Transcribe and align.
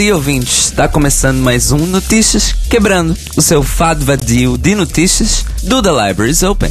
Dia, 0.00 0.14
ouvintes. 0.14 0.64
Está 0.64 0.88
começando 0.88 1.36
mais 1.40 1.72
um 1.72 1.84
Notícias 1.84 2.54
Quebrando, 2.70 3.14
o 3.36 3.42
seu 3.42 3.62
fado 3.62 4.02
vadio 4.02 4.56
de 4.56 4.74
notícias 4.74 5.44
do 5.62 5.82
The 5.82 5.90
Libraries 5.90 6.42
Open. 6.42 6.70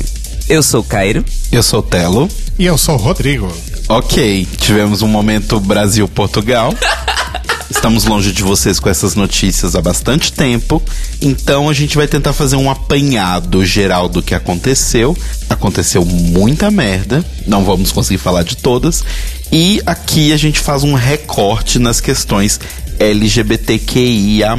Eu 0.50 0.64
sou 0.64 0.84
Cairo. 0.84 1.24
Eu 1.52 1.62
sou 1.62 1.84
Telo. 1.84 2.28
E 2.58 2.66
eu 2.66 2.76
sou 2.76 2.98
Rodrigo. 2.98 3.48
Ok, 3.88 4.48
tivemos 4.58 5.04
um 5.04 5.08
momento 5.08 5.60
Brasil-Portugal. 5.60 6.74
Estamos 7.70 8.06
longe 8.06 8.32
de 8.32 8.42
vocês 8.42 8.80
com 8.80 8.90
essas 8.90 9.14
notícias 9.14 9.76
há 9.76 9.82
bastante 9.82 10.34
tempo, 10.34 10.82
então 11.22 11.70
a 11.70 11.74
gente 11.74 11.96
vai 11.96 12.08
tentar 12.08 12.34
fazer 12.34 12.56
um 12.56 12.70
apanhado 12.70 13.64
geral 13.64 14.10
do 14.10 14.24
que 14.24 14.34
aconteceu. 14.34 15.16
Aconteceu 15.48 16.04
muita 16.04 16.72
merda, 16.72 17.24
não 17.46 17.64
vamos 17.64 17.92
conseguir 17.92 18.18
falar 18.18 18.42
de 18.42 18.58
todas, 18.58 19.04
e 19.52 19.82
aqui 19.86 20.34
a 20.34 20.38
gente 20.38 20.60
faz 20.60 20.84
um 20.84 20.94
recorte 20.94 21.80
nas 21.80 22.02
questões 22.02 22.60
LGBTQIA+. 23.00 24.56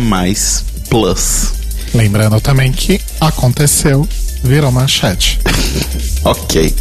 Lembrando 1.95 2.41
também 2.41 2.73
que 2.73 3.01
aconteceu, 3.21 4.09
virou 4.43 4.73
manchete. 4.73 5.39
ok. 6.25 6.75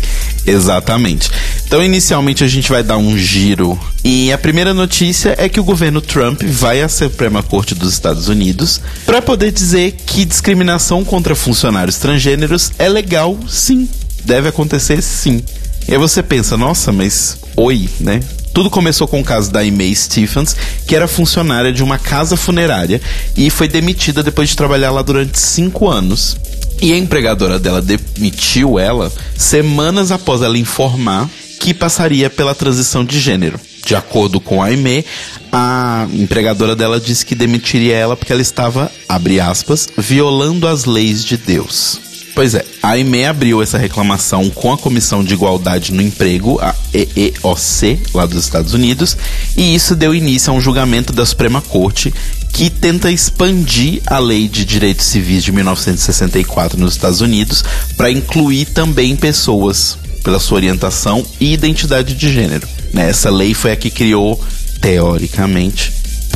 Exatamente. 0.45 1.29
Então, 1.65 1.83
inicialmente, 1.83 2.43
a 2.43 2.47
gente 2.47 2.69
vai 2.69 2.81
dar 2.81 2.97
um 2.97 3.17
giro. 3.17 3.79
E 4.03 4.31
a 4.31 4.37
primeira 4.37 4.73
notícia 4.73 5.35
é 5.37 5.47
que 5.47 5.59
o 5.59 5.63
governo 5.63 6.01
Trump 6.01 6.41
vai 6.43 6.81
à 6.81 6.89
Suprema 6.89 7.43
Corte 7.43 7.75
dos 7.75 7.93
Estados 7.93 8.27
Unidos 8.27 8.81
para 9.05 9.21
poder 9.21 9.51
dizer 9.51 9.91
que 10.05 10.25
discriminação 10.25 11.03
contra 11.03 11.35
funcionários 11.35 11.97
transgêneros 11.97 12.71
é 12.79 12.89
legal, 12.89 13.37
sim. 13.47 13.87
Deve 14.25 14.49
acontecer, 14.49 15.01
sim. 15.01 15.43
E 15.87 15.91
aí 15.91 15.97
você 15.97 16.23
pensa, 16.23 16.57
nossa, 16.57 16.91
mas 16.91 17.37
oi, 17.55 17.89
né? 17.99 18.21
Tudo 18.53 18.69
começou 18.69 19.07
com 19.07 19.21
o 19.21 19.23
caso 19.23 19.51
da 19.51 19.59
Aimee 19.59 19.95
Stephens, 19.95 20.55
que 20.87 20.95
era 20.95 21.07
funcionária 21.07 21.71
de 21.71 21.83
uma 21.83 21.97
casa 21.97 22.35
funerária 22.35 23.01
e 23.37 23.49
foi 23.49 23.67
demitida 23.67 24.23
depois 24.23 24.49
de 24.49 24.55
trabalhar 24.55 24.91
lá 24.91 25.01
durante 25.01 25.39
cinco 25.39 25.87
anos. 25.87 26.37
E 26.81 26.93
a 26.93 26.97
empregadora 26.97 27.59
dela 27.59 27.81
demitiu 27.81 28.79
ela 28.79 29.11
semanas 29.37 30.11
após 30.11 30.41
ela 30.41 30.57
informar 30.57 31.29
que 31.59 31.73
passaria 31.73 32.29
pela 32.29 32.55
transição 32.55 33.03
de 33.03 33.19
gênero. 33.19 33.59
De 33.85 33.95
acordo 33.95 34.39
com 34.39 34.61
a 34.61 34.67
Aimee, 34.67 35.05
a 35.51 36.07
empregadora 36.13 36.75
dela 36.75 36.99
disse 36.99 37.25
que 37.25 37.35
demitiria 37.35 37.95
ela 37.95 38.15
porque 38.15 38.31
ela 38.31 38.41
estava, 38.41 38.91
abre 39.07 39.39
aspas, 39.39 39.89
violando 39.97 40.67
as 40.67 40.85
leis 40.85 41.23
de 41.23 41.37
Deus. 41.37 42.08
Pois 42.39 42.55
é, 42.55 42.63
a 42.81 42.97
IME 42.97 43.25
abriu 43.25 43.61
essa 43.61 43.77
reclamação 43.77 44.49
com 44.49 44.71
a 44.71 44.77
Comissão 44.77 45.21
de 45.25 45.33
Igualdade 45.33 45.91
no 45.91 46.01
Emprego, 46.01 46.57
a 46.61 46.73
EEOC, 46.93 47.99
lá 48.13 48.25
dos 48.25 48.41
Estados 48.41 48.73
Unidos, 48.73 49.17
e 49.57 49.75
isso 49.75 49.93
deu 49.93 50.15
início 50.15 50.49
a 50.49 50.55
um 50.55 50.61
julgamento 50.61 51.11
da 51.11 51.25
Suprema 51.25 51.61
Corte 51.61 52.13
que 52.53 52.69
tenta 52.69 53.11
expandir 53.11 54.01
a 54.05 54.19
Lei 54.19 54.47
de 54.47 54.63
Direitos 54.63 55.07
Civis 55.07 55.43
de 55.43 55.51
1964 55.51 56.79
nos 56.79 56.93
Estados 56.93 57.19
Unidos 57.19 57.61
para 57.97 58.09
incluir 58.09 58.67
também 58.67 59.17
pessoas 59.17 59.97
pela 60.23 60.39
sua 60.39 60.59
orientação 60.59 61.25
e 61.41 61.51
identidade 61.51 62.15
de 62.15 62.31
gênero. 62.31 62.65
Né? 62.93 63.09
Essa 63.09 63.29
lei 63.29 63.53
foi 63.53 63.73
a 63.73 63.75
que 63.75 63.89
criou, 63.89 64.41
teoricamente, 64.79 65.91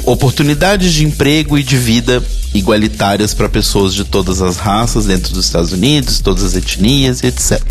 oportunidades 0.06 0.94
de 0.94 1.06
emprego 1.06 1.58
e 1.58 1.64
de 1.64 1.78
vida 1.78 2.24
igualitárias 2.54 3.34
para 3.34 3.50
pessoas 3.50 3.94
de 3.94 4.04
todas 4.04 4.42
as 4.42 4.58
raças 4.58 5.06
dentro 5.06 5.34
dos 5.34 5.46
Estados 5.46 5.72
Unidos, 5.72 6.20
todas 6.20 6.44
as 6.44 6.56
etnias 6.56 7.24
etc. 7.24 7.62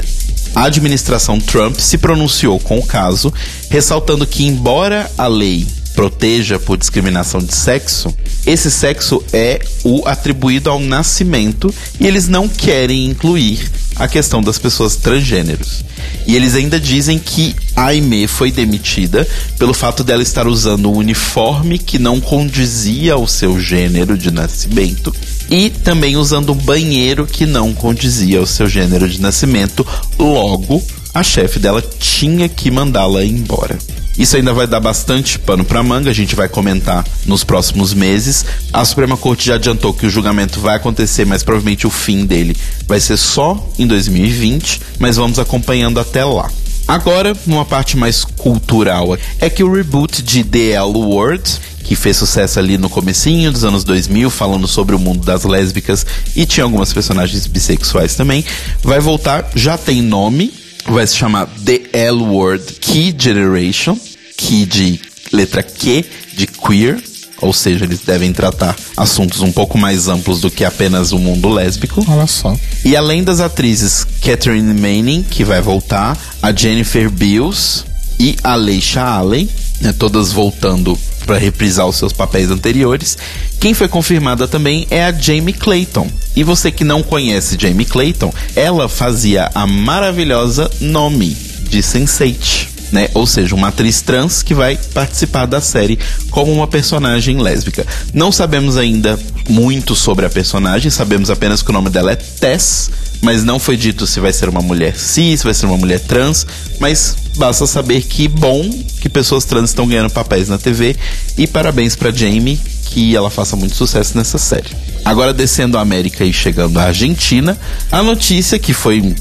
A 0.55 0.65
administração 0.65 1.39
Trump 1.39 1.77
se 1.77 1.97
pronunciou 1.97 2.59
com 2.61 2.79
o 2.79 2.87
caso, 2.87 3.33
ressaltando 3.71 4.27
que, 4.27 4.45
embora 4.45 5.11
a 5.17 5.27
lei 5.27 5.67
proteja 5.95 6.59
por 6.59 6.77
discriminação 6.77 7.41
de 7.41 7.55
sexo, 7.55 8.15
esse 8.47 8.71
sexo 8.71 9.23
é 9.33 9.61
o 9.85 10.07
atribuído 10.07 10.69
ao 10.69 10.81
nascimento 10.81 11.73
e 12.01 12.07
eles 12.07 12.29
não 12.29 12.49
querem 12.49 13.07
incluir 13.07 13.71
a 13.97 14.09
questão 14.09 14.43
das 14.43 14.59
pessoas 14.59 14.97
transgêneros. 14.97 15.85
E 16.27 16.35
eles 16.35 16.55
ainda 16.55 16.81
dizem 16.81 17.19
que 17.19 17.55
a 17.77 17.87
Aimee 17.87 18.27
foi 18.27 18.51
demitida 18.51 19.27
pelo 19.59 19.75
fato 19.75 20.03
dela 20.03 20.23
estar 20.23 20.47
usando 20.47 20.91
um 20.91 20.97
uniforme 20.97 21.79
que 21.79 21.99
não 21.99 22.21
condizia 22.21 23.15
ao 23.15 23.27
seu 23.29 23.61
gênero 23.61 24.17
de 24.17 24.31
nascimento 24.31 25.15
e 25.51 25.71
também 25.71 26.17
usando 26.17 26.53
um 26.53 26.57
banheiro 26.57 27.27
que 27.27 27.47
não 27.47 27.73
condizia 27.73 28.39
ao 28.39 28.47
seu 28.47 28.69
gênero 28.69 29.09
de 29.09 29.21
nascimento. 29.21 29.87
Logo, 30.19 30.83
a 31.15 31.23
chefe 31.23 31.59
dela 31.59 31.83
tinha 31.99 32.49
que 32.49 32.71
mandá-la 32.71 33.25
embora. 33.25 33.79
Isso 34.19 34.37
ainda 34.37 34.53
vai 34.53 34.67
dar 34.67 34.81
bastante 34.81 35.39
pano 35.39 35.65
para 35.65 35.83
manga, 35.83 36.11
a 36.11 36.15
gente 36.15 36.35
vai 36.35 36.49
comentar 36.49 37.05
nos 37.25 37.43
próximos 37.43 37.95
meses. 37.95 38.45
A 38.73 38.85
Suprema 38.85 39.17
Corte 39.17 39.47
já 39.47 39.55
adiantou 39.55 39.95
que 39.95 40.07
o 40.07 40.11
julgamento 40.11 40.61
vai 40.61 40.77
acontecer, 40.77 41.25
mas 41.25 41.43
provavelmente 41.43 41.87
o 41.87 41.91
fim 41.91 42.27
dele 42.27 42.57
vai 42.87 43.01
ser 43.01 43.17
só 43.17 43.71
em 43.79 43.87
2020, 43.87 44.81
mas 44.99 45.17
vamos 45.17 45.39
acompanhando 45.39 45.99
até 45.99 46.25
lá. 46.25 46.51
Agora, 46.87 47.35
numa 47.47 47.65
parte 47.65 47.97
mais 47.97 48.25
cultural, 48.25 49.17
é 49.41 49.49
que 49.49 49.65
o 49.65 49.73
reboot 49.73 50.21
de 50.23 50.45
The 50.45 50.73
L 50.73 50.93
Word, 50.93 51.43
que 51.85 51.97
fez 51.97 52.17
sucesso 52.17 52.59
ali 52.59 52.77
no 52.77 52.91
comecinho 52.91 53.51
dos 53.51 53.65
anos 53.65 53.83
2000, 53.85 54.29
falando 54.31 54.67
sobre 54.69 54.95
o 54.95 54.99
mundo 54.99 55.25
das 55.25 55.45
lésbicas 55.45 56.05
e 56.37 56.45
tinha 56.45 56.65
algumas 56.65 56.93
personagens 56.93 57.47
bissexuais 57.47 58.15
também, 58.15 58.45
vai 58.83 59.01
voltar, 59.01 59.51
já 59.55 59.79
tem 59.79 60.03
nome, 60.03 60.53
vai 60.87 61.07
se 61.07 61.17
chamar 61.17 61.47
The 61.65 61.83
L 61.93 62.23
Word 62.23 62.65
Key 62.81 63.15
Generation, 63.17 63.99
Key 64.37 64.67
de 64.67 65.01
letra 65.33 65.63
Q 65.63 66.05
de 66.35 66.47
queer, 66.47 67.03
ou 67.41 67.53
seja, 67.53 67.85
eles 67.85 68.01
devem 68.01 68.33
tratar 68.33 68.77
assuntos 68.97 69.41
um 69.41 69.51
pouco 69.51 69.77
mais 69.77 70.07
amplos 70.07 70.41
do 70.41 70.51
que 70.51 70.65
apenas 70.65 71.11
o 71.11 71.19
mundo 71.19 71.49
lésbico. 71.49 72.05
Olha 72.09 72.27
só. 72.27 72.57
E 72.85 72.97
além 72.97 73.25
das 73.25 73.41
atrizes 73.41 74.07
Catherine 74.23 74.73
Manning, 74.75 75.25
que 75.29 75.45
vai 75.45 75.61
voltar, 75.61 76.17
a 76.41 76.53
Jennifer 76.53 77.11
Beals 77.11 77.85
e 78.19 78.37
a 78.45 78.55
Leisha 78.55 79.03
Allen, 79.03 79.49
né, 79.81 79.93
todas 79.93 80.31
voltando 80.31 80.97
para 81.27 81.39
reprisar 81.39 81.87
os 81.87 81.97
seus 81.97 82.13
papéis 82.13 82.51
anteriores. 82.51 83.17
Quem 83.61 83.75
foi 83.75 83.89
confirmada 83.89 84.49
também 84.49 84.87
é 84.91 85.05
a 85.05 85.13
Jamie 85.13 85.55
Clayton. 85.55 86.11
E 86.35 86.43
você 86.43 86.71
que 86.71 86.85
não 86.85 87.03
conhece 87.03 87.57
Jamie 87.59 87.87
Clayton, 87.87 88.33
ela 88.57 88.89
fazia 88.89 89.51
a 89.55 89.67
maravilhosa 89.67 90.71
Nomi 90.81 91.37
de 91.69 91.79
Sense8 91.79 92.73
né? 92.93 93.09
Ou 93.15 93.27
seja, 93.27 93.55
uma 93.55 93.69
atriz 93.69 94.03
trans 94.03 94.43
que 94.43 94.55
vai 94.55 94.79
participar 94.93 95.47
da 95.47 95.61
série 95.61 95.99
como 96.31 96.53
uma 96.53 96.69
personagem 96.69 97.41
lésbica. 97.41 97.87
Não 98.13 98.31
sabemos 98.31 98.77
ainda 98.77 99.19
muito 99.49 99.97
sobre 99.97 100.27
a 100.27 100.31
personagem, 100.31 100.91
sabemos 100.91 101.31
apenas 101.31 101.63
que 101.63 101.71
o 101.71 101.73
nome 101.73 101.89
dela 101.89 102.13
é 102.13 102.17
Tess, 102.17 102.91
mas 103.23 103.45
não 103.45 103.59
foi 103.59 103.77
dito 103.77 104.07
se 104.07 104.21
vai 104.21 104.33
ser 104.33 104.49
uma 104.49 104.61
mulher 104.61 104.99
cis, 104.99 105.41
se 105.41 105.45
vai 105.45 105.55
ser 105.55 105.67
uma 105.67 105.79
mulher 105.79 106.01
trans, 106.01 106.45
mas 106.81 107.17
basta 107.37 107.67
saber 107.67 108.03
que 108.03 108.29
bom 108.29 108.69
que 109.01 109.09
pessoas 109.09 109.45
trans 109.45 109.71
estão 109.71 109.87
ganhando 109.87 110.11
papéis 110.11 110.49
na 110.49 110.59
TV 110.59 110.97
e 111.39 111.47
parabéns 111.47 111.97
para 111.97 112.11
Jamie 112.11 112.61
que 112.87 113.17
ela 113.17 113.31
faça 113.31 113.57
muito 113.57 113.75
sucesso 113.75 114.19
nessa 114.19 114.37
série. 114.37 114.69
Agora 115.05 115.33
descendo 115.33 115.79
a 115.79 115.81
América 115.81 116.25
e 116.25 116.33
chegando 116.33 116.79
à 116.79 116.85
Argentina, 116.85 117.59
a 117.91 118.03
notícia 118.03 118.59
que 118.59 118.75
foi 118.75 119.15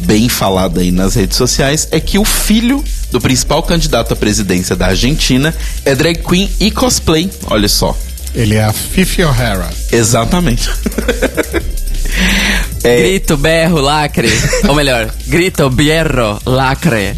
bem 0.00 0.28
falada 0.28 0.80
aí 0.80 0.92
nas 0.92 1.16
redes 1.16 1.36
sociais 1.36 1.88
é 1.90 1.98
que 1.98 2.18
o 2.18 2.24
filho 2.24 2.84
do 3.10 3.20
principal 3.20 3.62
candidato 3.62 4.12
à 4.12 4.16
presidência 4.16 4.76
da 4.76 4.86
Argentina 4.86 5.52
é 5.84 5.94
drag 5.94 6.22
queen 6.22 6.48
e 6.60 6.70
cosplay. 6.70 7.28
Olha 7.46 7.68
só. 7.68 7.96
Ele 8.34 8.54
é 8.54 8.62
a 8.62 8.72
Fifi 8.72 9.24
O'Hara. 9.24 9.68
Exatamente. 9.90 10.68
é... 12.84 12.96
Grito, 12.98 13.36
berro, 13.36 13.80
lacre. 13.80 14.28
Ou 14.68 14.74
melhor, 14.74 15.12
grito, 15.26 15.68
berro, 15.70 16.40
lacre. 16.44 17.16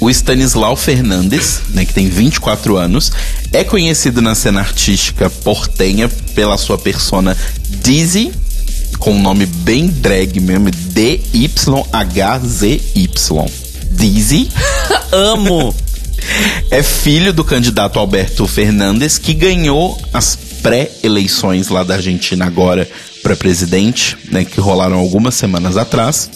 O 0.00 0.10
Stanislau 0.10 0.74
Fernandes, 0.76 1.60
né, 1.70 1.84
que 1.84 1.94
tem 1.94 2.08
24 2.08 2.76
anos, 2.76 3.12
é 3.52 3.62
conhecido 3.62 4.20
na 4.20 4.34
cena 4.34 4.60
artística 4.60 5.30
portenha 5.30 6.08
pela 6.34 6.58
sua 6.58 6.76
persona 6.76 7.36
Dizzy, 7.84 8.32
com 8.98 9.12
um 9.12 9.22
nome 9.22 9.46
bem 9.46 9.86
drag 9.86 10.40
mesmo, 10.40 10.70
D-Y-H-Z-Y. 10.70 11.52
Dizzy. 13.92 14.48
Amo! 15.12 15.74
é 16.70 16.82
filho 16.82 17.32
do 17.32 17.44
candidato 17.44 17.98
Alberto 17.98 18.46
Fernandes, 18.46 19.18
que 19.18 19.34
ganhou 19.34 20.00
as 20.12 20.38
pré-eleições 20.62 21.68
lá 21.68 21.82
da 21.82 21.94
Argentina 21.94 22.46
agora 22.46 22.88
para 23.22 23.36
presidente, 23.36 24.16
né, 24.30 24.44
que 24.44 24.60
rolaram 24.60 24.98
algumas 24.98 25.34
semanas 25.34 25.76
atrás. 25.76 26.30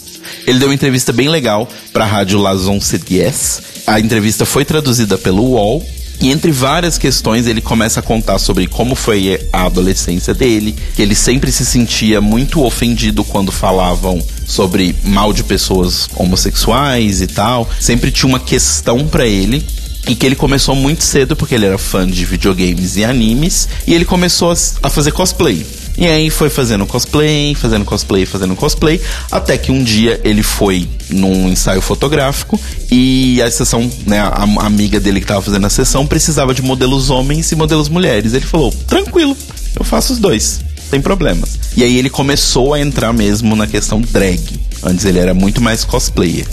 Ele 0.45 0.59
deu 0.59 0.67
uma 0.67 0.73
entrevista 0.73 1.13
bem 1.13 1.29
legal 1.29 1.67
para 1.93 2.03
a 2.03 2.07
rádio 2.07 2.39
Las 2.39 2.67
Once 2.67 2.97
Diez. 2.97 3.61
A 3.87 3.99
entrevista 3.99 4.45
foi 4.45 4.65
traduzida 4.65 5.17
pelo 5.17 5.43
UOL 5.43 5.83
e 6.19 6.31
entre 6.31 6.51
várias 6.51 6.97
questões, 6.97 7.45
ele 7.45 7.61
começa 7.61 7.99
a 7.99 8.03
contar 8.03 8.39
sobre 8.39 8.65
como 8.67 8.95
foi 8.95 9.39
a 9.53 9.65
adolescência 9.65 10.33
dele, 10.33 10.75
que 10.95 11.01
ele 11.01 11.13
sempre 11.13 11.51
se 11.51 11.63
sentia 11.63 12.19
muito 12.19 12.63
ofendido 12.63 13.23
quando 13.23 13.51
falavam 13.51 14.19
sobre 14.45 14.95
mal 15.03 15.31
de 15.31 15.43
pessoas 15.43 16.09
homossexuais 16.15 17.21
e 17.21 17.27
tal. 17.27 17.69
Sempre 17.79 18.11
tinha 18.11 18.27
uma 18.27 18.39
questão 18.39 19.07
para 19.07 19.27
ele 19.27 19.63
e 20.07 20.15
que 20.15 20.25
ele 20.25 20.35
começou 20.35 20.75
muito 20.75 21.03
cedo 21.03 21.35
porque 21.35 21.55
ele 21.55 21.65
era 21.65 21.77
fã 21.77 22.07
de 22.07 22.25
videogames 22.25 22.95
e 22.95 23.03
animes 23.03 23.67
e 23.85 23.93
ele 23.93 24.05
começou 24.05 24.53
a 24.81 24.89
fazer 24.89 25.11
cosplay. 25.11 25.65
E 25.97 26.05
aí 26.05 26.29
foi 26.29 26.49
fazendo 26.49 26.85
cosplay, 26.85 27.55
fazendo 27.55 27.83
cosplay, 27.83 28.25
fazendo 28.25 28.55
cosplay, 28.55 29.01
até 29.31 29.57
que 29.57 29.71
um 29.71 29.83
dia 29.83 30.21
ele 30.23 30.43
foi 30.43 30.87
num 31.09 31.49
ensaio 31.49 31.81
fotográfico 31.81 32.59
e 32.91 33.41
a 33.41 33.49
sessão, 33.49 33.89
né, 34.05 34.19
a, 34.19 34.45
a 34.59 34.65
amiga 34.65 34.99
dele 34.99 35.19
que 35.19 35.25
tava 35.25 35.41
fazendo 35.41 35.65
a 35.65 35.69
sessão 35.71 36.05
precisava 36.05 36.53
de 36.53 36.61
modelos 36.61 37.09
homens 37.09 37.51
e 37.51 37.55
modelos 37.55 37.89
mulheres. 37.89 38.33
Ele 38.33 38.45
falou: 38.45 38.71
"Tranquilo, 38.85 39.35
eu 39.77 39.83
faço 39.83 40.13
os 40.13 40.19
dois, 40.19 40.61
sem 40.89 41.01
problemas". 41.01 41.59
E 41.75 41.83
aí 41.83 41.97
ele 41.97 42.09
começou 42.09 42.73
a 42.73 42.79
entrar 42.79 43.13
mesmo 43.13 43.55
na 43.55 43.67
questão 43.67 44.01
drag. 44.01 44.41
Antes 44.83 45.05
ele 45.05 45.19
era 45.19 45.33
muito 45.33 45.61
mais 45.61 45.83
cosplayer. 45.83 46.45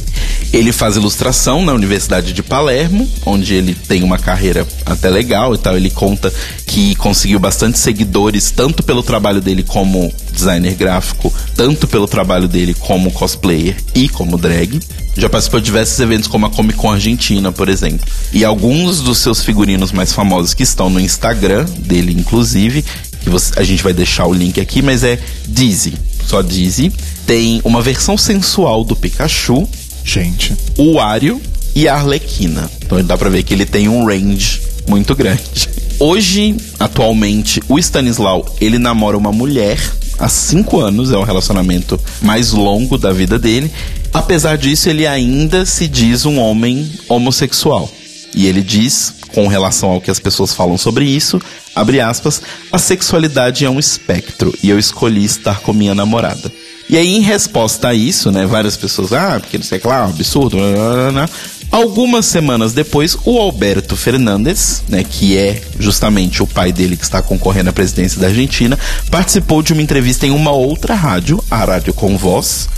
Ele 0.53 0.73
faz 0.73 0.97
ilustração 0.97 1.65
na 1.65 1.73
Universidade 1.73 2.33
de 2.33 2.43
Palermo, 2.43 3.09
onde 3.27 3.55
ele 3.55 3.75
tem 3.75 4.03
uma 4.03 4.19
carreira 4.19 4.67
até 4.87 5.11
legal 5.11 5.55
e 5.55 5.59
tal. 5.59 5.77
Ele 5.77 5.91
conta 5.91 6.33
que 6.67 6.95
conseguiu 6.95 7.39
bastante 7.39 7.79
seguidores, 7.79 8.51
tanto 8.51 8.83
pelo 8.83 9.03
trabalho 9.03 9.41
dele 9.41 9.63
como 9.63 10.13
designer 10.33 10.75
gráfico, 10.75 11.33
tanto 11.57 11.87
pelo 11.87 12.07
trabalho 12.07 12.49
dele 12.49 12.75
como 12.75 13.11
cosplayer 13.11 13.77
e 13.95 14.09
como 14.09 14.39
drag. 14.39 14.81
Já 15.17 15.29
participou 15.29 15.61
de 15.61 15.67
diversos 15.67 15.99
eventos 16.01 16.29
como 16.29 16.47
a 16.47 16.51
Comic 16.51 16.77
Con 16.77 16.91
Argentina, 16.91 17.53
por 17.53 17.69
exemplo. 17.69 18.05
E 18.33 18.45
alguns 18.45 19.01
dos 19.01 19.19
seus 19.19 19.43
figurinos 19.43 19.93
mais 19.93 20.13
famosos 20.13 20.55
que 20.55 20.65
estão 20.65 20.91
no 20.91 20.99
Instagram 20.99 21.65
dele, 21.79 22.13
inclusive, 22.13 22.85
que 23.25 23.31
você, 23.31 23.59
a 23.59 23.63
gente 23.65 23.83
vai 23.83 23.93
deixar 23.93 24.27
o 24.27 24.33
link 24.33 24.61
aqui, 24.61 24.83
mas 24.83 25.03
é 25.03 25.19
Dizzy, 25.49 25.95
só 26.27 26.43
Dizzy. 26.43 26.93
Tem 27.27 27.61
uma 27.65 27.81
versão 27.81 28.19
sensual 28.19 28.85
do 28.85 28.95
Pikachu, 28.95 29.67
Gente. 30.05 30.55
o 30.77 30.95
Wario 30.95 31.41
e 31.75 31.89
a 31.89 31.95
Arlequina. 31.95 32.71
Então 32.85 33.03
dá 33.03 33.17
pra 33.17 33.31
ver 33.31 33.43
que 33.43 33.55
ele 33.55 33.65
tem 33.65 33.89
um 33.89 34.05
range 34.07 34.61
muito 34.87 35.15
grande. 35.17 35.69
Hoje, 35.99 36.55
atualmente, 36.79 37.63
o 37.69 37.79
Stanislau, 37.79 38.45
ele 38.61 38.79
namora 38.79 39.17
uma 39.17 39.33
mulher 39.33 39.79
há 40.19 40.29
cinco 40.29 40.81
anos, 40.81 41.11
é 41.11 41.17
o 41.17 41.23
relacionamento 41.23 41.99
mais 42.21 42.53
longo 42.53 42.99
da 42.99 43.13
vida 43.13 43.39
dele. 43.39 43.71
Apesar 44.13 44.59
disso, 44.59 44.89
ele 44.89 45.07
ainda 45.07 45.65
se 45.65 45.89
diz 45.89 46.27
um 46.27 46.39
homem 46.39 46.91
homossexual. 47.09 47.91
E 48.35 48.47
ele 48.47 48.63
diz, 48.63 49.15
com 49.35 49.47
relação 49.47 49.91
ao 49.91 50.01
que 50.01 50.11
as 50.11 50.19
pessoas 50.19 50.53
falam 50.53 50.77
sobre 50.77 51.05
isso, 51.05 51.41
abre 51.75 52.01
aspas, 52.01 52.43
a 52.73 52.79
sexualidade 52.79 53.65
é 53.65 53.71
um 53.71 53.79
espectro 53.79 54.53
e 54.63 54.71
eu 54.71 54.79
escolhi 54.79 55.25
estar 55.25 55.61
com 55.61 55.73
minha 55.73 55.95
namorada. 55.95 56.51
E 56.89 56.99
aí, 56.99 57.17
em 57.17 57.21
resposta 57.21 57.89
a 57.89 57.95
isso, 57.95 58.31
né, 58.31 58.45
várias 58.45 58.77
pessoas, 58.77 59.13
ah, 59.13 59.41
porque 59.41 59.57
não 59.57 59.65
sei 59.65 59.79
o 59.79 59.81
que 59.81 59.89
lá, 59.89 60.07
um 60.07 60.11
absurdo, 60.11 60.57
blá, 60.57 60.73
blá, 60.73 61.13
blá. 61.13 61.29
Algumas 61.71 62.27
semanas 62.27 62.73
depois, 62.73 63.17
o 63.25 63.39
Alberto 63.39 63.97
Fernandes, 63.97 64.83
né, 64.89 65.03
que 65.03 65.37
é 65.37 65.63
justamente 65.79 66.43
o 66.43 66.47
pai 66.47 66.73
dele 66.73 66.97
que 66.97 67.03
está 67.03 67.23
concorrendo 67.23 67.71
à 67.71 67.73
presidência 67.73 68.21
da 68.21 68.27
Argentina, 68.27 68.79
participou 69.11 69.63
de 69.63 69.73
uma 69.73 69.83
entrevista 69.83 70.27
em 70.27 70.31
uma 70.31 70.53
outra 70.53 70.95
rádio, 70.95 71.43
a 71.51 71.65
Rádio 71.65 71.95
Com 71.95 72.19
Voz, 72.19 72.69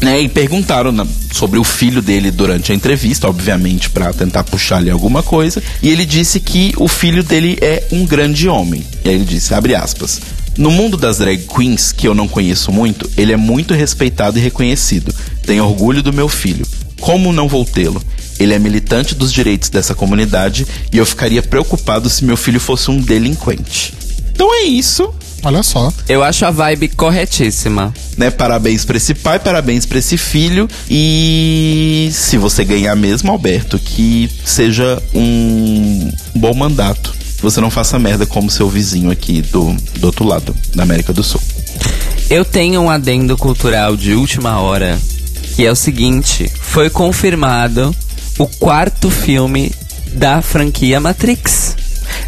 né, 0.00 0.20
e 0.20 0.28
perguntaram 0.28 0.92
na- 0.92 1.06
sobre 1.32 1.58
o 1.58 1.64
filho 1.64 2.00
dele 2.00 2.30
durante 2.30 2.72
a 2.72 2.74
entrevista, 2.74 3.28
obviamente 3.28 3.90
para 3.90 4.12
tentar 4.12 4.44
puxar 4.44 4.76
ali 4.76 4.90
alguma 4.90 5.22
coisa, 5.22 5.62
e 5.82 5.88
ele 5.88 6.06
disse 6.06 6.38
que 6.40 6.72
o 6.76 6.86
filho 6.88 7.22
dele 7.22 7.58
é 7.60 7.84
um 7.92 8.06
grande 8.06 8.48
homem. 8.48 8.84
E 9.04 9.08
aí 9.08 9.14
ele 9.16 9.24
disse, 9.24 9.54
abre 9.54 9.74
aspas, 9.74 10.20
no 10.56 10.70
mundo 10.70 10.96
das 10.96 11.18
drag 11.18 11.44
queens, 11.46 11.92
que 11.92 12.06
eu 12.06 12.14
não 12.14 12.26
conheço 12.28 12.72
muito, 12.72 13.08
ele 13.16 13.32
é 13.32 13.36
muito 13.36 13.74
respeitado 13.74 14.38
e 14.38 14.42
reconhecido. 14.42 15.14
Tenho 15.44 15.64
orgulho 15.64 16.02
do 16.02 16.12
meu 16.12 16.28
filho. 16.28 16.66
Como 17.00 17.32
não 17.32 17.48
vou 17.48 17.64
tê-lo? 17.64 18.02
Ele 18.40 18.52
é 18.54 18.58
militante 18.58 19.14
dos 19.14 19.32
direitos 19.32 19.68
dessa 19.68 19.94
comunidade 19.94 20.66
e 20.92 20.98
eu 20.98 21.06
ficaria 21.06 21.42
preocupado 21.42 22.08
se 22.10 22.24
meu 22.24 22.36
filho 22.36 22.58
fosse 22.60 22.90
um 22.90 23.00
delinquente. 23.00 23.94
Então 24.32 24.52
é 24.54 24.62
isso 24.62 25.12
Olha 25.42 25.62
só. 25.62 25.92
Eu 26.08 26.22
acho 26.22 26.44
a 26.44 26.50
vibe 26.50 26.88
corretíssima. 26.88 27.94
né? 28.16 28.30
Parabéns 28.30 28.84
pra 28.84 28.96
esse 28.96 29.14
pai, 29.14 29.38
parabéns 29.38 29.86
pra 29.86 29.98
esse 29.98 30.16
filho. 30.16 30.68
E 30.90 32.10
se 32.12 32.36
você 32.36 32.64
ganhar 32.64 32.94
mesmo, 32.96 33.30
Alberto, 33.30 33.78
que 33.78 34.30
seja 34.44 35.00
um 35.14 36.10
bom 36.34 36.54
mandato. 36.54 37.12
Que 37.36 37.42
você 37.42 37.60
não 37.60 37.70
faça 37.70 37.98
merda 38.00 38.26
como 38.26 38.50
seu 38.50 38.68
vizinho 38.68 39.10
aqui 39.12 39.40
do, 39.42 39.72
do 40.00 40.06
outro 40.06 40.24
lado, 40.26 40.54
da 40.74 40.82
América 40.82 41.12
do 41.12 41.22
Sul. 41.22 41.40
Eu 42.28 42.44
tenho 42.44 42.80
um 42.82 42.90
adendo 42.90 43.36
cultural 43.36 43.96
de 43.96 44.12
última 44.14 44.58
hora, 44.60 44.98
que 45.54 45.64
é 45.64 45.70
o 45.70 45.76
seguinte: 45.76 46.50
foi 46.60 46.90
confirmado 46.90 47.94
o 48.38 48.46
quarto 48.46 49.08
filme 49.08 49.72
da 50.12 50.42
franquia 50.42 50.98
Matrix. 50.98 51.76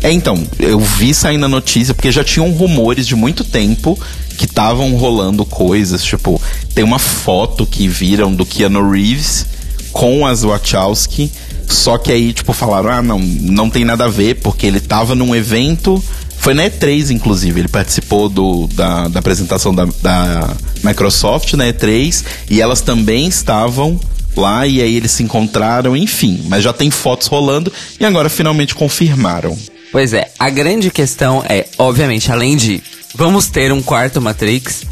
É, 0.03 0.11
então, 0.11 0.43
eu 0.59 0.81
vi 0.81 1.15
sair 1.15 1.39
na 1.39 1.49
notícia, 1.49 1.95
porque 1.95 2.11
já 2.11 2.25
tinham 2.25 2.51
rumores 2.51 3.07
de 3.07 3.15
muito 3.15 3.45
tempo 3.45 3.99
que 4.37 4.47
estavam 4.47 4.95
rolando 4.97 5.45
coisas, 5.45 6.03
tipo, 6.03 6.41
tem 6.75 6.83
uma 6.83 6.99
foto 6.99 7.67
que 7.67 7.87
viram 7.87 8.35
do 8.35 8.47
Keanu 8.47 8.91
Reeves 8.91 9.47
com 9.93 10.27
as 10.27 10.43
Wachowski, 10.43 11.31
só 11.69 11.99
que 11.99 12.11
aí, 12.11 12.33
tipo, 12.33 12.53
falaram, 12.53 12.91
ah, 12.91 13.03
não, 13.03 13.19
não 13.19 13.69
tem 13.69 13.85
nada 13.85 14.07
a 14.07 14.09
ver, 14.09 14.37
porque 14.37 14.67
ele 14.67 14.81
tava 14.81 15.15
num 15.15 15.35
evento, 15.37 16.03
foi 16.39 16.55
na 16.55 16.65
E3, 16.65 17.11
inclusive, 17.11 17.61
ele 17.61 17.69
participou 17.69 18.29
do, 18.29 18.67
da, 18.69 19.09
da 19.09 19.21
apresentação 19.21 19.75
da, 19.75 19.87
da 20.03 20.57
Microsoft 20.83 21.53
na 21.53 21.67
E3, 21.67 22.25
e 22.49 22.61
elas 22.61 22.81
também 22.81 23.29
estavam 23.29 24.01
lá, 24.37 24.67
e 24.67 24.81
aí 24.81 24.97
eles 24.97 25.11
se 25.11 25.23
encontraram, 25.23 25.97
enfim, 25.97 26.45
mas 26.49 26.63
já 26.63 26.73
tem 26.73 26.91
fotos 26.91 27.27
rolando, 27.27 27.73
e 27.99 28.05
agora 28.05 28.29
finalmente 28.29 28.75
confirmaram. 28.75 29.57
Pois 29.93 30.13
é, 30.13 30.31
a 30.39 30.49
grande 30.49 30.91
questão 30.91 31.45
é, 31.49 31.67
obviamente, 31.77 32.31
além 32.31 32.57
de 32.57 32.83
vamos 33.15 33.49
ter 33.49 33.73
um 33.73 33.83
quarto 33.83 34.21
Matrix 34.21 34.83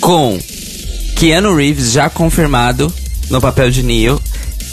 com 0.00 0.38
Keanu 1.16 1.56
Reeves 1.56 1.90
já 1.90 2.08
confirmado 2.08 2.92
no 3.30 3.40
papel 3.40 3.70
de 3.70 3.82
Neo 3.82 4.20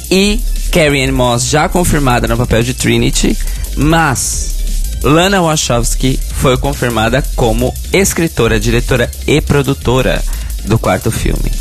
e 0.09 0.39
Carrie 0.71 1.03
Ann 1.03 1.13
Moss 1.13 1.45
já 1.45 1.67
confirmada 1.67 2.27
no 2.27 2.37
papel 2.37 2.63
de 2.63 2.73
Trinity, 2.73 3.37
mas 3.75 4.55
Lana 5.03 5.41
Wachowski 5.41 6.19
foi 6.35 6.57
confirmada 6.57 7.23
como 7.35 7.73
escritora, 7.91 8.59
diretora 8.59 9.09
e 9.25 9.41
produtora 9.41 10.23
do 10.65 10.77
quarto 10.77 11.09
filme. 11.09 11.51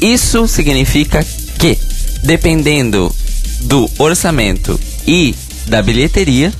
Isso 0.00 0.48
significa 0.48 1.24
que, 1.64 1.78
dependendo 2.22 3.10
do 3.62 3.90
orçamento 3.98 4.78
e 5.06 5.34
da 5.66 5.80
bilheteria, 5.80 6.52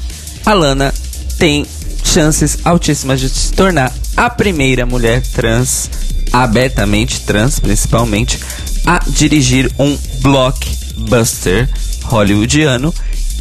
a 0.46 0.54
Lana 0.54 0.94
tem 1.38 1.66
chances 2.02 2.56
altíssimas 2.64 3.20
de 3.20 3.28
se 3.28 3.52
tornar 3.52 3.92
a 4.16 4.30
primeira 4.30 4.86
mulher 4.86 5.20
trans, 5.20 5.90
abertamente 6.32 7.20
trans 7.20 7.60
principalmente, 7.60 8.38
a 8.86 8.98
dirigir 9.06 9.70
um 9.78 9.94
blockbuster 10.22 11.68
hollywoodiano 12.04 12.94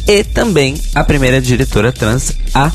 e 0.06 0.22
também 0.22 0.78
a 0.94 1.02
primeira 1.02 1.40
diretora 1.40 1.90
trans 1.90 2.34
a 2.52 2.70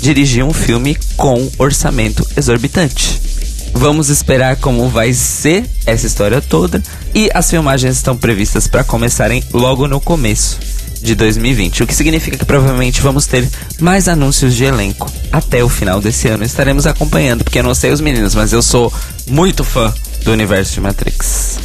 dirigir 0.00 0.44
um 0.44 0.52
filme 0.52 0.96
com 1.16 1.50
orçamento 1.58 2.24
exorbitante. 2.36 3.39
Vamos 3.72 4.08
esperar 4.08 4.56
como 4.56 4.88
vai 4.88 5.12
ser 5.12 5.64
essa 5.86 6.06
história 6.06 6.40
toda 6.40 6.82
e 7.14 7.30
as 7.32 7.48
filmagens 7.48 7.96
estão 7.96 8.16
previstas 8.16 8.66
para 8.66 8.84
começarem 8.84 9.42
logo 9.52 9.86
no 9.86 10.00
começo 10.00 10.58
de 11.00 11.14
2020, 11.14 11.82
o 11.82 11.86
que 11.86 11.94
significa 11.94 12.36
que 12.36 12.44
provavelmente 12.44 13.00
vamos 13.00 13.26
ter 13.26 13.48
mais 13.80 14.06
anúncios 14.06 14.54
de 14.54 14.64
elenco 14.64 15.10
até 15.32 15.64
o 15.64 15.68
final 15.68 16.00
desse 16.00 16.28
ano. 16.28 16.44
Estaremos 16.44 16.86
acompanhando, 16.86 17.42
porque 17.42 17.58
eu 17.58 17.62
não 17.62 17.74
sei 17.74 17.90
os 17.90 18.00
meninos, 18.00 18.34
mas 18.34 18.52
eu 18.52 18.62
sou 18.62 18.92
muito 19.26 19.64
fã 19.64 19.92
do 20.24 20.32
universo 20.32 20.74
de 20.74 20.80
Matrix. 20.80 21.58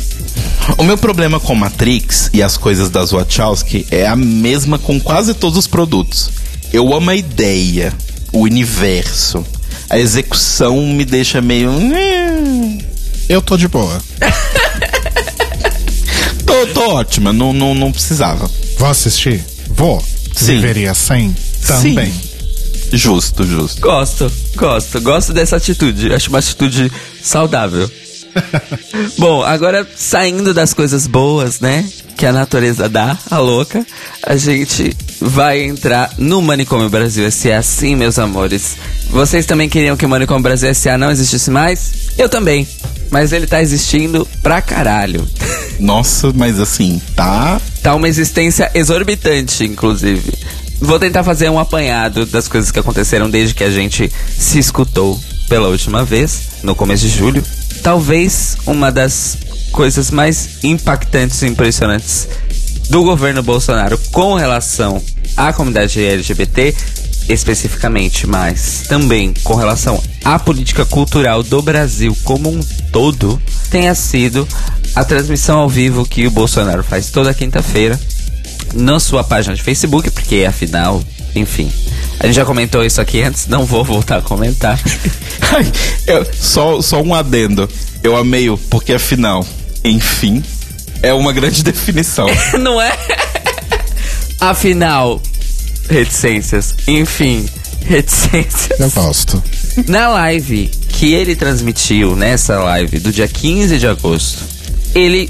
O 0.77 0.83
meu 0.83 0.97
problema 0.97 1.39
com 1.39 1.53
Matrix 1.53 2.29
e 2.33 2.41
as 2.41 2.57
coisas 2.57 2.89
das 2.89 3.11
Wachowski 3.11 3.85
é 3.91 4.07
a 4.07 4.15
mesma 4.15 4.79
com 4.79 4.99
quase 4.99 5.33
todos 5.33 5.57
os 5.57 5.67
produtos. 5.67 6.31
Eu 6.73 6.93
amo 6.93 7.09
a 7.09 7.15
ideia, 7.15 7.93
o 8.31 8.39
universo. 8.39 9.45
A 9.89 9.97
execução 9.99 10.75
me 10.87 11.05
deixa 11.05 11.41
meio. 11.41 11.69
"Hum, 11.71 12.77
Eu 13.29 13.41
tô 13.41 13.57
de 13.57 13.67
boa. 13.67 14.01
Tô, 16.45 16.67
tô 16.67 16.89
ótima, 16.91 17.33
não, 17.33 17.51
não, 17.51 17.73
não 17.75 17.91
precisava. 17.91 18.49
Vou 18.77 18.87
assistir? 18.87 19.43
Vou. 19.69 20.01
Sim. 20.33 20.55
Viveria 20.55 20.93
sem? 20.93 21.35
Também. 21.65 22.13
Justo, 22.93 23.43
justo. 23.45 23.81
Gosto, 23.81 24.31
gosto, 24.55 25.01
gosto 25.01 25.33
dessa 25.33 25.55
atitude. 25.57 26.13
Acho 26.13 26.29
uma 26.29 26.39
atitude 26.39 26.91
saudável. 27.21 27.89
Bom, 29.17 29.41
agora 29.43 29.87
saindo 29.97 30.53
das 30.53 30.73
coisas 30.73 31.07
boas, 31.07 31.59
né? 31.59 31.83
Que 32.17 32.25
a 32.25 32.31
natureza 32.31 32.87
dá, 32.87 33.17
a 33.29 33.39
louca, 33.39 33.85
a 34.23 34.37
gente 34.37 34.95
vai 35.19 35.63
entrar 35.63 36.11
no 36.17 36.41
Manicômio 36.41 36.89
Brasil 36.89 37.25
S.A. 37.25 37.61
Sim, 37.61 37.95
meus 37.95 38.17
amores. 38.17 38.77
Vocês 39.09 39.45
também 39.45 39.67
queriam 39.67 39.97
que 39.97 40.05
o 40.05 40.09
Manicômio 40.09 40.41
Brasil 40.41 40.69
S.A. 40.69 40.97
não 40.97 41.11
existisse 41.11 41.51
mais? 41.51 42.11
Eu 42.17 42.29
também. 42.29 42.67
Mas 43.11 43.31
ele 43.31 43.47
tá 43.47 43.61
existindo 43.61 44.27
pra 44.41 44.61
caralho. 44.61 45.27
Nossa, 45.79 46.31
mas 46.33 46.59
assim, 46.59 47.01
tá. 47.15 47.59
Tá 47.81 47.95
uma 47.95 48.07
existência 48.07 48.71
exorbitante, 48.73 49.63
inclusive. 49.63 50.33
Vou 50.79 50.99
tentar 50.99 51.23
fazer 51.23 51.49
um 51.49 51.59
apanhado 51.59 52.25
das 52.25 52.47
coisas 52.47 52.71
que 52.71 52.79
aconteceram 52.79 53.29
desde 53.29 53.53
que 53.53 53.63
a 53.63 53.71
gente 53.71 54.11
se 54.37 54.59
escutou 54.59 55.19
pela 55.47 55.67
última 55.67 56.03
vez, 56.03 56.41
no 56.63 56.75
começo 56.75 57.03
de 57.03 57.09
julho. 57.09 57.43
Talvez 57.83 58.57
uma 58.65 58.91
das 58.91 59.37
coisas 59.75 60.09
mais 60.09 60.63
impactantes 60.63 61.41
e 61.41 61.47
impressionantes 61.47 62.29
do 62.89 63.03
governo 63.03 63.43
Bolsonaro 63.43 63.97
com 64.13 64.33
relação 64.33 65.01
à 65.35 65.51
comunidade 65.51 66.01
LGBT, 66.01 66.73
especificamente, 67.27 68.25
mas 68.25 68.83
também 68.87 69.33
com 69.43 69.53
relação 69.55 70.01
à 70.23 70.39
política 70.39 70.85
cultural 70.85 71.43
do 71.43 71.61
Brasil 71.61 72.15
como 72.23 72.49
um 72.49 72.61
todo, 72.91 73.39
tenha 73.69 73.93
sido 73.93 74.47
a 74.95 75.03
transmissão 75.03 75.59
ao 75.59 75.69
vivo 75.69 76.05
que 76.05 76.25
o 76.25 76.31
Bolsonaro 76.31 76.81
faz 76.83 77.09
toda 77.09 77.33
quinta-feira 77.33 77.99
na 78.73 78.97
sua 78.99 79.23
página 79.25 79.55
de 79.55 79.61
Facebook, 79.61 80.09
porque 80.09 80.45
afinal, 80.47 81.03
enfim, 81.35 81.69
a 82.19 82.27
gente 82.27 82.35
já 82.37 82.45
comentou 82.45 82.81
isso 82.85 83.01
aqui 83.01 83.21
antes, 83.21 83.47
não 83.47 83.65
vou 83.65 83.83
voltar 83.83 84.19
a 84.19 84.21
comentar. 84.21 84.79
Ai, 85.53 85.69
eu- 86.07 86.25
só, 86.33 86.81
só 86.81 87.01
um 87.01 87.13
adendo. 87.13 87.69
Eu 88.01 88.15
amei 88.15 88.47
porque 88.69 88.93
afinal, 88.93 89.45
enfim, 89.85 90.43
é 91.01 91.13
uma 91.13 91.31
grande 91.31 91.61
definição. 91.63 92.27
Não 92.59 92.81
é? 92.81 92.91
Afinal, 94.39 95.21
reticências. 95.89 96.75
Enfim, 96.87 97.45
reticências. 97.85 98.79
Eu 98.79 98.89
gosto. 98.91 99.41
Na 99.87 100.09
live 100.09 100.67
que 100.89 101.13
ele 101.13 101.35
transmitiu, 101.35 102.15
nessa 102.15 102.59
live 102.59 102.99
do 102.99 103.11
dia 103.11 103.27
15 103.27 103.77
de 103.77 103.87
agosto, 103.87 104.43
ele 104.93 105.29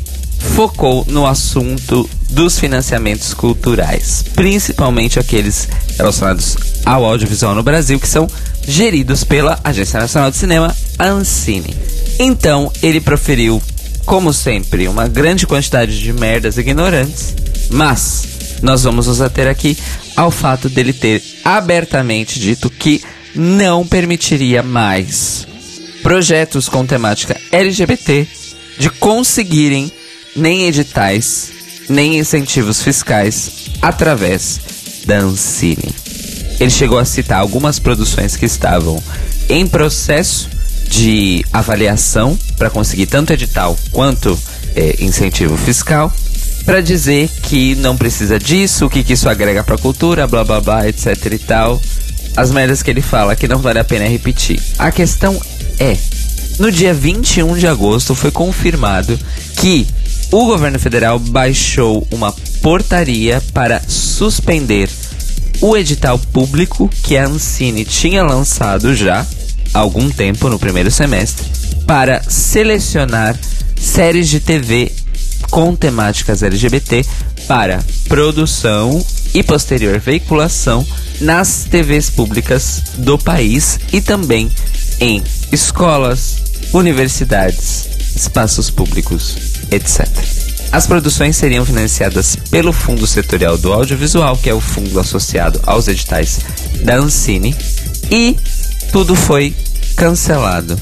focou 0.53 1.05
no 1.07 1.25
assunto 1.25 2.09
dos 2.29 2.59
financiamentos 2.59 3.33
culturais, 3.33 4.23
principalmente 4.35 5.19
aqueles 5.19 5.67
relacionados 5.97 6.55
ao 6.85 7.03
audiovisual 7.03 7.55
no 7.55 7.63
Brasil, 7.63 7.99
que 7.99 8.07
são 8.07 8.27
geridos 8.67 9.23
pela 9.23 9.59
Agência 9.63 9.99
Nacional 9.99 10.29
de 10.29 10.37
Cinema, 10.37 10.75
Ancine. 10.99 11.75
Então, 12.19 12.71
ele 12.81 13.01
proferiu, 13.01 13.61
como 14.05 14.31
sempre, 14.31 14.87
uma 14.87 15.07
grande 15.07 15.47
quantidade 15.47 15.99
de 15.99 16.13
merdas 16.13 16.57
ignorantes, 16.57 17.35
mas 17.71 18.27
nós 18.61 18.83
vamos 18.83 19.07
nos 19.07 19.21
ater 19.21 19.47
aqui 19.47 19.77
ao 20.15 20.31
fato 20.31 20.69
dele 20.69 20.93
ter 20.93 21.21
abertamente 21.43 22.39
dito 22.39 22.69
que 22.69 23.03
não 23.35 23.85
permitiria 23.85 24.63
mais 24.63 25.47
projetos 26.01 26.69
com 26.69 26.85
temática 26.85 27.35
LGBT 27.51 28.27
de 28.77 28.89
conseguirem 28.89 29.91
nem 30.35 30.67
editais, 30.67 31.51
nem 31.89 32.17
incentivos 32.19 32.81
fiscais 32.81 33.69
através 33.81 34.59
da 35.05 35.17
Ancine. 35.17 35.93
Ele 36.59 36.69
chegou 36.69 36.97
a 36.97 37.05
citar 37.05 37.39
algumas 37.39 37.79
produções 37.79 38.35
que 38.35 38.45
estavam 38.45 39.01
em 39.49 39.67
processo 39.67 40.49
de 40.87 41.43
avaliação 41.51 42.37
para 42.57 42.69
conseguir 42.69 43.07
tanto 43.07 43.33
edital 43.33 43.77
quanto 43.91 44.37
eh, 44.75 44.95
incentivo 44.99 45.57
fiscal, 45.57 46.11
para 46.65 46.81
dizer 46.81 47.29
que 47.43 47.75
não 47.75 47.95
precisa 47.95 48.39
disso, 48.39 48.85
o 48.85 48.89
que, 48.89 49.03
que 49.03 49.13
isso 49.13 49.29
agrega 49.29 49.63
para 49.63 49.75
a 49.75 49.79
cultura, 49.79 50.27
blá 50.27 50.43
blá 50.43 50.59
blá, 50.61 50.87
etc 50.87 51.15
e 51.31 51.39
tal. 51.39 51.81
As 52.35 52.51
merdas 52.51 52.83
que 52.83 52.89
ele 52.89 53.01
fala 53.01 53.35
que 53.35 53.47
não 53.47 53.59
vale 53.59 53.79
a 53.79 53.83
pena 53.83 54.07
repetir. 54.07 54.61
A 54.77 54.91
questão 54.91 55.39
é, 55.79 55.97
no 56.59 56.71
dia 56.71 56.93
21 56.93 57.57
de 57.57 57.67
agosto 57.67 58.15
foi 58.15 58.31
confirmado 58.31 59.17
que 59.57 59.87
o 60.31 60.45
governo 60.45 60.79
federal 60.79 61.19
baixou 61.19 62.05
uma 62.11 62.33
portaria 62.61 63.41
para 63.53 63.81
suspender 63.87 64.89
o 65.61 65.77
edital 65.77 66.19
público 66.19 66.89
que 67.03 67.15
a 67.15 67.27
Ancine 67.27 67.85
tinha 67.85 68.23
lançado 68.23 68.93
já 68.95 69.25
algum 69.75 70.09
tempo 70.09 70.49
no 70.49 70.57
primeiro 70.57 70.89
semestre 70.89 71.45
para 71.85 72.23
selecionar 72.23 73.37
séries 73.79 74.29
de 74.29 74.39
TV 74.39 74.91
com 75.51 75.75
temáticas 75.75 76.41
LGBT 76.41 77.05
para 77.45 77.83
produção 78.07 79.05
e 79.33 79.43
posterior 79.43 79.99
veiculação 79.99 80.87
nas 81.19 81.65
TVs 81.69 82.09
públicas 82.09 82.83
do 82.97 83.17
país 83.17 83.77
e 83.91 83.99
também 83.99 84.49
em 84.99 85.21
escolas, 85.51 86.37
universidades, 86.73 87.89
espaços 88.15 88.69
públicos, 88.69 89.35
etc. 89.69 90.07
As 90.71 90.87
produções 90.87 91.35
seriam 91.35 91.65
financiadas 91.65 92.37
pelo 92.49 92.71
Fundo 92.73 93.05
Setorial 93.05 93.57
do 93.57 93.73
Audiovisual, 93.73 94.37
que 94.37 94.49
é 94.49 94.53
o 94.53 94.61
fundo 94.61 94.99
associado 94.99 95.59
aos 95.65 95.87
editais 95.87 96.39
da 96.83 96.95
Ancine, 96.95 97.55
e 98.09 98.37
tudo 98.91 99.15
foi 99.15 99.53
cancelado, 99.95 100.79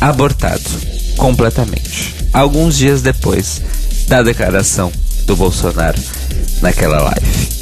abortado 0.00 0.62
completamente. 1.16 2.14
Alguns 2.32 2.76
dias 2.76 3.02
depois 3.02 3.60
da 4.08 4.22
declaração 4.22 4.92
do 5.26 5.36
Bolsonaro 5.36 6.00
naquela 6.60 7.00
live. 7.00 7.54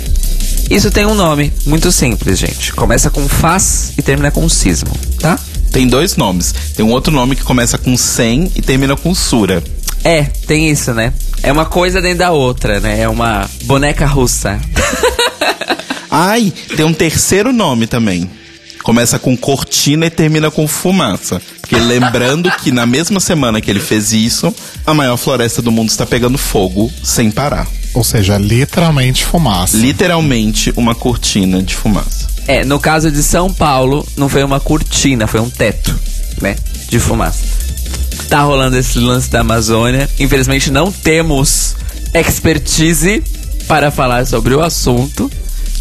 Isso 0.70 0.90
tem 0.90 1.04
um 1.04 1.14
nome 1.14 1.52
muito 1.66 1.92
simples, 1.92 2.38
gente. 2.38 2.72
Começa 2.72 3.10
com 3.10 3.28
faz 3.28 3.92
e 3.98 4.02
termina 4.02 4.30
com 4.30 4.48
cismo, 4.48 4.90
tá? 5.20 5.38
Tem 5.70 5.86
dois 5.86 6.16
nomes. 6.16 6.54
Tem 6.74 6.84
um 6.84 6.90
outro 6.90 7.12
nome 7.12 7.36
que 7.36 7.42
começa 7.42 7.76
com 7.78 7.96
sem 7.96 8.50
e 8.54 8.62
termina 8.62 8.96
com 8.96 9.14
sura. 9.14 9.62
É, 10.04 10.22
tem 10.46 10.70
isso, 10.70 10.92
né? 10.92 11.12
É 11.42 11.52
uma 11.52 11.66
coisa 11.66 12.00
dentro 12.00 12.18
da 12.18 12.30
outra, 12.30 12.80
né? 12.80 13.00
É 13.00 13.08
uma 13.08 13.48
boneca 13.64 14.06
russa. 14.06 14.60
Ai, 16.10 16.52
tem 16.76 16.84
um 16.84 16.92
terceiro 16.92 17.52
nome 17.52 17.86
também. 17.86 18.28
Começa 18.82 19.18
com 19.18 19.36
cortina 19.36 20.06
e 20.06 20.10
termina 20.10 20.50
com 20.50 20.66
fumaça. 20.66 21.40
Porque 21.60 21.76
lembrando 21.76 22.50
que 22.50 22.72
na 22.72 22.84
mesma 22.84 23.20
semana 23.20 23.60
que 23.60 23.70
ele 23.70 23.80
fez 23.80 24.12
isso, 24.12 24.54
a 24.86 24.92
maior 24.92 25.16
floresta 25.16 25.62
do 25.62 25.70
mundo 25.70 25.88
está 25.88 26.04
pegando 26.04 26.36
fogo 26.36 26.90
sem 27.02 27.30
parar. 27.30 27.66
Ou 27.94 28.02
seja, 28.02 28.38
literalmente 28.38 29.24
fumaça. 29.24 29.76
Literalmente 29.76 30.72
uma 30.76 30.94
cortina 30.94 31.62
de 31.62 31.74
fumaça. 31.76 32.28
É, 32.46 32.64
no 32.64 32.80
caso 32.80 33.10
de 33.10 33.22
São 33.22 33.52
Paulo, 33.52 34.06
não 34.16 34.28
foi 34.28 34.42
uma 34.42 34.58
cortina, 34.58 35.26
foi 35.26 35.40
um 35.40 35.48
teto, 35.48 35.94
né? 36.40 36.56
De 36.88 36.98
fumaça. 36.98 37.44
Tá 38.28 38.42
rolando 38.42 38.76
esse 38.76 38.98
lance 38.98 39.30
da 39.30 39.40
Amazônia. 39.40 40.08
Infelizmente 40.18 40.70
não 40.70 40.90
temos 40.90 41.76
expertise 42.14 43.22
para 43.68 43.90
falar 43.90 44.26
sobre 44.26 44.54
o 44.54 44.60
assunto. 44.60 45.30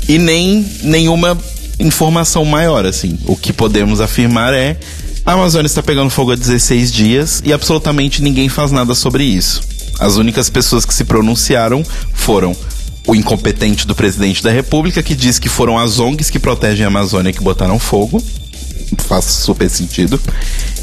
E 0.08 0.17
nem 0.17 0.65
nenhuma 0.84 1.38
informação 1.81 2.45
maior, 2.45 2.85
assim. 2.85 3.17
O 3.25 3.35
que 3.35 3.51
podemos 3.51 4.00
afirmar 4.00 4.53
é 4.53 4.77
a 5.25 5.33
Amazônia 5.33 5.67
está 5.67 5.83
pegando 5.83 6.09
fogo 6.09 6.31
há 6.31 6.35
16 6.35 6.91
dias 6.91 7.41
e 7.45 7.53
absolutamente 7.53 8.23
ninguém 8.23 8.50
faz 8.50 8.71
nada 8.71 8.95
sobre 8.95 9.23
isso. 9.23 9.61
As 10.00 10.15
únicas 10.15 10.50
pessoas 10.50 10.83
que 10.83 10.93
se 10.93 11.03
pronunciaram 11.03 11.83
foram 12.13 12.55
o 13.07 13.15
incompetente 13.15 13.85
do 13.85 13.95
presidente 13.95 14.43
da 14.43 14.51
República, 14.51 15.03
que 15.03 15.13
diz 15.13 15.38
que 15.38 15.50
foram 15.50 15.77
as 15.77 16.00
ONGs 16.00 16.29
que 16.29 16.39
protegem 16.39 16.85
a 16.85 16.88
Amazônia 16.88 17.33
que 17.33 17.41
botaram 17.41 17.77
fogo. 17.77 18.21
Faz 18.97 19.25
super 19.25 19.69
sentido. 19.69 20.19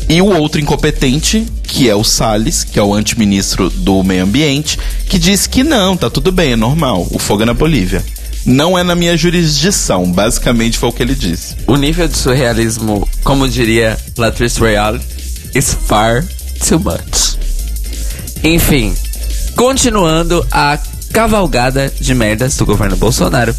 E 0.09 0.23
o 0.23 0.26
outro 0.26 0.61
incompetente, 0.61 1.47
que 1.64 1.88
é 1.88 1.95
o 1.95 2.05
Salles, 2.05 2.64
que 2.64 2.78
é 2.78 2.83
o 2.83 2.95
antiministro 2.95 3.69
do 3.69 4.02
meio 4.02 4.23
ambiente, 4.23 4.78
que 5.09 5.19
diz 5.19 5.47
que 5.47 5.62
não, 5.62 5.97
tá 5.97 6.09
tudo 6.09 6.33
bem, 6.33 6.52
é 6.52 6.57
normal. 6.57 7.07
O 7.11 7.19
fogo 7.19 7.43
é 7.43 7.47
na 7.47 7.55
Bolívia. 7.55 8.05
Não 8.49 8.78
é 8.78 8.83
na 8.83 8.95
minha 8.95 9.14
jurisdição, 9.14 10.11
basicamente 10.11 10.78
foi 10.78 10.88
o 10.88 10.93
que 10.93 11.02
ele 11.02 11.14
disse. 11.14 11.55
O 11.67 11.76
nível 11.76 12.09
de 12.09 12.17
surrealismo, 12.17 13.07
como 13.23 13.47
diria 13.47 13.99
Latrice 14.17 14.59
Royale, 14.59 15.02
is 15.55 15.76
far 15.87 16.25
too 16.67 16.81
much. 16.81 17.37
Enfim, 18.43 18.95
continuando 19.55 20.47
a 20.50 20.78
cavalgada 21.12 21.93
de 22.00 22.14
merdas 22.14 22.57
do 22.57 22.64
governo 22.64 22.97
Bolsonaro, 22.97 23.55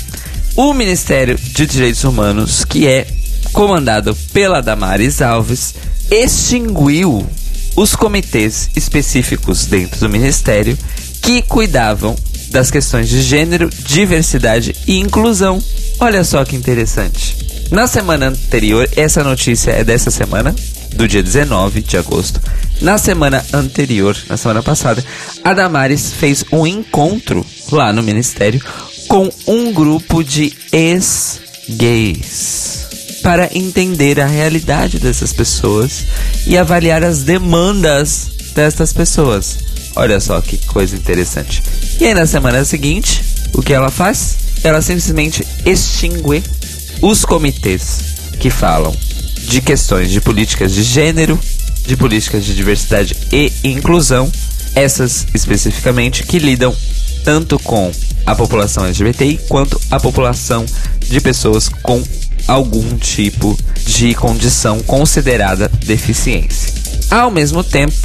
o 0.55 0.73
Ministério 0.73 1.37
de 1.37 1.67
Direitos 1.67 2.03
Humanos, 2.03 2.65
que 2.65 2.87
é 2.87 3.05
comandado 3.53 4.15
pela 4.33 4.59
Damares 4.59 5.21
Alves, 5.21 5.75
extinguiu 6.09 7.29
os 7.75 7.95
comitês 7.95 8.71
específicos 8.75 9.67
dentro 9.67 9.99
do 9.99 10.09
ministério 10.09 10.75
que 11.21 11.43
cuidavam 11.43 12.15
das 12.49 12.71
questões 12.71 13.07
de 13.09 13.21
gênero, 13.21 13.69
diversidade 13.85 14.75
e 14.87 14.99
inclusão. 14.99 15.61
Olha 15.99 16.23
só 16.23 16.43
que 16.45 16.55
interessante. 16.55 17.37
Na 17.71 17.85
semana 17.87 18.27
anterior, 18.27 18.89
essa 18.95 19.23
notícia 19.23 19.71
é 19.71 19.83
dessa 19.83 20.09
semana, 20.09 20.55
do 20.95 21.07
dia 21.07 21.21
19 21.21 21.81
de 21.81 21.97
agosto. 21.97 22.41
Na 22.81 22.97
semana 22.97 23.45
anterior, 23.53 24.17
na 24.27 24.37
semana 24.37 24.63
passada, 24.63 25.05
a 25.43 25.53
Damares 25.53 26.11
fez 26.13 26.43
um 26.51 26.65
encontro 26.65 27.45
lá 27.71 27.93
no 27.93 28.01
ministério 28.01 28.59
com 29.07 29.29
um 29.45 29.71
grupo 29.71 30.23
de 30.23 30.53
ex-gays 30.71 32.39
para 33.21 33.49
entender 33.55 34.19
a 34.19 34.25
realidade 34.25 34.97
dessas 34.97 35.33
pessoas 35.33 36.05
e 36.47 36.57
avaliar 36.57 37.03
as 37.03 37.21
demandas 37.21 38.29
destas 38.55 38.93
pessoas. 38.93 39.68
Olha 39.95 40.19
só 40.19 40.39
que 40.41 40.57
coisa 40.65 40.95
interessante. 40.95 41.61
E 41.99 42.05
aí 42.05 42.13
na 42.13 42.25
semana 42.25 42.63
seguinte, 42.63 43.23
o 43.53 43.61
que 43.61 43.73
ela 43.73 43.89
faz? 43.89 44.37
Ela 44.63 44.81
simplesmente 44.81 45.45
extingue 45.65 46.43
os 47.01 47.25
comitês 47.25 47.99
que 48.39 48.49
falam 48.49 48.95
de 49.47 49.61
questões 49.61 50.11
de 50.11 50.21
políticas 50.21 50.73
de 50.73 50.83
gênero, 50.83 51.39
de 51.85 51.97
políticas 51.97 52.45
de 52.45 52.55
diversidade 52.55 53.15
e 53.31 53.51
inclusão, 53.63 54.31
essas 54.75 55.25
especificamente 55.33 56.23
que 56.23 56.37
lidam 56.37 56.75
tanto 57.23 57.57
com 57.59 57.91
a 58.25 58.35
população 58.35 58.85
LGBTI 58.85 59.39
quanto 59.49 59.79
a 59.89 59.99
população 59.99 60.65
de 60.99 61.19
pessoas 61.19 61.67
com 61.67 62.01
algum 62.47 62.97
tipo 62.97 63.57
de 63.85 64.13
condição 64.13 64.79
considerada 64.81 65.69
deficiência. 65.85 66.73
Ao 67.09 67.31
mesmo 67.31 67.63
tempo, 67.63 67.95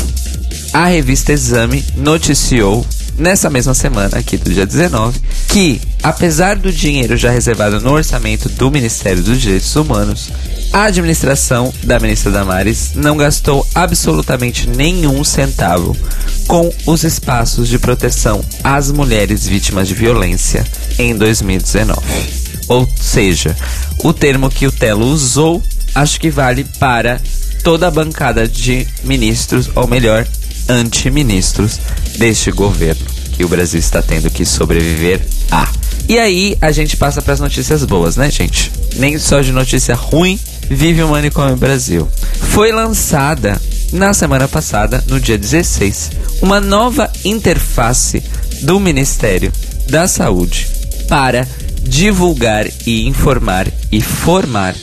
a 0.75 0.87
revista 0.87 1.33
Exame 1.33 1.85
noticiou 1.97 2.85
nessa 3.17 3.49
mesma 3.49 3.75
semana, 3.75 4.19
aqui 4.19 4.37
do 4.37 4.53
dia 4.53 4.67
19, 4.67 5.21
que, 5.49 5.81
apesar 6.03 6.57
do 6.57 6.73
dinheiro 6.73 7.17
já 7.17 7.31
reservado 7.31 7.81
no 7.81 7.93
orçamento 7.93 8.49
do 8.49 8.73
Ministério 8.73 9.23
dos 9.23 9.41
Direitos 9.41 9.77
Humanos, 9.77 10.33
a 10.73 10.87
administração 10.87 11.73
da 11.85 12.01
ministra 12.01 12.33
Damares 12.33 12.91
não 12.97 13.17
gastou 13.17 13.65
absolutamente 13.73 14.69
nenhum 14.69 15.23
centavo 15.23 15.97
com 16.49 16.69
os 16.87 17.05
espaços 17.05 17.69
de 17.69 17.79
proteção 17.79 18.45
às 18.65 18.91
mulheres 18.91 19.47
vítimas 19.47 19.87
de 19.87 19.95
violência 19.95 20.67
em 20.99 21.17
2019. 21.17 22.01
Ou 22.67 22.89
seja, 23.01 23.57
o 24.03 24.13
termo 24.13 24.51
que 24.51 24.67
o 24.67 24.73
Telo 24.73 25.07
usou 25.07 25.63
acho 25.95 26.19
que 26.19 26.31
vale 26.31 26.65
para 26.81 27.21
toda 27.63 27.87
a 27.87 27.91
bancada 27.93 28.49
de 28.49 28.89
ministros, 29.05 29.71
ou 29.77 29.87
melhor, 29.87 30.27
antiministros 30.69 31.79
deste 32.17 32.51
governo 32.51 33.05
que 33.37 33.45
o 33.45 33.49
Brasil 33.49 33.81
está 33.81 34.01
tendo 34.01 34.31
que 34.31 34.45
sobreviver 34.45 35.21
a. 35.51 35.69
E 36.09 36.19
aí 36.19 36.57
a 36.61 36.71
gente 36.71 36.97
passa 36.97 37.21
para 37.21 37.35
as 37.35 37.41
notícias 37.41 37.85
boas, 37.85 38.17
né, 38.17 38.31
gente? 38.31 38.71
Nem 38.97 39.19
só 39.19 39.41
de 39.41 39.53
notícia 39.53 39.95
ruim 39.95 40.39
vive 40.69 41.03
o 41.03 41.09
Manicômio 41.09 41.57
Brasil. 41.57 42.09
Foi 42.51 42.73
lançada 42.73 43.61
na 43.93 44.13
semana 44.13 44.47
passada, 44.49 45.03
no 45.09 45.21
dia 45.21 45.39
16, 45.39 46.11
uma 46.43 46.61
nova 46.61 47.11
interface 47.25 48.23
do 48.63 48.79
Ministério 48.79 49.53
da 49.89 50.09
Saúde 50.09 50.69
para 51.09 51.47
divulgar 51.83 52.67
e 52.87 53.07
informar 53.07 53.67
e 53.93 54.01
formar 54.01 54.75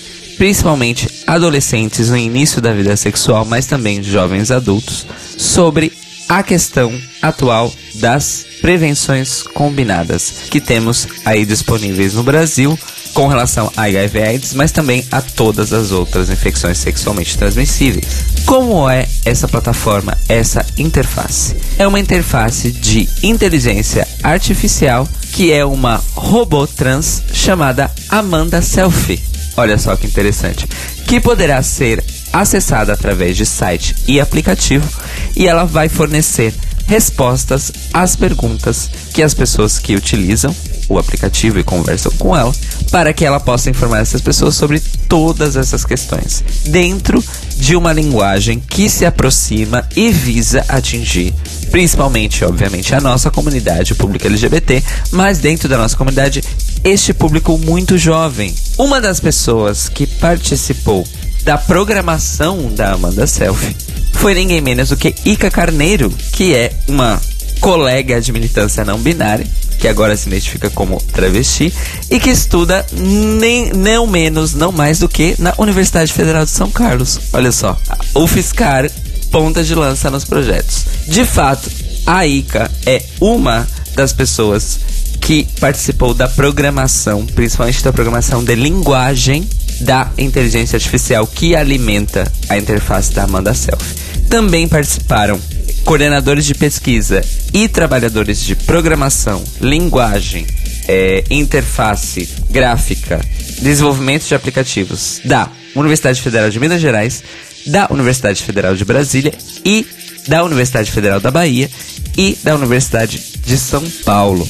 principalmente 0.41 1.07
adolescentes 1.27 2.10
no 2.10 2.17
início 2.17 2.60
da 2.60 2.74
vida 2.74 2.98
sexual, 2.98 3.45
mas 3.45 3.67
também 3.67 4.01
jovens 4.01 4.50
adultos, 4.50 5.05
sobre 5.38 5.93
a 6.27 6.41
questão 6.41 6.91
atual 7.21 7.71
das 7.93 8.43
prevenções 8.60 9.43
combinadas 9.43 10.33
que 10.50 10.60
temos 10.60 11.07
aí 11.24 11.45
disponíveis 11.45 12.15
no 12.15 12.24
Brasil 12.24 12.75
com 13.13 13.27
relação 13.27 13.71
a 13.77 13.83
HIV 13.83 14.19
AIDS, 14.19 14.53
mas 14.55 14.71
também 14.71 15.05
a 15.12 15.21
todas 15.21 15.71
as 15.74 15.91
outras 15.91 16.31
infecções 16.31 16.79
sexualmente 16.79 17.38
transmissíveis. 17.38 18.25
Como 18.43 18.89
é 18.89 19.07
essa 19.24 19.48
plataforma, 19.48 20.18
essa 20.27 20.66
interface? 20.75 21.55
É 21.77 21.85
uma 21.85 22.00
interface 22.00 22.72
de 22.72 23.07
inteligência 23.22 24.07
artificial 24.24 25.07
que 25.33 25.51
é 25.51 25.63
uma 25.63 26.03
robô 26.16 26.66
trans 26.66 27.22
chamada 27.31 27.92
Amanda 28.09 28.59
Selfie. 28.59 29.29
Olha 29.57 29.77
só 29.77 29.96
que 29.96 30.07
interessante. 30.07 30.68
Que 31.05 31.20
poderá 31.20 31.61
ser 31.61 32.03
acessada 32.31 32.94
através 32.94 33.35
de 33.35 33.46
site 33.46 33.96
e 34.07 34.20
aplicativo 34.20 34.87
e 35.35 35.48
ela 35.48 35.66
vai 35.66 35.90
fornecer 35.90 36.53
respostas 36.87 37.72
às 37.94 38.16
perguntas 38.16 38.90
que 39.14 39.24
as 39.24 39.33
pessoas 39.33 39.79
que 39.79 39.96
utilizam 39.96 40.55
o 40.90 41.00
aplicativo 41.00 41.57
e 41.59 41.64
conversam 41.64 42.11
com 42.18 42.35
ela 42.35 42.53
para 42.92 43.14
que 43.14 43.24
ela 43.24 43.40
possa 43.40 43.70
informar 43.70 44.00
essas 44.00 44.22
pessoas 44.22 44.55
sobre 44.55 44.79
todas 45.07 45.55
essas 45.55 45.85
questões 45.85 46.44
dentro 46.66 47.24
de 47.61 47.75
uma 47.75 47.93
linguagem 47.93 48.59
que 48.59 48.89
se 48.89 49.05
aproxima 49.05 49.87
e 49.95 50.09
visa 50.09 50.65
atingir 50.67 51.31
principalmente, 51.69 52.43
obviamente, 52.43 52.93
a 52.93 53.00
nossa 53.00 53.31
comunidade, 53.31 53.93
o 53.93 53.95
público 53.95 54.27
LGBT, 54.27 54.83
mas 55.11 55.37
dentro 55.37 55.69
da 55.69 55.77
nossa 55.77 55.95
comunidade, 55.95 56.43
este 56.83 57.13
público 57.13 57.57
muito 57.57 57.97
jovem. 57.97 58.53
Uma 58.77 59.00
das 59.00 59.21
pessoas 59.21 59.87
que 59.87 60.05
participou 60.05 61.07
da 61.43 61.57
programação 61.57 62.69
da 62.74 62.91
Amanda 62.91 63.25
Selfie 63.25 63.75
foi 64.13 64.33
ninguém 64.33 64.59
menos 64.59 64.89
do 64.89 64.97
que 64.97 65.15
Ica 65.24 65.50
Carneiro, 65.50 66.09
que 66.33 66.53
é 66.53 66.74
uma 66.89 67.21
colega 67.61 68.19
de 68.19 68.33
militância 68.33 68.83
não 68.83 69.00
binária, 69.00 69.47
que 69.81 69.87
agora 69.87 70.15
se 70.15 70.29
identifica 70.29 70.70
como 70.70 71.01
travesti, 71.11 71.74
e 72.09 72.20
que 72.20 72.29
estuda 72.29 72.85
nem, 72.94 73.74
não 73.74 74.05
menos, 74.05 74.53
não 74.53 74.72
mais 74.72 75.00
do 75.00 75.09
que 75.09 75.35
na 75.39 75.55
Universidade 75.57 76.13
Federal 76.13 76.46
de 76.46 76.51
São 76.51 76.70
Carlos. 76.70 77.20
Olha 77.33 77.51
só, 77.51 77.75
o 78.13 78.27
Fiscar 78.27 78.89
ponta 79.31 79.63
de 79.63 79.74
lança 79.74 80.11
nos 80.11 80.24
projetos. 80.24 80.85
De 81.07 81.25
fato, 81.25 81.70
a 82.05 82.27
Ica 82.27 82.70
é 82.85 83.01
uma 83.20 83.67
das 83.96 84.13
pessoas 84.13 84.79
que 85.20 85.48
participou 85.59 86.13
da 86.13 86.27
programação, 86.27 87.25
principalmente 87.25 87.83
da 87.83 87.91
programação 87.91 88.44
de 88.44 88.53
linguagem 88.53 89.48
da 89.79 90.11
inteligência 90.15 90.75
artificial 90.75 91.25
que 91.25 91.55
alimenta 91.55 92.31
a 92.50 92.57
interface 92.57 93.13
da 93.13 93.24
Amanda 93.24 93.53
Self. 93.53 93.83
Também 94.29 94.67
participaram 94.67 95.39
coordenadores 95.83 96.46
de 96.46 96.53
pesquisa 96.53 97.22
e 97.53 97.67
trabalhadores 97.67 98.44
de 98.44 98.55
programação, 98.55 99.44
linguagem, 99.59 100.46
é, 100.87 101.24
interface 101.29 102.27
gráfica, 102.50 103.20
desenvolvimento 103.61 104.27
de 104.27 104.35
aplicativos 104.35 105.22
da 105.24 105.50
Universidade 105.75 106.22
Federal 106.22 106.50
de 106.50 106.59
Minas 106.59 106.81
Gerais, 106.81 107.24
da 107.67 107.87
Universidade 107.89 108.41
Federal 108.44 108.75
de 108.75 108.83
Brasília 108.83 109.33
e 109.63 109.85
da 110.27 110.44
Universidade 110.44 110.91
Federal 110.91 111.20
da 111.20 111.31
Bahia 111.31 111.70
e 112.17 112.37
da 112.44 112.55
Universidade 112.55 113.22
de 113.46 113.57
São 113.57 113.83
Paulo. 114.03 114.48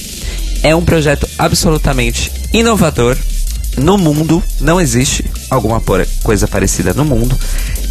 É 0.63 0.75
um 0.75 0.83
projeto 0.83 1.27
absolutamente 1.37 2.31
inovador. 2.53 3.17
No 3.77 3.97
mundo 3.97 4.43
não 4.59 4.81
existe 4.81 5.23
alguma 5.49 5.81
coisa 6.23 6.47
parecida 6.47 6.93
no 6.93 7.05
mundo 7.05 7.37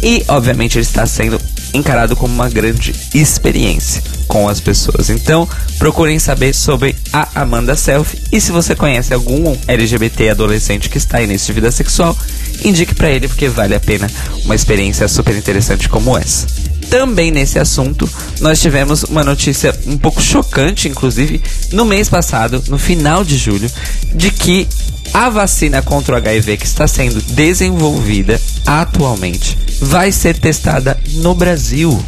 e, 0.03 0.23
obviamente, 0.27 0.77
ele 0.77 0.85
está 0.85 1.05
sendo 1.05 1.39
encarado 1.73 2.15
como 2.15 2.33
uma 2.33 2.49
grande 2.49 2.93
experiência 3.13 4.01
com 4.27 4.47
as 4.47 4.59
pessoas. 4.59 5.09
Então, 5.09 5.47
procurem 5.77 6.19
saber 6.19 6.53
sobre 6.53 6.95
a 7.11 7.41
Amanda 7.41 7.75
Self 7.75 8.17
e 8.31 8.39
se 8.39 8.51
você 8.51 8.75
conhece 8.75 9.13
algum 9.13 9.55
LGBT 9.67 10.29
adolescente 10.29 10.89
que 10.89 10.97
está 10.97 11.21
início 11.21 11.47
de 11.47 11.53
vida 11.53 11.71
sexual, 11.71 12.17
indique 12.63 12.95
para 12.95 13.09
ele 13.09 13.27
porque 13.27 13.49
vale 13.49 13.75
a 13.75 13.79
pena 13.79 14.09
uma 14.45 14.55
experiência 14.55 15.07
super 15.07 15.35
interessante 15.35 15.89
como 15.89 16.17
essa. 16.17 16.70
Também 16.89 17.31
nesse 17.31 17.59
assunto, 17.59 18.09
nós 18.39 18.59
tivemos 18.59 19.03
uma 19.03 19.23
notícia 19.23 19.73
um 19.85 19.97
pouco 19.97 20.21
chocante, 20.21 20.87
inclusive, 20.89 21.41
no 21.71 21.85
mês 21.85 22.09
passado, 22.09 22.63
no 22.67 22.77
final 22.77 23.23
de 23.23 23.37
julho, 23.37 23.69
de 24.13 24.31
que 24.31 24.67
a 25.13 25.29
vacina 25.29 25.81
contra 25.81 26.15
o 26.15 26.17
HIV 26.17 26.57
que 26.57 26.65
está 26.65 26.87
sendo 26.87 27.21
desenvolvida 27.33 28.39
atualmente 28.65 29.57
vai 29.81 30.11
ser 30.11 30.37
testada 30.37 30.97
no 31.15 31.35
Brasil. 31.35 32.03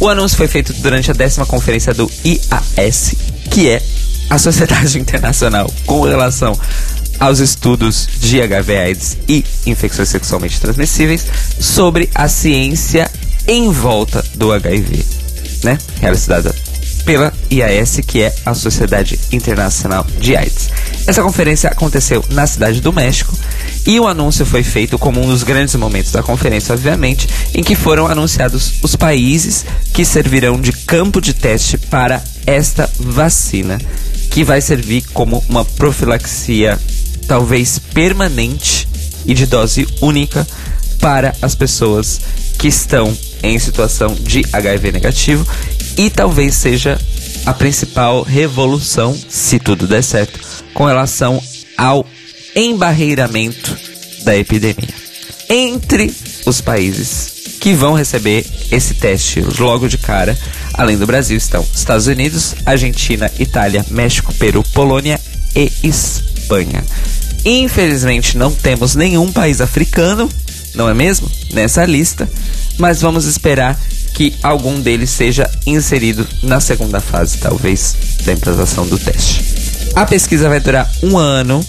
O 0.00 0.08
anúncio 0.08 0.36
foi 0.36 0.48
feito 0.48 0.72
durante 0.74 1.10
a 1.10 1.14
décima 1.14 1.46
conferência 1.46 1.94
do 1.94 2.10
IAS, 2.24 3.14
que 3.50 3.68
é 3.68 3.82
a 4.30 4.38
Sociedade 4.38 4.98
Internacional 5.00 5.70
com 5.86 6.02
relação 6.02 6.58
aos 7.18 7.38
estudos 7.38 8.08
de 8.20 8.40
HIV/AIDS 8.40 9.16
e 9.28 9.44
infecções 9.66 10.08
sexualmente 10.08 10.60
transmissíveis 10.60 11.24
sobre 11.60 12.10
a 12.14 12.28
ciência 12.28 13.03
em 13.46 13.70
volta 13.70 14.24
do 14.34 14.52
HIV, 14.52 15.04
né? 15.62 15.78
Realizada 16.00 16.54
pela 17.04 17.32
IAS, 17.50 18.00
que 18.06 18.22
é 18.22 18.34
a 18.44 18.54
Sociedade 18.54 19.18
Internacional 19.30 20.06
de 20.18 20.36
AIDS. 20.36 20.70
Essa 21.06 21.22
conferência 21.22 21.68
aconteceu 21.68 22.24
na 22.30 22.46
cidade 22.46 22.80
do 22.80 22.92
México 22.92 23.36
e 23.86 24.00
o 24.00 24.06
anúncio 24.06 24.46
foi 24.46 24.62
feito 24.62 24.98
como 24.98 25.20
um 25.20 25.26
dos 25.26 25.42
grandes 25.42 25.74
momentos 25.74 26.10
da 26.10 26.22
conferência, 26.22 26.74
obviamente, 26.74 27.28
em 27.54 27.62
que 27.62 27.74
foram 27.74 28.06
anunciados 28.06 28.74
os 28.82 28.96
países 28.96 29.66
que 29.92 30.04
servirão 30.04 30.58
de 30.58 30.72
campo 30.72 31.20
de 31.20 31.34
teste 31.34 31.76
para 31.76 32.22
esta 32.46 32.90
vacina, 32.98 33.78
que 34.30 34.42
vai 34.42 34.60
servir 34.60 35.04
como 35.12 35.44
uma 35.48 35.64
profilaxia 35.64 36.78
talvez 37.28 37.78
permanente 37.78 38.88
e 39.26 39.34
de 39.34 39.46
dose 39.46 39.86
única 40.00 40.46
para 41.04 41.36
as 41.42 41.54
pessoas 41.54 42.18
que 42.58 42.66
estão 42.66 43.14
em 43.42 43.58
situação 43.58 44.14
de 44.14 44.42
HIV 44.50 44.90
negativo 44.90 45.46
e 45.98 46.08
talvez 46.08 46.54
seja 46.54 46.98
a 47.44 47.52
principal 47.52 48.22
revolução, 48.22 49.14
se 49.28 49.58
tudo 49.58 49.86
der 49.86 50.02
certo, 50.02 50.40
com 50.72 50.86
relação 50.86 51.42
ao 51.76 52.06
embarreiramento 52.56 53.76
da 54.24 54.34
epidemia. 54.34 54.94
entre 55.50 56.10
os 56.46 56.62
países 56.62 57.58
que 57.60 57.74
vão 57.74 57.92
receber 57.92 58.46
esse 58.70 58.94
teste 58.94 59.42
logo 59.58 59.88
de 59.88 59.98
cara, 59.98 60.38
além 60.72 60.96
do 60.96 61.06
Brasil, 61.06 61.36
estão 61.36 61.66
Estados 61.74 62.06
Unidos, 62.06 62.54
Argentina, 62.64 63.30
Itália, 63.38 63.84
México, 63.90 64.32
Peru, 64.32 64.62
Polônia 64.72 65.20
e 65.54 65.70
Espanha. 65.82 66.82
Infelizmente 67.44 68.38
não 68.38 68.50
temos 68.50 68.94
nenhum 68.94 69.30
país 69.30 69.60
africano, 69.60 70.30
não 70.74 70.88
é 70.88 70.94
mesmo? 70.94 71.30
Nessa 71.52 71.84
lista, 71.84 72.28
mas 72.78 73.00
vamos 73.00 73.26
esperar 73.26 73.78
que 74.14 74.34
algum 74.42 74.80
deles 74.80 75.10
seja 75.10 75.50
inserido 75.66 76.26
na 76.42 76.60
segunda 76.60 77.00
fase, 77.00 77.38
talvez, 77.38 77.96
da 78.24 78.32
implantação 78.32 78.86
do 78.86 78.98
teste. 78.98 79.44
A 79.94 80.06
pesquisa 80.06 80.48
vai 80.48 80.60
durar 80.60 80.90
um 81.02 81.18
ano 81.18 81.64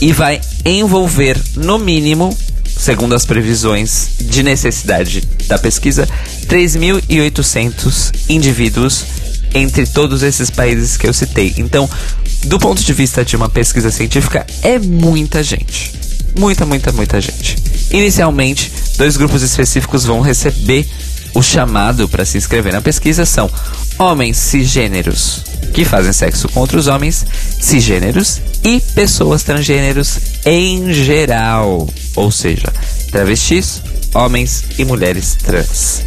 e 0.00 0.12
vai 0.12 0.40
envolver, 0.64 1.40
no 1.56 1.78
mínimo, 1.78 2.36
segundo 2.64 3.14
as 3.14 3.24
previsões 3.24 4.08
de 4.20 4.42
necessidade 4.42 5.20
da 5.46 5.58
pesquisa, 5.58 6.08
3.800 6.46 8.12
indivíduos 8.28 9.04
entre 9.54 9.86
todos 9.86 10.22
esses 10.22 10.50
países 10.50 10.96
que 10.96 11.06
eu 11.06 11.12
citei. 11.12 11.54
Então, 11.58 11.88
do 12.44 12.58
ponto 12.58 12.82
de 12.82 12.92
vista 12.92 13.24
de 13.24 13.36
uma 13.36 13.48
pesquisa 13.48 13.90
científica, 13.90 14.46
é 14.62 14.78
muita 14.78 15.42
gente. 15.42 15.92
Muita, 16.38 16.64
muita, 16.64 16.92
muita 16.92 17.20
gente. 17.20 17.56
Inicialmente, 17.90 18.72
dois 18.96 19.16
grupos 19.16 19.42
específicos 19.42 20.04
vão 20.04 20.20
receber 20.20 20.86
o 21.34 21.42
chamado 21.42 22.08
para 22.08 22.24
se 22.24 22.36
inscrever 22.36 22.72
na 22.72 22.82
pesquisa 22.82 23.24
são 23.24 23.50
homens 23.98 24.36
cisgêneros 24.36 25.42
que 25.72 25.84
fazem 25.84 26.12
sexo 26.12 26.48
com 26.48 26.60
outros 26.60 26.86
homens 26.86 27.24
cisgêneros 27.58 28.40
e 28.62 28.80
pessoas 28.94 29.42
transgêneros 29.42 30.18
em 30.44 30.92
geral, 30.92 31.88
ou 32.14 32.30
seja, 32.30 32.70
travestis, 33.10 33.82
homens 34.14 34.64
e 34.78 34.84
mulheres 34.84 35.36
trans. 35.42 36.02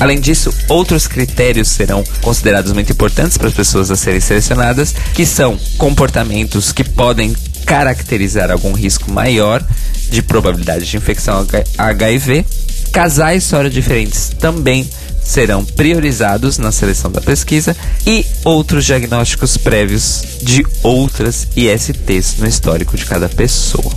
Além 0.00 0.20
disso, 0.20 0.52
outros 0.68 1.06
critérios 1.06 1.68
serão 1.68 2.02
considerados 2.22 2.72
muito 2.72 2.92
importantes 2.92 3.36
para 3.36 3.48
as 3.48 3.54
pessoas 3.54 3.90
a 3.90 3.96
serem 3.96 4.20
selecionadas, 4.20 4.94
que 5.14 5.26
são 5.26 5.58
comportamentos 5.76 6.72
que 6.72 6.82
podem 6.82 7.36
caracterizar 7.64 8.50
algum 8.50 8.72
risco 8.72 9.10
maior 9.10 9.64
de 10.10 10.22
probabilidade 10.22 10.86
de 10.86 10.96
infecção 10.96 11.46
HIV. 11.78 12.44
Casais 12.92 13.44
soro 13.44 13.70
diferentes 13.70 14.30
também 14.38 14.88
serão 15.24 15.64
priorizados 15.64 16.58
na 16.58 16.72
seleção 16.72 17.10
da 17.10 17.20
pesquisa 17.20 17.76
e 18.06 18.26
outros 18.44 18.84
diagnósticos 18.84 19.56
prévios 19.56 20.22
de 20.42 20.66
outras 20.82 21.48
ISTs 21.56 22.36
no 22.38 22.46
histórico 22.46 22.96
de 22.96 23.06
cada 23.06 23.28
pessoa. 23.28 23.90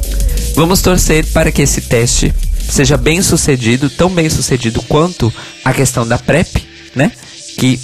Vamos 0.56 0.82
torcer 0.82 1.26
para 1.28 1.52
que 1.52 1.64
esse 1.64 1.82
teste 1.82 2.34
seja 2.70 2.96
bem 2.96 3.22
sucedido, 3.22 3.90
tão 3.90 4.10
bem 4.10 4.30
sucedido 4.30 4.82
quanto 4.84 5.34
a 5.64 5.74
questão 5.74 6.08
da 6.08 6.18
PrEP, 6.18 6.66
né? 6.96 7.12
Que 7.58 7.80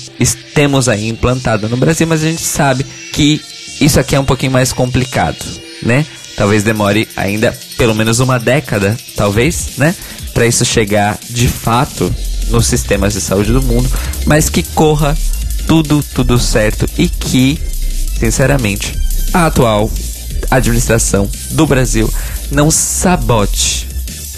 temos 0.53 0.87
aí 0.87 1.07
implantado 1.07 1.67
no 1.67 1.77
Brasil, 1.77 2.07
mas 2.07 2.23
a 2.23 2.27
gente 2.27 2.41
sabe 2.41 2.85
que 3.13 3.41
isso 3.79 3.99
aqui 3.99 4.15
é 4.15 4.19
um 4.19 4.25
pouquinho 4.25 4.51
mais 4.51 4.71
complicado, 4.71 5.43
né? 5.81 6.05
Talvez 6.35 6.63
demore 6.63 7.07
ainda 7.15 7.57
pelo 7.77 7.93
menos 7.93 8.19
uma 8.19 8.39
década, 8.39 8.97
talvez, 9.15 9.71
né? 9.77 9.95
Para 10.33 10.47
isso 10.47 10.63
chegar 10.63 11.19
de 11.29 11.47
fato 11.47 12.13
nos 12.49 12.67
sistemas 12.67 13.13
de 13.13 13.21
saúde 13.21 13.51
do 13.51 13.61
mundo, 13.61 13.89
mas 14.25 14.49
que 14.49 14.63
corra 14.63 15.17
tudo, 15.67 16.03
tudo 16.13 16.39
certo 16.39 16.85
e 16.97 17.07
que, 17.07 17.59
sinceramente, 18.19 18.97
a 19.33 19.47
atual 19.47 19.91
administração 20.49 21.29
do 21.51 21.65
Brasil 21.67 22.11
não 22.51 22.69
sabote 22.69 23.87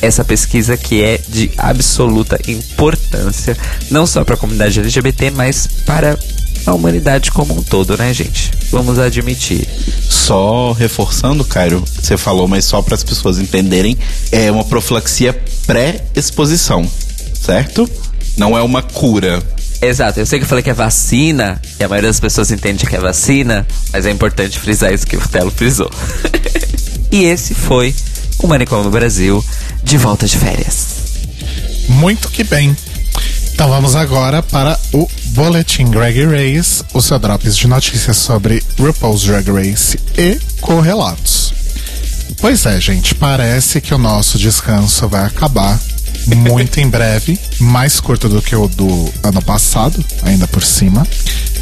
essa 0.01 0.23
pesquisa 0.23 0.75
que 0.75 1.01
é 1.01 1.17
de 1.29 1.49
absoluta 1.57 2.37
importância, 2.47 3.57
não 3.89 4.05
só 4.05 4.23
para 4.23 4.35
a 4.35 4.37
comunidade 4.37 4.79
LGBT, 4.79 5.31
mas 5.31 5.65
para 5.85 6.19
a 6.65 6.73
humanidade 6.73 7.31
como 7.31 7.57
um 7.57 7.63
todo, 7.63 7.97
né, 7.97 8.13
gente? 8.13 8.51
Vamos 8.71 8.97
admitir. 8.99 9.67
Só 10.09 10.71
reforçando, 10.71 11.43
Cairo, 11.43 11.83
você 11.85 12.17
falou, 12.17 12.47
mas 12.47 12.65
só 12.65 12.81
para 12.81 12.95
as 12.95 13.03
pessoas 13.03 13.39
entenderem, 13.39 13.97
é 14.31 14.51
uma 14.51 14.63
profilaxia 14.63 15.33
pré-exposição, 15.65 16.89
certo? 17.33 17.89
Não 18.37 18.57
é 18.57 18.61
uma 18.61 18.81
cura. 18.81 19.41
Exato, 19.81 20.19
eu 20.19 20.25
sei 20.25 20.39
que 20.39 20.45
eu 20.45 20.49
falei 20.49 20.63
que 20.63 20.69
é 20.69 20.73
vacina, 20.73 21.61
e 21.77 21.83
a 21.83 21.89
maioria 21.89 22.09
das 22.09 22.19
pessoas 22.19 22.51
entende 22.51 22.85
que 22.85 22.95
é 22.95 22.99
vacina, 22.99 23.67
mas 23.91 24.05
é 24.05 24.11
importante 24.11 24.57
frisar 24.57 24.93
isso 24.93 25.05
que 25.05 25.17
o 25.17 25.27
Telo 25.27 25.51
frisou. 25.51 25.91
e 27.11 27.25
esse 27.25 27.53
foi 27.53 27.93
o 28.39 28.47
Manicômio 28.47 28.89
Brasil 28.89 29.43
de 29.83 29.97
volta 29.97 30.25
de 30.25 30.37
férias. 30.37 31.03
Muito 31.89 32.29
que 32.29 32.43
bem. 32.45 32.75
Então 33.53 33.69
vamos 33.69 33.95
agora 33.95 34.41
para 34.41 34.77
o 34.91 35.07
Boletim 35.27 35.85
Drag 35.85 36.25
Race, 36.25 36.83
o 36.91 37.01
seu 37.01 37.19
drops 37.19 37.55
de 37.55 37.67
notícias 37.67 38.17
sobre 38.17 38.63
RuPaul's 38.79 39.21
Drag 39.23 39.47
Race 39.49 39.97
e 40.17 40.39
correlatos. 40.59 41.53
Pois 42.41 42.65
é, 42.65 42.81
gente, 42.81 43.13
parece 43.13 43.79
que 43.79 43.93
o 43.93 43.97
nosso 43.97 44.39
descanso 44.39 45.07
vai 45.07 45.25
acabar 45.25 45.79
muito 46.35 46.79
em 46.79 46.89
breve, 46.89 47.39
mais 47.59 47.99
curto 47.99 48.27
do 48.27 48.41
que 48.41 48.55
o 48.55 48.67
do 48.67 49.13
ano 49.21 49.41
passado, 49.41 50.03
ainda 50.23 50.47
por 50.47 50.63
cima. 50.63 51.05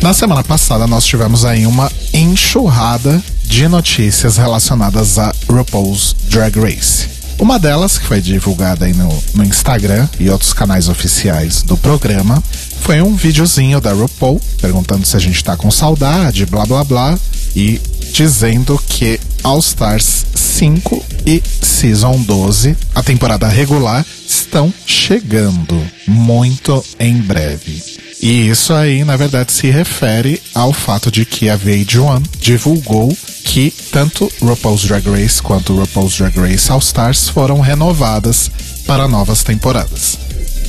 Na 0.01 0.13
semana 0.13 0.43
passada 0.43 0.87
nós 0.87 1.05
tivemos 1.05 1.45
aí 1.45 1.65
uma 1.65 1.91
enxurrada 2.13 3.21
de 3.43 3.67
notícias 3.67 4.37
relacionadas 4.37 5.19
a 5.19 5.33
RuPaul's 5.49 6.15
Drag 6.29 6.57
Race. 6.57 7.20
Uma 7.39 7.57
delas, 7.57 7.97
que 7.97 8.05
foi 8.05 8.21
divulgada 8.21 8.85
aí 8.85 8.93
no, 8.93 9.09
no 9.33 9.43
Instagram 9.43 10.07
e 10.19 10.29
outros 10.29 10.53
canais 10.53 10.89
oficiais 10.89 11.63
do 11.63 11.75
programa, 11.75 12.41
foi 12.81 13.01
um 13.01 13.15
videozinho 13.15 13.81
da 13.81 13.93
RuPaul 13.93 14.39
perguntando 14.59 15.05
se 15.05 15.15
a 15.15 15.19
gente 15.19 15.43
tá 15.43 15.57
com 15.57 15.69
saudade, 15.71 16.45
blá 16.45 16.65
blá 16.65 16.83
blá, 16.83 17.17
e 17.55 17.81
dizendo 18.13 18.81
que 18.87 19.19
All 19.43 19.59
Stars 19.59 20.25
5 20.35 21.03
e 21.25 21.41
Season 21.61 22.21
12, 22.21 22.77
a 22.93 23.01
temporada 23.01 23.47
regular, 23.47 24.05
estão 24.51 24.73
chegando 24.85 25.81
muito 26.05 26.83
em 26.99 27.15
breve. 27.21 27.81
E 28.21 28.49
isso 28.49 28.73
aí, 28.73 29.01
na 29.05 29.15
verdade, 29.15 29.53
se 29.53 29.71
refere 29.71 30.41
ao 30.53 30.73
fato 30.73 31.09
de 31.09 31.25
que 31.25 31.49
a 31.49 31.57
VH1 31.57 32.21
divulgou 32.37 33.17
que 33.45 33.73
tanto 33.91 34.29
RuPaul's 34.41 34.83
Drag 34.83 35.09
Race 35.09 35.41
quanto 35.41 35.73
RuPaul's 35.73 36.17
Drag 36.17 36.37
Race 36.37 36.69
All 36.69 36.79
Stars 36.79 37.29
foram 37.29 37.61
renovadas 37.61 38.51
para 38.85 39.07
novas 39.07 39.41
temporadas. 39.41 40.19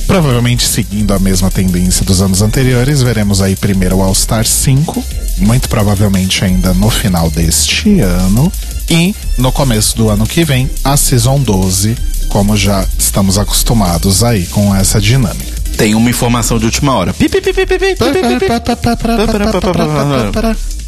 Provavelmente 0.07 0.65
seguindo 0.65 1.13
a 1.13 1.19
mesma 1.19 1.51
tendência 1.51 2.05
dos 2.05 2.21
anos 2.21 2.41
anteriores, 2.41 3.01
veremos 3.01 3.41
aí 3.41 3.55
primeiro 3.55 3.97
o 3.97 4.01
All 4.01 4.15
Star 4.15 4.45
5, 4.45 5.03
muito 5.39 5.67
provavelmente 5.67 6.45
ainda 6.45 6.73
no 6.73 6.89
final 6.89 7.29
deste 7.29 7.99
ano, 7.99 8.51
e 8.89 9.13
no 9.37 9.51
começo 9.51 9.97
do 9.97 10.09
ano 10.09 10.25
que 10.25 10.45
vem, 10.45 10.69
a 10.83 10.95
Season 10.95 11.39
12, 11.39 12.12
como 12.33 12.57
já 12.57 12.83
estamos 12.97 13.37
acostumados 13.37 14.23
aí 14.23 14.47
com 14.47 14.75
essa 14.75 14.99
dinâmica. 14.99 15.53
Tem 15.77 15.93
uma 15.93 16.09
informação 16.09 16.57
de 16.57 16.65
última 16.65 16.95
hora. 16.95 17.13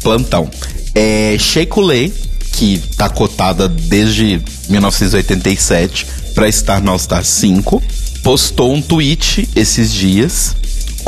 Plantão. 0.02 0.50
É, 0.92 1.36
Sheikulé, 1.38 2.10
que 2.50 2.82
tá 2.96 3.08
cotada 3.08 3.68
desde 3.68 4.42
1987 4.68 6.04
para 6.34 6.48
estar 6.48 6.82
no 6.82 6.90
All 6.90 6.98
Star 6.98 7.24
5, 7.24 7.80
postou 8.24 8.74
um 8.74 8.82
tweet 8.82 9.48
esses 9.54 9.92
dias 9.92 10.56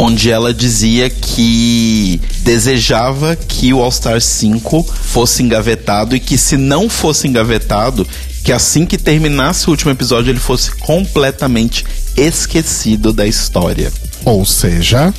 onde 0.01 0.31
ela 0.31 0.55
dizia 0.55 1.11
que 1.11 2.21
desejava 2.45 3.35
que 3.35 3.75
o 3.75 3.83
All 3.83 3.91
Star 3.91 4.21
5 4.21 4.85
fosse 4.85 5.43
engavetado 5.43 6.15
e 6.15 6.21
que 6.21 6.39
se 6.39 6.57
não 6.57 6.89
fosse 6.89 7.27
engavetado, 7.27 8.07
que 8.49 8.53
assim 8.55 8.87
que 8.87 8.97
terminasse 8.97 9.67
o 9.67 9.71
último 9.73 9.91
episódio 9.91 10.31
ele 10.31 10.41
fosse 10.41 10.71
completamente 10.71 11.85
esquecido 12.17 13.13
da 13.13 13.27
história. 13.27 13.93
Ou 14.25 14.43
seja, 14.47 15.13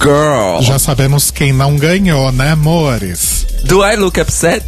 Girl. 0.00 0.62
já 0.62 0.78
sabemos 0.78 1.30
quem 1.30 1.52
não 1.52 1.76
ganhou, 1.76 2.32
né, 2.32 2.52
amores? 2.52 3.46
Do 3.64 3.84
I 3.86 3.96
look 3.96 4.18
upset? 4.18 4.64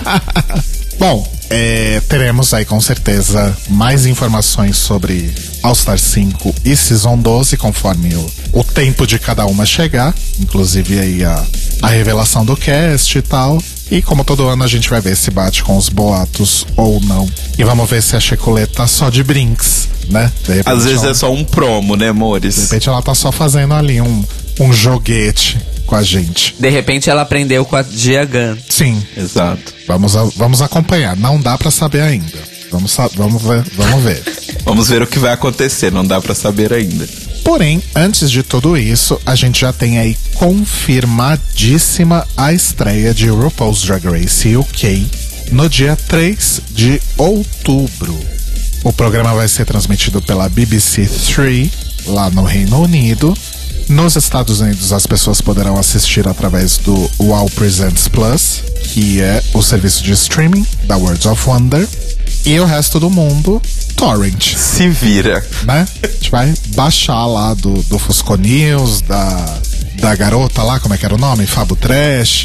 Bom, 0.98 1.30
é, 1.50 2.00
teremos 2.08 2.54
aí 2.54 2.64
com 2.64 2.80
certeza 2.80 3.54
mais 3.68 4.06
informações 4.06 4.78
sobre 4.78 5.30
All 5.62 5.74
Star 5.74 5.98
5 5.98 6.54
e 6.64 6.74
Season 6.74 7.18
12, 7.18 7.58
conforme 7.58 8.14
o, 8.14 8.30
o 8.54 8.64
tempo 8.64 9.06
de 9.06 9.18
cada 9.18 9.44
uma 9.44 9.66
chegar. 9.66 10.14
Inclusive 10.38 10.98
aí 10.98 11.22
a, 11.22 11.44
a 11.82 11.88
revelação 11.88 12.46
do 12.46 12.56
cast 12.56 13.18
e 13.18 13.20
tal. 13.20 13.58
E 13.90 14.00
como 14.02 14.24
todo 14.24 14.46
ano 14.48 14.62
a 14.62 14.66
gente 14.68 14.88
vai 14.88 15.00
ver 15.00 15.16
se 15.16 15.30
bate 15.30 15.62
com 15.64 15.76
os 15.76 15.88
boatos 15.88 16.64
ou 16.76 17.00
não. 17.00 17.28
E 17.58 17.64
vamos 17.64 17.88
ver 17.90 18.02
se 18.02 18.14
a 18.14 18.20
Checoleta 18.20 18.72
tá 18.74 18.86
só 18.86 19.10
de 19.10 19.24
brinks, 19.24 19.88
né? 20.08 20.30
De 20.44 20.62
Às 20.64 20.84
vezes 20.84 21.02
ela, 21.02 21.10
é 21.10 21.14
só 21.14 21.32
um 21.32 21.42
promo, 21.44 21.96
né, 21.96 22.04
De 22.04 22.10
amores? 22.10 22.56
repente 22.56 22.88
ela 22.88 23.02
tá 23.02 23.14
só 23.14 23.32
fazendo 23.32 23.74
ali 23.74 24.00
um, 24.00 24.24
um 24.60 24.72
joguete 24.72 25.58
com 25.86 25.96
a 25.96 26.02
gente. 26.04 26.54
De 26.58 26.68
repente 26.70 27.10
ela 27.10 27.22
aprendeu 27.22 27.64
com 27.64 27.74
a 27.74 27.82
Gia 27.82 28.24
Gunn. 28.24 28.56
Sim, 28.68 29.02
Exato. 29.16 29.72
vamos, 29.88 30.14
a- 30.16 30.28
vamos 30.36 30.62
acompanhar. 30.62 31.16
Não 31.16 31.40
dá 31.40 31.58
pra 31.58 31.70
saber 31.70 32.02
ainda. 32.02 32.38
Vamos, 32.70 32.96
vamos 33.16 33.42
ver, 33.42 33.64
vamos 33.76 34.04
ver. 34.04 34.22
Vamos 34.64 34.88
ver 34.88 35.02
o 35.02 35.06
que 35.06 35.18
vai 35.18 35.32
acontecer, 35.32 35.90
não 35.90 36.04
dá 36.06 36.20
pra 36.20 36.34
saber 36.36 36.72
ainda. 36.72 37.08
Porém, 37.44 37.82
antes 37.94 38.30
de 38.30 38.42
tudo 38.42 38.76
isso, 38.76 39.20
a 39.26 39.34
gente 39.34 39.60
já 39.60 39.72
tem 39.72 39.98
aí 39.98 40.16
confirmadíssima 40.34 42.26
a 42.36 42.52
estreia 42.52 43.12
de 43.12 43.28
RuPaul's 43.28 43.82
Drag 43.82 44.04
Race 44.06 44.56
UK 44.56 45.06
no 45.52 45.68
dia 45.68 45.96
3 45.96 46.60
de 46.70 47.00
outubro. 47.16 48.18
O 48.82 48.92
programa 48.92 49.34
vai 49.34 49.48
ser 49.48 49.66
transmitido 49.66 50.22
pela 50.22 50.48
BBC 50.48 51.08
3 51.34 51.70
lá 52.06 52.30
no 52.30 52.44
Reino 52.44 52.82
Unido. 52.82 53.36
Nos 53.88 54.14
Estados 54.16 54.60
Unidos, 54.60 54.92
as 54.92 55.06
pessoas 55.06 55.40
poderão 55.40 55.76
assistir 55.76 56.26
através 56.28 56.78
do 56.78 57.10
Wow 57.18 57.50
Presents 57.50 58.06
Plus, 58.08 58.62
que 58.84 59.20
é 59.20 59.42
o 59.52 59.62
serviço 59.62 60.02
de 60.02 60.12
streaming 60.12 60.64
da 60.84 60.96
World 60.96 61.26
of 61.26 61.48
Wonder. 61.48 61.88
E 62.44 62.58
o 62.58 62.64
resto 62.64 62.98
do 62.98 63.10
mundo, 63.10 63.60
Torrent 63.96 64.56
Se 64.56 64.88
vira. 64.88 65.44
né? 65.64 65.86
A 66.02 66.06
gente 66.06 66.30
vai 66.30 66.54
baixar 66.74 67.26
lá 67.26 67.54
do, 67.54 67.82
do 67.84 67.98
Fusco 67.98 68.34
News, 68.36 69.02
da, 69.02 69.58
da 70.00 70.14
garota 70.16 70.62
lá, 70.62 70.80
como 70.80 70.94
é 70.94 70.98
que 70.98 71.04
era 71.04 71.14
o 71.14 71.18
nome? 71.18 71.46
Fabo 71.46 71.76
Trash. 71.76 72.44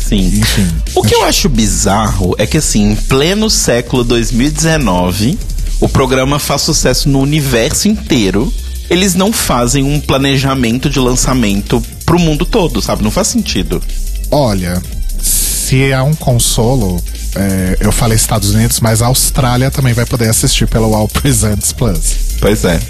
Sim. 0.00 0.26
Enfim. 0.38 0.70
O 0.94 1.02
que 1.02 1.14
eu 1.14 1.24
acho 1.24 1.48
bizarro 1.48 2.34
é 2.38 2.46
que, 2.46 2.58
assim, 2.58 2.92
em 2.92 2.94
pleno 2.96 3.50
século 3.50 4.04
2019, 4.04 5.38
o 5.80 5.88
programa 5.88 6.38
faz 6.38 6.62
sucesso 6.62 7.08
no 7.08 7.20
universo 7.20 7.88
inteiro. 7.88 8.52
Eles 8.88 9.14
não 9.14 9.32
fazem 9.32 9.82
um 9.82 9.98
planejamento 9.98 10.88
de 10.88 11.00
lançamento 11.00 11.82
pro 12.06 12.18
mundo 12.20 12.46
todo, 12.46 12.80
sabe? 12.80 13.02
Não 13.02 13.10
faz 13.10 13.28
sentido. 13.28 13.82
Olha, 14.30 14.80
se 15.20 15.82
é 15.90 16.00
um 16.02 16.14
consolo, 16.14 17.02
é, 17.34 17.76
eu 17.80 17.92
falei 17.92 18.16
Estados 18.16 18.50
Unidos, 18.54 18.80
mas 18.80 19.02
a 19.02 19.06
Austrália 19.06 19.70
também 19.70 19.92
vai 19.92 20.06
poder 20.06 20.28
assistir 20.28 20.66
pelo 20.66 20.94
All 20.94 21.08
Presents 21.08 21.72
Plus. 21.72 22.16
Pois 22.40 22.64
é. 22.64 22.80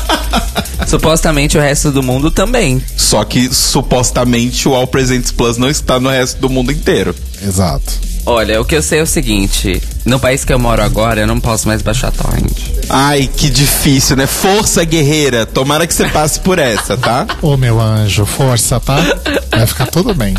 Supostamente 0.86 1.56
o 1.56 1.60
resto 1.60 1.90
do 1.90 2.02
mundo 2.02 2.30
também. 2.30 2.82
Só 2.96 3.24
que 3.24 3.52
supostamente 3.52 4.68
o 4.68 4.74
All 4.74 4.86
Presents 4.86 5.30
Plus 5.30 5.56
não 5.56 5.70
está 5.70 5.98
no 5.98 6.10
resto 6.10 6.40
do 6.40 6.50
mundo 6.50 6.70
inteiro. 6.70 7.14
Exato. 7.42 7.92
Olha, 8.26 8.60
o 8.60 8.64
que 8.64 8.74
eu 8.74 8.82
sei 8.82 9.00
é 9.00 9.02
o 9.02 9.06
seguinte: 9.06 9.82
no 10.04 10.18
país 10.18 10.44
que 10.44 10.52
eu 10.52 10.58
moro 10.58 10.82
agora, 10.82 11.20
eu 11.20 11.26
não 11.26 11.38
posso 11.38 11.68
mais 11.68 11.82
baixar 11.82 12.10
torrent. 12.10 12.56
Ai, 12.88 13.28
que 13.34 13.50
difícil, 13.50 14.16
né? 14.16 14.26
Força, 14.26 14.84
guerreira. 14.84 15.44
Tomara 15.44 15.86
que 15.86 15.92
você 15.92 16.08
passe 16.08 16.40
por 16.40 16.58
essa, 16.58 16.96
tá? 16.96 17.26
Ô 17.42 17.56
meu 17.56 17.80
anjo, 17.80 18.24
força, 18.24 18.80
tá? 18.80 18.96
Vai 19.50 19.66
ficar 19.66 19.86
tudo 19.86 20.14
bem. 20.14 20.34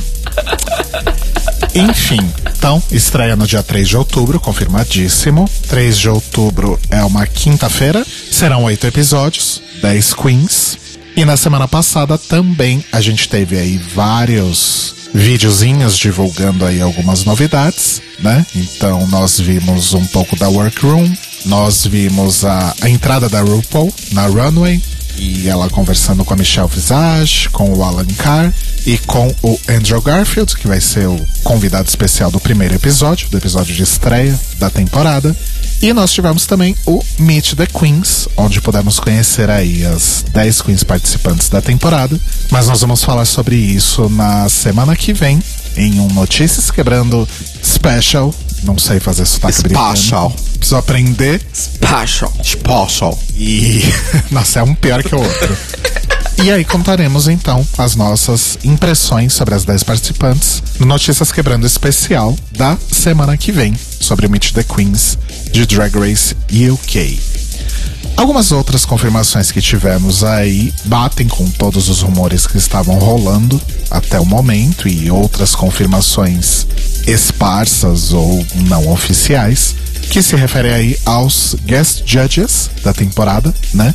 Enfim, 1.75 2.19
então, 2.57 2.81
estreia 2.89 3.35
no 3.35 3.45
dia 3.45 3.61
3 3.61 3.88
de 3.88 3.97
outubro, 3.97 4.39
confirmadíssimo. 4.39 5.49
3 5.67 5.97
de 5.97 6.09
outubro 6.09 6.79
é 6.89 7.03
uma 7.03 7.27
quinta-feira. 7.27 8.05
Serão 8.31 8.63
oito 8.63 8.88
episódios, 8.88 9.61
10 9.81 10.13
queens. 10.13 10.77
E 11.15 11.23
na 11.25 11.38
semana 11.38 11.67
passada 11.67 12.17
também 12.17 12.83
a 12.91 12.99
gente 12.99 13.29
teve 13.29 13.57
aí 13.57 13.77
vários 13.77 14.95
videozinhos 15.13 15.97
divulgando 15.97 16.65
aí 16.65 16.81
algumas 16.81 17.23
novidades, 17.23 18.01
né? 18.19 18.45
Então 18.53 19.07
nós 19.07 19.39
vimos 19.39 19.93
um 19.93 20.05
pouco 20.07 20.35
da 20.35 20.49
Workroom, 20.49 21.09
nós 21.45 21.85
vimos 21.85 22.43
a, 22.43 22.75
a 22.81 22.89
entrada 22.89 23.29
da 23.29 23.41
RuPaul 23.41 23.93
na 24.11 24.27
runway, 24.27 24.81
e 25.17 25.47
ela 25.47 25.69
conversando 25.69 26.23
com 26.23 26.34
a 26.34 26.38
Michelle 26.38 26.67
Visage, 26.67 27.49
com 27.49 27.73
o 27.73 27.84
Alan 27.84 28.06
Carr 28.17 28.54
e 28.86 28.97
com 28.99 29.34
o 29.41 29.60
Andrew 29.67 30.01
Garfield, 30.01 30.56
que 30.56 30.67
vai 30.67 30.80
ser 30.82 31.08
o 31.08 31.19
convidado 31.43 31.88
especial 31.88 32.32
do 32.32 32.39
primeiro 32.39 32.75
episódio, 32.75 33.30
do 33.30 33.38
episódio 33.38 33.75
de 33.75 33.84
estreia 33.84 34.38
da 34.60 34.69
temporada. 34.69 35.36
E 35.82 35.91
nós 35.93 36.12
tivemos 36.12 36.45
também 36.45 36.75
o 36.86 37.04
Meet 37.19 37.54
the 37.54 37.65
Queens, 37.65 38.28
onde 38.38 38.62
pudemos 38.62 38.99
conhecer 38.99 39.49
aí 39.49 39.86
as 39.86 40.23
10 40.32 40.62
queens 40.62 40.84
participantes 40.84 41.49
da 41.49 41.62
temporada. 41.62 42.19
Mas 42.49 42.67
nós 42.67 42.82
vamos 42.82 43.04
falar 43.04 43.25
sobre 43.25 43.56
isso 43.56 44.10
na 44.10 44.47
semana 44.49 44.95
que 44.95 45.13
vem, 45.13 45.41
em 45.75 45.99
um 45.99 46.08
Notícias 46.08 46.71
Quebrando 46.71 47.28
Special. 47.63 48.34
Não 48.65 48.78
sei 48.78 48.99
fazer 48.99 49.25
sotaque. 49.25 49.60
Special. 49.60 50.32
Preciso 50.32 50.75
aprender. 50.75 51.41
Passion. 51.80 52.32
Special. 52.43 53.17
E. 53.36 53.82
Nossa, 54.32 54.60
é 54.60 54.63
um 54.63 54.73
pior 54.73 55.04
que 55.04 55.13
o 55.13 55.19
outro. 55.19 55.58
E 56.43 56.51
aí 56.51 56.65
contaremos 56.65 57.28
então 57.28 57.65
as 57.78 57.95
nossas 57.95 58.58
impressões 58.63 59.34
sobre 59.34 59.56
as 59.56 59.63
10 59.63 59.84
participantes 59.84 60.62
no 60.80 60.86
Notícias 60.86 61.32
Quebrando 61.32 61.65
especial 61.65 62.36
da 62.51 62.78
semana 62.91 63.38
que 63.38 63.51
vem 63.51 63.73
sobre 63.99 64.28
o 64.28 64.30
Meet 64.30 64.51
the 64.51 64.63
Queens 64.63 65.17
de 65.51 65.65
Drag 65.65 65.97
Race 65.97 66.36
UK. 66.51 67.44
Algumas 68.15 68.51
outras 68.51 68.86
confirmações 68.86 69.51
que 69.51 69.62
tivemos 69.62 70.23
aí 70.23 70.73
batem 70.86 71.28
com 71.28 71.49
todos 71.49 71.89
os 71.89 72.01
rumores 72.01 72.47
que 72.47 72.58
estavam 72.58 72.97
rolando 72.97 73.62
até 73.91 74.19
o 74.19 74.25
momento 74.25 74.88
e 74.88 75.12
outras 75.12 75.54
confirmações 75.54 76.65
esparsas 77.06 78.13
ou 78.13 78.45
não 78.67 78.89
oficiais 78.91 79.75
que 80.10 80.21
se 80.21 80.36
refere 80.36 80.69
aí 80.69 80.97
aos 81.06 81.56
guest 81.65 82.04
judges 82.06 82.69
da 82.84 82.93
temporada, 82.93 83.54
né? 83.73 83.93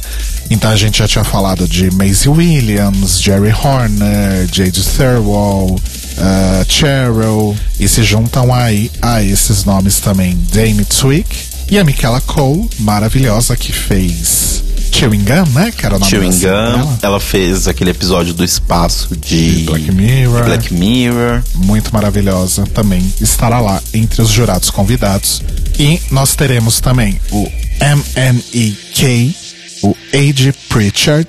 Então 0.50 0.70
a 0.70 0.76
gente 0.76 0.98
já 0.98 1.08
tinha 1.08 1.24
falado 1.24 1.66
de 1.66 1.90
Maisie 1.92 2.28
Williams, 2.28 3.20
Jerry 3.20 3.52
Horner, 3.52 4.48
Jade 4.52 4.82
Thirlwall, 4.82 5.76
uh, 5.76 6.64
Cheryl, 6.68 7.56
e 7.78 7.88
se 7.88 8.02
juntam 8.02 8.52
aí 8.52 8.90
a 9.00 9.22
esses 9.22 9.64
nomes 9.64 10.00
também 10.00 10.36
Dame 10.52 10.84
Twick 10.84 11.49
e 11.70 11.78
a 11.78 11.84
Michaela 11.84 12.20
Cole, 12.22 12.68
maravilhosa, 12.80 13.56
que 13.56 13.72
fez 13.72 14.62
Chewing 14.92 15.24
Gum, 15.24 15.50
né? 15.54 15.70
Que 15.70 15.86
era 15.86 15.96
o 15.96 15.98
nome 15.98 16.10
Chewing 16.10 16.30
Gum. 16.32 16.38
dela. 16.38 16.98
Ela 17.00 17.20
fez 17.20 17.68
aquele 17.68 17.90
episódio 17.90 18.34
do 18.34 18.44
espaço 18.44 19.16
de, 19.16 19.56
De 19.60 19.64
Black 19.64 19.92
Mirror. 19.92 20.44
Black 20.44 20.74
Mirror. 20.74 21.42
muito 21.54 21.92
maravilhosa, 21.92 22.64
também 22.74 23.00
estará 23.20 23.60
lá 23.60 23.80
entre 23.94 24.20
os 24.20 24.28
jurados 24.30 24.68
convidados. 24.70 25.42
E 25.78 26.00
nós 26.10 26.34
teremos 26.34 26.80
também 26.80 27.20
o 27.30 27.48
MNEK, 27.80 29.34
o 29.82 29.96
A.G. 30.12 30.52
Pritchard 30.68 31.28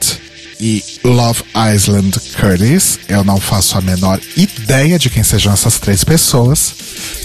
e 0.60 0.84
Love 1.04 1.44
Island 1.74 2.20
Curtis. 2.40 3.00
Eu 3.08 3.24
não 3.24 3.40
faço 3.40 3.78
a 3.78 3.82
menor 3.82 4.20
ideia 4.36 5.00
de 5.00 5.10
quem 5.10 5.24
sejam 5.24 5.54
essas 5.54 5.80
três 5.80 6.04
pessoas, 6.04 6.74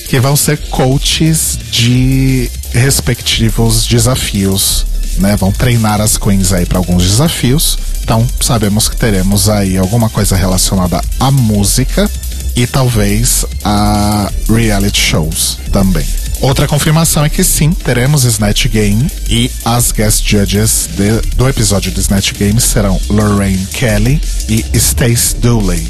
que 0.09 0.21
vão 0.21 0.37
ser 0.37 0.59
coaches 0.69 1.59
de 1.71 2.49
respectivos 2.77 3.87
desafios. 3.87 4.87
Né, 5.19 5.35
vão 5.35 5.51
treinar 5.51 5.99
as 5.99 6.19
queens 6.19 6.53
aí 6.53 6.67
para 6.67 6.77
alguns 6.77 7.03
desafios. 7.03 7.79
Então, 8.03 8.27
sabemos 8.39 8.87
que 8.87 8.97
teremos 8.97 9.49
aí 9.49 9.79
alguma 9.79 10.11
coisa 10.11 10.37
relacionada 10.37 11.01
à 11.19 11.31
música 11.31 12.11
e 12.55 12.67
talvez 12.67 13.47
a 13.65 14.31
reality 14.47 15.01
shows 15.01 15.57
também. 15.73 16.05
Outra 16.43 16.67
confirmação 16.69 17.25
é 17.25 17.31
que 17.31 17.43
sim, 17.43 17.71
teremos 17.73 18.25
Snatch 18.25 18.67
Game 18.67 19.07
e 19.31 19.51
as 19.65 19.91
guest 19.91 20.23
judges 20.29 20.87
de- 20.95 21.35
do 21.35 21.49
episódio 21.49 21.91
do 21.93 22.01
Snatch 22.01 22.33
Game 22.35 22.61
serão 22.61 23.01
Lorraine 23.09 23.67
Kelly 23.73 24.21
e 24.51 24.63
Stace 24.75 25.35
Dooley. 25.37 25.83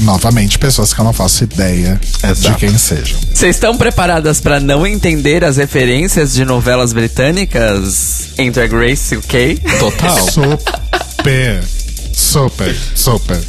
Novamente, 0.00 0.58
pessoas 0.58 0.92
que 0.92 1.00
eu 1.00 1.04
não 1.04 1.12
faço 1.12 1.44
ideia 1.44 2.00
de 2.22 2.28
Exato. 2.30 2.58
quem 2.58 2.76
sejam. 2.76 3.18
Vocês 3.32 3.56
estão 3.56 3.76
preparadas 3.76 4.40
pra 4.40 4.60
não 4.60 4.86
entender 4.86 5.44
as 5.44 5.56
referências 5.56 6.34
de 6.34 6.44
novelas 6.44 6.92
britânicas 6.92 8.28
em 8.36 8.50
Drag 8.50 8.72
Race 8.72 9.16
UK? 9.16 9.60
Total. 9.78 10.18
Super, 10.18 11.64
super, 12.12 12.76
super. 12.94 13.40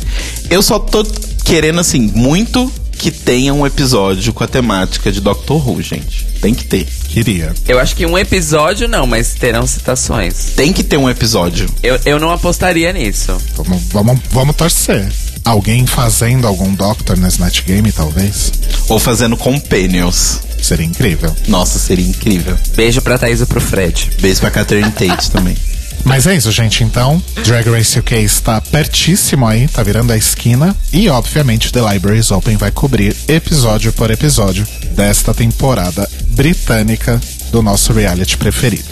Eu 0.50 0.62
só 0.62 0.80
tô 0.80 1.04
querendo, 1.44 1.80
assim, 1.80 2.12
muito 2.14 2.72
que 2.98 3.12
tenha 3.12 3.54
um 3.54 3.66
episódio 3.66 4.34
com 4.34 4.44
a 4.44 4.48
temática 4.48 5.12
de 5.12 5.20
Doctor 5.20 5.68
Who, 5.68 5.82
gente. 5.82 6.26
Tem 6.42 6.54
que 6.54 6.64
ter. 6.64 6.88
Queria. 7.16 7.54
Eu 7.66 7.80
acho 7.80 7.96
que 7.96 8.06
um 8.06 8.18
episódio 8.18 8.90
não, 8.90 9.08
mas 9.08 9.36
terão 9.36 9.66
citações. 9.66 10.52
Tem 10.54 10.74
que 10.74 10.84
ter 10.84 10.98
um 10.98 11.10
episódio. 11.10 11.66
Eu, 11.82 11.98
eu 12.06 12.20
não 12.20 12.30
apostaria 12.30 12.92
nisso. 12.92 13.38
Vamos, 13.56 13.84
vamos, 13.84 14.20
vamos 14.32 14.54
torcer. 14.54 15.10
Alguém 15.46 15.86
fazendo 15.86 16.46
algum 16.46 16.74
Doctor 16.76 17.16
no 17.16 17.26
Snatch 17.30 17.62
Game, 17.62 17.90
talvez? 17.94 18.52
Ou 18.90 19.00
fazendo 19.00 19.38
companions. 19.38 20.42
Seria 20.62 20.86
incrível. 20.86 21.34
Nossa, 21.48 21.80
seria 21.80 22.06
incrível. 22.06 22.58
Beijo 22.76 23.02
pra 23.02 23.18
Thaís 23.18 23.40
e 23.40 23.46
pro 23.46 23.62
Fred. 23.62 24.12
Beijo 24.20 24.42
pra 24.42 24.52
Catherine 24.52 24.92
Tate 24.92 25.32
também. 25.32 25.56
Mas 26.04 26.28
é 26.28 26.36
isso, 26.36 26.52
gente. 26.52 26.84
Então, 26.84 27.22
Drag 27.44 27.68
Race 27.70 27.98
UK 27.98 28.16
está 28.18 28.62
pertíssimo 28.62 29.48
aí, 29.48 29.68
tá 29.68 29.82
virando 29.82 30.14
a 30.14 30.18
esquina. 30.18 30.76
E, 30.94 31.10
obviamente, 31.10 31.72
The 31.72 31.82
Libraries 31.94 32.32
Open 32.32 32.58
vai 32.58 32.72
cobrir 32.72 33.16
episódio 33.28 33.92
por 33.94 34.12
episódio 34.12 34.68
desta 34.92 35.34
temporada 35.34 36.08
britânica 36.30 37.20
do 37.52 37.62
nosso 37.62 37.94
reality 37.94 38.38
preferido. 38.38 38.86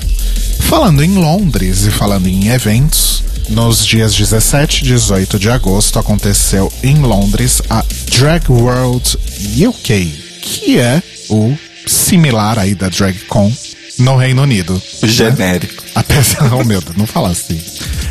Falando 0.62 1.04
em 1.04 1.16
Londres 1.16 1.86
e 1.86 1.92
falando 1.92 2.28
em 2.28 2.48
eventos, 2.48 3.24
nos 3.50 3.86
dias 3.86 4.16
17 4.16 4.84
e 4.84 4.88
18 4.88 5.38
de 5.38 5.50
agosto 5.50 6.00
aconteceu 6.00 6.72
em 6.82 6.96
Londres 7.00 7.62
a 7.70 7.84
Drag 8.18 8.50
World 8.50 9.18
UK, 9.68 10.06
que 10.42 10.80
é 10.80 11.02
o 11.30 11.56
similar 11.86 12.58
aí 12.58 12.74
da 12.74 12.90
DragCon 12.90 13.52
no 14.04 14.18
Reino 14.18 14.44
Unido. 14.44 14.80
Genérico. 15.02 15.84
Apesar, 15.96 16.52
oh 16.54 16.64
meu 16.64 16.82
Deus, 16.82 16.96
não 16.98 17.08
fala 17.08 17.30
assim. 17.30 17.60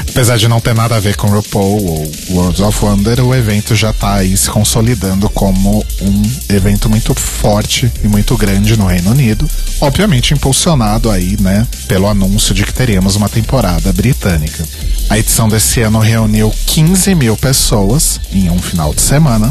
Apesar 0.09 0.37
de 0.37 0.47
não 0.49 0.61
ter 0.61 0.75
nada 0.75 0.97
a 0.97 1.01
ver 1.01 1.17
com 1.17 1.27
RuPaul 1.29 1.85
ou 1.87 2.13
World 2.31 2.63
of 2.63 2.85
Wonder, 2.85 3.25
o 3.25 3.35
evento 3.35 3.75
já 3.75 3.93
tá 3.93 4.15
aí 4.17 4.37
se 4.37 4.51
consolidando 4.51 5.29
como 5.31 5.85
um 6.01 6.23
evento 6.55 6.89
muito 6.89 7.15
forte 7.15 7.91
e 8.05 8.09
muito 8.09 8.37
grande 8.37 8.77
no 8.77 8.87
Reino 8.87 9.11
Unido. 9.11 9.49
Obviamente 9.81 10.35
impulsionado 10.35 11.11
aí, 11.11 11.37
né, 11.41 11.67
pelo 11.89 12.09
anúncio 12.09 12.55
de 12.55 12.65
que 12.65 12.75
teríamos 12.75 13.17
uma 13.17 13.29
temporada 13.29 13.93
britânica. 13.93 14.65
A 15.09 15.19
edição 15.19 15.49
desse 15.49 15.81
ano 15.81 15.99
reuniu 15.99 16.53
15 16.67 17.15
mil 17.15 17.37
pessoas 17.37 18.21
em 18.33 18.51
um 18.51 18.59
final 18.59 18.93
de 18.93 19.01
semana 19.01 19.51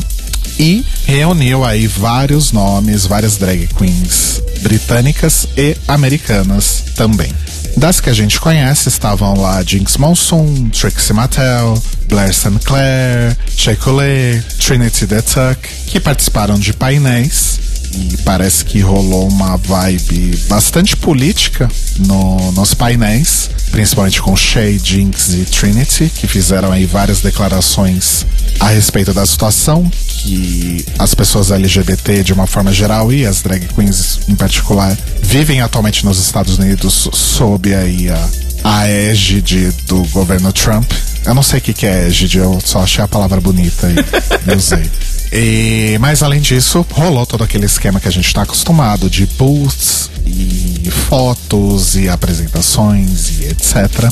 e 0.59 0.85
reuniu 1.05 1.65
aí 1.65 1.87
vários 1.87 2.51
nomes, 2.51 3.07
várias 3.07 3.37
drag 3.37 3.67
queens 3.75 4.41
britânicas 4.61 5.47
e 5.57 5.75
americanas 5.87 6.83
também. 6.95 7.33
Das 7.77 7.99
que 7.99 8.09
a 8.09 8.13
gente 8.13 8.39
conhece 8.39 8.89
estavam 8.89 9.39
lá 9.39 9.63
Jinx 9.63 9.97
Monsoon, 9.97 10.69
Trixie 10.69 11.13
Mattel, 11.13 11.81
Blair 12.07 12.33
St. 12.33 12.59
Clair, 12.63 13.37
Shea 13.55 13.75
Coulee, 13.77 14.41
Trinity 14.59 15.07
the 15.07 15.21
Tuck, 15.21 15.67
que 15.87 15.99
participaram 15.99 16.59
de 16.59 16.73
painéis 16.73 17.59
e 17.93 18.17
parece 18.23 18.63
que 18.63 18.79
rolou 18.79 19.27
uma 19.27 19.57
vibe 19.57 20.37
bastante 20.47 20.95
política 20.95 21.69
no, 21.99 22.51
nos 22.53 22.73
painéis, 22.73 23.49
principalmente 23.71 24.21
com 24.21 24.35
Shay, 24.35 24.79
Jinx 24.81 25.33
e 25.33 25.45
Trinity, 25.45 26.11
que 26.15 26.27
fizeram 26.27 26.71
aí 26.71 26.85
várias 26.85 27.21
declarações 27.21 28.25
a 28.59 28.69
respeito 28.69 29.13
da 29.13 29.25
situação, 29.25 29.89
que 30.21 30.85
as 30.99 31.15
pessoas 31.15 31.51
LGBT 31.51 32.23
de 32.23 32.31
uma 32.31 32.45
forma 32.45 32.71
geral 32.71 33.11
e 33.11 33.25
as 33.25 33.41
drag 33.41 33.67
queens 33.73 34.19
em 34.27 34.35
particular 34.35 34.95
vivem 35.21 35.61
atualmente 35.61 36.05
nos 36.05 36.19
Estados 36.19 36.59
Unidos 36.59 37.09
sob 37.11 37.73
aí 37.73 38.07
a, 38.07 38.29
a 38.63 38.87
égide 38.87 39.71
do 39.87 40.03
governo 40.09 40.53
Trump. 40.53 40.89
Eu 41.25 41.33
não 41.33 41.41
sei 41.41 41.59
o 41.59 41.61
que, 41.61 41.73
que 41.73 41.87
é 41.87 42.07
égide, 42.07 42.37
eu 42.37 42.59
só 42.63 42.83
achei 42.83 43.03
a 43.03 43.07
palavra 43.07 43.41
bonita 43.41 43.87
e 43.89 44.55
usei. 44.55 44.89
E, 45.33 45.97
mas 46.01 46.21
além 46.21 46.41
disso, 46.41 46.85
rolou 46.91 47.25
todo 47.25 47.41
aquele 47.41 47.65
esquema 47.65 48.01
que 48.01 48.07
a 48.09 48.11
gente 48.11 48.27
está 48.27 48.41
acostumado 48.41 49.09
de 49.09 49.25
booths 49.25 50.09
e 50.25 50.91
fotos 50.91 51.95
e 51.95 52.09
apresentações 52.09 53.39
e 53.39 53.45
etc. 53.45 54.11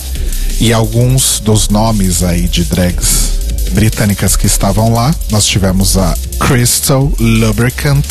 E 0.61 0.71
alguns 0.71 1.41
dos 1.41 1.67
nomes 1.67 2.23
aí 2.23 2.47
de 2.47 2.63
drags 2.63 3.31
britânicas 3.71 4.35
que 4.35 4.45
estavam 4.45 4.93
lá, 4.93 5.13
nós 5.31 5.45
tivemos 5.45 5.97
a 5.97 6.15
Crystal 6.39 7.11
Lubricant, 7.19 8.05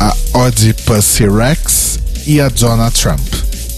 a 0.00 0.14
Oedipus 0.34 1.18
Rex 1.18 1.98
e 2.26 2.40
a 2.40 2.48
Donna 2.48 2.90
Trump. 2.90 3.26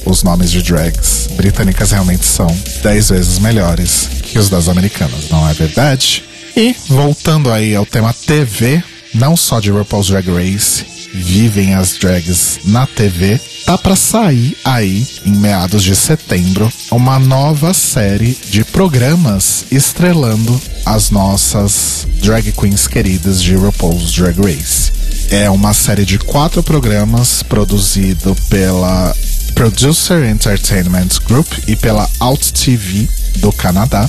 Os 0.04 0.22
nomes 0.22 0.50
de 0.50 0.62
drags 0.62 1.28
britânicas 1.36 1.90
realmente 1.90 2.24
são 2.24 2.46
10 2.82 3.10
vezes 3.10 3.38
melhores 3.38 4.08
que 4.22 4.38
os 4.38 4.48
das 4.48 4.68
americanas, 4.68 5.28
não 5.30 5.48
é 5.48 5.52
verdade? 5.52 6.24
E 6.56 6.74
voltando 6.88 7.52
aí 7.52 7.74
ao 7.74 7.86
tema 7.86 8.12
TV, 8.12 8.82
não 9.14 9.36
só 9.36 9.60
de 9.60 9.70
RuPaul's 9.70 10.08
Drag 10.08 10.28
Race, 10.28 10.84
vivem 11.14 11.74
as 11.74 11.96
drags 11.96 12.60
na 12.64 12.86
TV, 12.86 13.40
tá 13.68 13.76
para 13.76 13.94
sair 13.94 14.56
aí 14.64 15.06
em 15.26 15.32
meados 15.32 15.82
de 15.82 15.94
setembro 15.94 16.72
uma 16.90 17.18
nova 17.18 17.74
série 17.74 18.34
de 18.48 18.64
programas 18.64 19.66
estrelando 19.70 20.58
as 20.86 21.10
nossas 21.10 22.08
drag 22.22 22.50
queens 22.52 22.88
queridas 22.88 23.42
de 23.42 23.54
RuPaul's 23.54 24.10
Drag 24.14 24.40
Race. 24.40 24.90
É 25.28 25.50
uma 25.50 25.74
série 25.74 26.06
de 26.06 26.18
quatro 26.18 26.62
programas 26.62 27.42
produzido 27.42 28.34
pela 28.48 29.14
Producer 29.54 30.24
Entertainment 30.24 31.20
Group 31.26 31.52
e 31.66 31.76
pela 31.76 32.08
Out 32.20 32.54
TV 32.54 33.06
do 33.36 33.52
Canadá. 33.52 34.08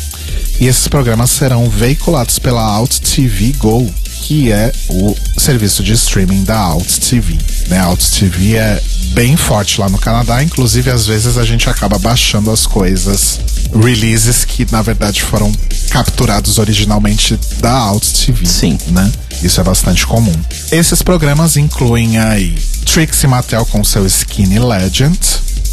E 0.58 0.68
esses 0.68 0.88
programas 0.88 1.32
serão 1.32 1.70
veiculados 1.70 2.40
pela 2.40 2.64
Out 2.64 3.02
TV 3.02 3.52
Go, 3.58 3.94
que 4.30 4.52
é 4.52 4.72
o 4.90 5.16
serviço 5.40 5.82
de 5.82 5.94
streaming 5.94 6.44
da 6.44 6.56
Out 6.56 7.00
TV. 7.00 7.36
Né? 7.68 7.80
A 7.80 7.86
Out 7.86 8.12
TV 8.12 8.58
é 8.58 8.80
bem 9.14 9.36
forte 9.36 9.82
lá 9.82 9.90
no 9.90 9.98
Canadá, 9.98 10.44
inclusive 10.44 10.92
às 10.92 11.08
vezes 11.08 11.36
a 11.36 11.44
gente 11.44 11.68
acaba 11.68 11.98
baixando 11.98 12.52
as 12.52 12.68
coisas, 12.68 13.40
releases 13.74 14.46
que 14.46 14.72
na 14.72 14.84
verdade 14.84 15.24
foram 15.24 15.52
capturados 15.90 16.60
originalmente 16.60 17.40
da 17.60 17.72
Out 17.72 18.28
TV. 18.28 18.46
Sim. 18.46 18.78
Né? 18.90 19.12
Isso 19.42 19.60
é 19.62 19.64
bastante 19.64 20.06
comum. 20.06 20.36
Esses 20.72 21.02
programas 21.02 21.58
incluem 21.58 22.20
aí 22.20 22.56
Trixie 22.86 23.28
Mattel 23.28 23.66
com 23.66 23.84
seu 23.84 24.06
Skinny 24.06 24.60
Legend, 24.60 25.20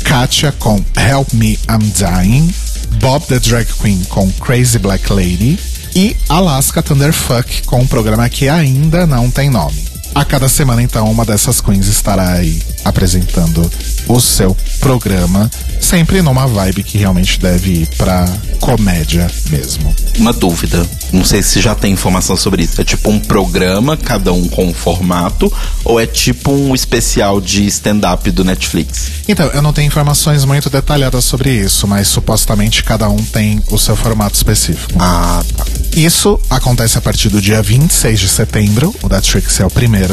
Katia 0.03 0.51
com 0.53 0.83
Help 0.97 1.31
Me 1.35 1.59
I'm 1.69 1.93
Dying, 1.95 2.55
Bob 3.03 3.27
the 3.27 3.39
Drag 3.39 3.67
Queen 3.83 4.03
com 4.09 4.31
Crazy 4.41 4.79
Black 4.79 5.13
Lady 5.13 5.59
e 5.97 6.15
Alaska 6.29 6.83
Thunderfuck 6.83 7.63
com 7.63 7.81
um 7.81 7.87
programa 7.87 8.29
que 8.29 8.51
ainda 8.51 9.07
não 9.07 9.31
tem 9.31 9.49
nome. 9.49 9.96
A 10.15 10.25
cada 10.25 10.49
semana, 10.49 10.83
então, 10.83 11.11
uma 11.11 11.25
dessas 11.25 11.61
queens 11.61 11.87
estará 11.89 12.33
aí 12.33 12.63
apresentando 12.85 13.71
o 14.09 14.21
seu 14.21 14.57
programa, 14.81 15.51
sempre 15.81 16.23
numa 16.23 16.47
vibe 16.47 16.83
que 16.83 16.97
realmente 16.97 17.39
deve 17.39 17.83
ir 17.83 17.89
pra 17.99 18.27
comédia 18.61 19.31
mesmo. 19.51 19.95
Uma 20.19 20.33
dúvida. 20.33 20.87
Não 21.13 21.25
sei 21.25 21.43
se 21.43 21.61
já 21.61 21.75
tem 21.75 21.93
informação 21.93 22.37
sobre 22.37 22.63
isso. 22.63 22.81
É 22.81 22.85
tipo 22.85 23.11
um 23.11 23.19
programa, 23.19 23.97
cada 23.97 24.33
um 24.33 24.49
com 24.49 24.67
um 24.67 24.75
formato, 24.75 25.53
ou 25.85 26.01
é 26.01 26.07
tipo 26.07 26.51
um 26.51 26.75
especial 26.75 27.41
de 27.41 27.67
stand-up 27.67 28.31
do 28.31 28.45
Netflix? 28.45 29.11
Então, 29.29 29.47
eu 29.49 29.61
não 29.61 29.73
tenho 29.73 29.87
informações 29.87 30.45
muito 30.45 30.71
detalhadas 30.71 31.25
sobre 31.25 31.51
isso, 31.51 31.87
mas 31.87 32.09
supostamente 32.09 32.83
cada 32.83 33.09
um 33.09 33.17
tem 33.17 33.63
o 33.71 33.79
seu 33.79 33.97
formato 33.97 34.37
específico. 34.37 34.95
Ah, 34.99 35.43
tá. 35.57 35.65
Isso 35.95 36.39
acontece 36.51 36.99
a 36.99 37.01
partir 37.01 37.29
do 37.29 37.41
dia 37.41 37.63
26 37.63 38.21
de 38.21 38.29
setembro, 38.29 38.95
o 39.03 39.09
da 39.09 39.21
Trix 39.21 39.61
é 39.61 39.67
o 39.67 39.71
primeiro. 39.71 40.06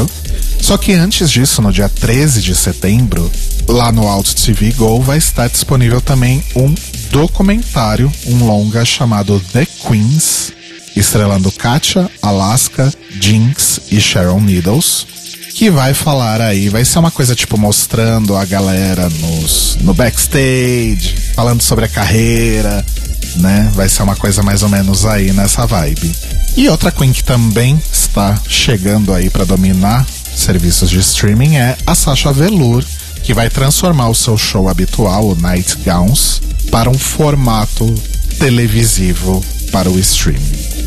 Só 0.61 0.77
que 0.77 0.93
antes 0.93 1.29
disso, 1.29 1.61
no 1.61 1.71
dia 1.71 1.89
13 1.89 2.41
de 2.41 2.55
setembro, 2.55 3.29
lá 3.67 3.91
no 3.91 4.07
Alt 4.07 4.33
TV 4.33 4.71
Go 4.71 5.01
vai 5.01 5.17
estar 5.17 5.47
disponível 5.49 5.99
também 6.01 6.43
um 6.55 6.73
documentário, 7.11 8.11
um 8.27 8.45
longa 8.45 8.83
chamado 8.85 9.39
The 9.51 9.65
Queens, 9.65 10.53
estrelando 10.95 11.51
Katia, 11.51 12.09
Alaska, 12.21 12.91
Jinx 13.19 13.81
e 13.91 13.99
Sharon 13.99 14.39
Needles, 14.39 15.05
que 15.53 15.69
vai 15.69 15.93
falar 15.93 16.41
aí, 16.41 16.69
vai 16.69 16.83
ser 16.83 16.99
uma 16.99 17.11
coisa 17.11 17.35
tipo 17.35 17.57
mostrando 17.57 18.35
a 18.35 18.45
galera 18.45 19.09
nos, 19.09 19.77
no 19.81 19.93
backstage, 19.93 21.15
falando 21.35 21.61
sobre 21.61 21.85
a 21.85 21.89
carreira, 21.89 22.83
né? 23.37 23.71
Vai 23.73 23.87
ser 23.89 24.03
uma 24.03 24.15
coisa 24.15 24.41
mais 24.41 24.63
ou 24.63 24.69
menos 24.69 25.05
aí 25.05 25.31
nessa 25.31 25.65
vibe. 25.65 26.11
E 26.55 26.67
outra 26.69 26.91
Queen 26.91 27.11
que 27.11 27.23
também 27.23 27.79
está 28.13 28.39
chegando 28.47 29.11
aí 29.11 29.27
para 29.27 29.43
dominar 29.43 30.05
serviços 30.35 30.87
de 30.87 30.99
streaming 30.99 31.55
é 31.55 31.75
a 31.87 31.95
Sasha 31.95 32.31
Velour, 32.31 32.83
que 33.23 33.33
vai 33.33 33.49
transformar 33.49 34.07
o 34.09 34.13
seu 34.13 34.37
show 34.37 34.69
habitual, 34.69 35.29
o 35.29 35.35
Night 35.35 35.79
Gowns, 35.83 36.39
para 36.69 36.91
um 36.91 36.97
formato 36.97 37.91
televisivo 38.37 39.43
para 39.71 39.89
o 39.89 39.97
streaming. 39.97 40.39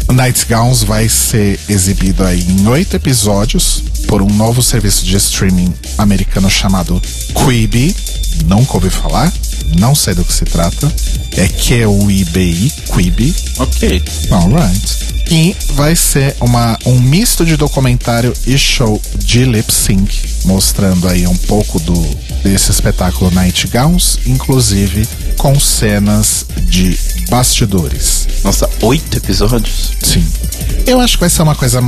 O 0.09 0.13
Night 0.13 0.47
Gowns 0.49 0.85
vai 0.85 1.09
ser 1.09 1.59
exibido 1.69 2.25
aí 2.25 2.47
em 2.49 2.69
oito 2.69 2.95
episódios 2.95 3.83
por 4.07 4.23
um 4.23 4.29
novo 4.29 4.63
serviço 4.63 5.05
de 5.05 5.17
streaming 5.17 5.75
americano 5.99 6.49
chamado 6.49 7.03
Quibi. 7.35 7.93
Nunca 8.45 8.75
ouvi 8.75 8.91
falar, 8.91 9.33
não 9.79 9.95
sei 9.95 10.15
do 10.15 10.25
que 10.25 10.33
se 10.33 10.45
trata. 10.45 10.93
É 11.37 11.49
Q-U-I-B-I, 11.49 12.73
Quibi. 12.93 13.35
Ok. 13.59 14.03
Alright. 14.31 14.97
E 15.31 15.57
vai 15.73 15.97
ser 15.97 16.37
uma, 16.41 16.79
um 16.87 17.01
misto 17.01 17.45
de 17.45 17.57
documentário 17.57 18.33
e 18.47 18.57
show 18.57 19.01
de 19.17 19.45
lip 19.45 19.73
sync, 19.73 20.23
mostrando 20.45 21.09
aí 21.09 21.27
um 21.27 21.37
pouco 21.37 21.81
do 21.81 21.95
desse 22.43 22.71
espetáculo 22.71 23.31
Night 23.33 23.67
Gowns, 23.67 24.21
inclusive 24.25 25.07
com 25.37 25.59
cenas 25.59 26.47
de 26.63 26.99
bastidores. 27.29 28.27
Nossa, 28.43 28.69
oito 28.83 29.17
episódios? 29.17 29.93
Sim. 30.03 30.27
Eu 30.87 31.01
acho 31.01 31.15
que 31.15 31.21
vai 31.21 31.31
ser 31.31 31.43
uma 31.43 31.55
coisa 31.55 31.81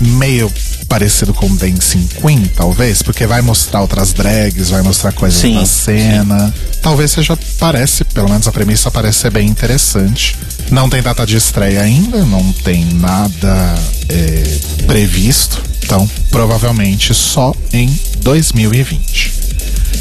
meio 0.00 0.52
parecido 0.88 1.32
com 1.32 1.54
Dancing 1.54 2.08
Queen, 2.20 2.50
talvez, 2.56 3.00
porque 3.00 3.26
vai 3.26 3.40
mostrar 3.40 3.80
outras 3.80 4.12
drags, 4.12 4.70
vai 4.70 4.82
mostrar 4.82 5.12
coisas 5.12 5.40
Sim, 5.40 5.54
da 5.54 5.64
cena. 5.64 6.54
Talvez 6.82 7.12
seja, 7.12 7.38
parece, 7.58 8.04
pelo 8.04 8.28
menos 8.28 8.48
a 8.48 8.52
premissa 8.52 8.90
parece 8.90 9.20
ser 9.20 9.30
bem 9.30 9.48
interessante. 9.48 10.36
Não 10.70 10.88
tem 10.88 11.02
data 11.02 11.26
de 11.26 11.36
estreia 11.36 11.82
ainda, 11.82 12.24
não 12.24 12.52
tem 12.52 12.84
nada 12.84 13.74
é, 14.08 14.58
previsto, 14.86 15.62
então 15.82 16.08
provavelmente 16.30 17.14
só 17.14 17.54
em 17.72 17.88
2020. 18.22 19.32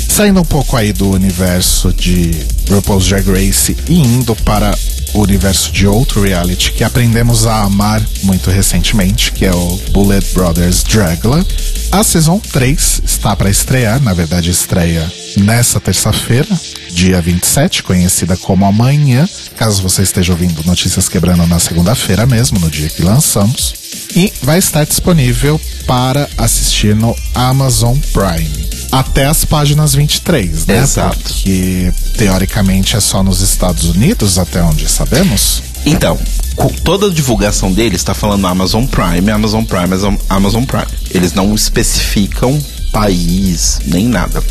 Saindo 0.08 0.42
um 0.42 0.46
pouco 0.46 0.76
aí 0.76 0.92
do 0.92 1.10
universo 1.10 1.94
de 1.94 2.32
RuPaul's 2.70 3.08
Drag 3.08 3.28
Race 3.30 3.76
e 3.88 4.00
indo 4.00 4.36
para 4.36 4.78
o 5.14 5.22
universo 5.22 5.72
de 5.72 5.88
outro 5.88 6.22
reality 6.22 6.72
que 6.72 6.84
aprendemos 6.84 7.46
a 7.46 7.64
amar 7.64 8.02
muito 8.24 8.50
recentemente, 8.50 9.32
que 9.32 9.46
é 9.46 9.52
o 9.52 9.80
Bullet 9.92 10.26
Brothers 10.34 10.84
Dragula. 10.84 11.46
A 11.92 12.04
Season 12.04 12.40
3 12.40 13.02
está 13.04 13.36
para 13.36 13.50
estrear, 13.50 14.02
na 14.02 14.14
verdade 14.14 14.50
estreia 14.50 15.12
nessa 15.38 15.80
terça-feira, 15.80 16.48
dia 16.92 17.22
27, 17.22 17.84
conhecida 17.84 18.36
como 18.38 18.66
amanhã, 18.66 19.28
caso 19.56 19.82
você 19.82 20.04
esteja 20.04 20.34
ouvindo 20.34 20.64
Notícias 20.66 21.10
Quebrando 21.10 21.46
na 21.48 21.60
segunda-feira 21.60 22.26
mesmo, 22.26 22.60
no 22.60 22.70
dia 22.70 22.90
que 22.90 23.04
lançamos. 23.04 23.74
E 24.16 24.32
vai 24.42 24.58
estar 24.58 24.86
disponível 24.86 25.60
para 25.86 26.28
assistir 26.38 26.96
no 26.96 27.16
Amazon 27.36 27.98
Prime. 28.14 28.69
Até 28.92 29.26
as 29.26 29.46
páginas 29.46 29.94
23, 29.94 30.66
né? 30.66 30.80
Exato. 30.80 31.18
Porque 31.20 31.94
teoricamente 32.18 32.96
é 32.96 33.00
só 33.00 33.22
nos 33.22 33.42
Estados 33.42 33.86
Unidos, 33.86 34.40
até 34.40 34.62
onde 34.64 34.90
sabemos. 34.90 35.62
Então, 35.86 36.18
com 36.56 36.68
toda 36.68 37.08
a 37.08 37.10
divulgação 37.10 37.72
deles 37.72 38.02
está 38.02 38.14
falando 38.14 38.46
Amazon 38.48 38.86
Prime, 38.86 39.32
Amazon 39.32 39.64
Prime, 39.64 39.84
Amazon, 39.84 40.16
Amazon 40.30 40.64
Prime. 40.64 40.88
Eles 41.12 41.34
não 41.34 41.54
especificam 41.54 42.60
país 42.92 43.80
nem 43.86 44.08
nada. 44.08 44.44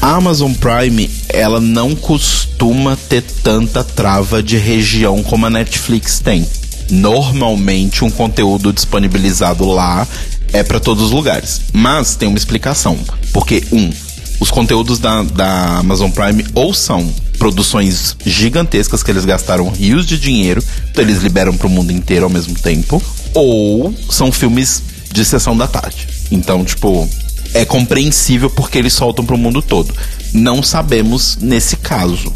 A 0.00 0.14
Amazon 0.14 0.52
Prime, 0.54 1.10
ela 1.28 1.60
não 1.60 1.94
costuma 1.94 2.96
ter 2.96 3.22
tanta 3.22 3.84
trava 3.84 4.42
de 4.42 4.56
região 4.56 5.22
como 5.22 5.46
a 5.46 5.50
Netflix 5.50 6.18
tem. 6.18 6.46
Normalmente 6.90 8.04
um 8.04 8.10
conteúdo 8.10 8.72
disponibilizado 8.72 9.64
lá 9.64 10.06
é 10.52 10.62
para 10.62 10.80
todos 10.80 11.04
os 11.04 11.10
lugares. 11.10 11.62
Mas 11.72 12.14
tem 12.14 12.28
uma 12.28 12.38
explicação. 12.38 12.98
Porque, 13.32 13.64
um, 13.72 13.90
os 14.40 14.50
conteúdos 14.50 14.98
da, 14.98 15.22
da 15.22 15.78
Amazon 15.78 16.10
Prime 16.10 16.44
ou 16.54 16.74
são 16.74 17.08
produções 17.38 18.16
gigantescas 18.24 19.02
que 19.02 19.10
eles 19.10 19.24
gastaram 19.24 19.68
rios 19.70 20.06
de 20.06 20.18
dinheiro, 20.18 20.62
então 20.90 21.02
eles 21.02 21.22
liberam 21.22 21.56
para 21.56 21.66
o 21.66 21.70
mundo 21.70 21.90
inteiro 21.92 22.24
ao 22.24 22.30
mesmo 22.30 22.54
tempo, 22.54 23.02
ou 23.34 23.92
são 24.08 24.30
filmes 24.30 24.82
de 25.12 25.24
sessão 25.24 25.56
da 25.56 25.66
tarde. 25.66 26.08
Então, 26.30 26.64
tipo, 26.64 27.08
é 27.54 27.64
compreensível 27.64 28.48
porque 28.48 28.78
eles 28.78 28.92
soltam 28.92 29.24
para 29.24 29.34
o 29.34 29.38
mundo 29.38 29.60
todo. 29.60 29.94
Não 30.32 30.62
sabemos 30.62 31.36
nesse 31.40 31.76
caso. 31.76 32.32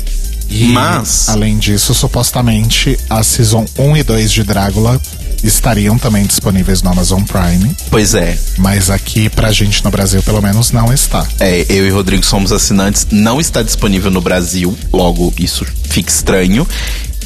E, 0.48 0.68
Mas, 0.68 1.28
além 1.28 1.58
disso, 1.58 1.94
supostamente 1.94 2.98
a 3.10 3.22
Season 3.22 3.64
1 3.78 3.96
e 3.96 4.02
2 4.02 4.32
de 4.32 4.44
Drácula 4.44 5.00
estariam 5.42 5.98
também 5.98 6.24
disponíveis 6.24 6.82
no 6.82 6.90
Amazon 6.90 7.22
Prime, 7.22 7.74
pois 7.90 8.14
é, 8.14 8.38
mas 8.58 8.90
aqui 8.90 9.28
pra 9.28 9.52
gente 9.52 9.84
no 9.84 9.90
Brasil 9.90 10.22
pelo 10.22 10.40
menos 10.42 10.70
não 10.72 10.92
está. 10.92 11.26
É, 11.40 11.64
eu 11.68 11.86
e 11.86 11.90
Rodrigo 11.90 12.24
somos 12.24 12.52
assinantes, 12.52 13.06
não 13.10 13.40
está 13.40 13.62
disponível 13.62 14.10
no 14.10 14.20
Brasil, 14.20 14.76
logo 14.92 15.32
isso 15.38 15.64
fica 15.88 16.10
estranho. 16.10 16.66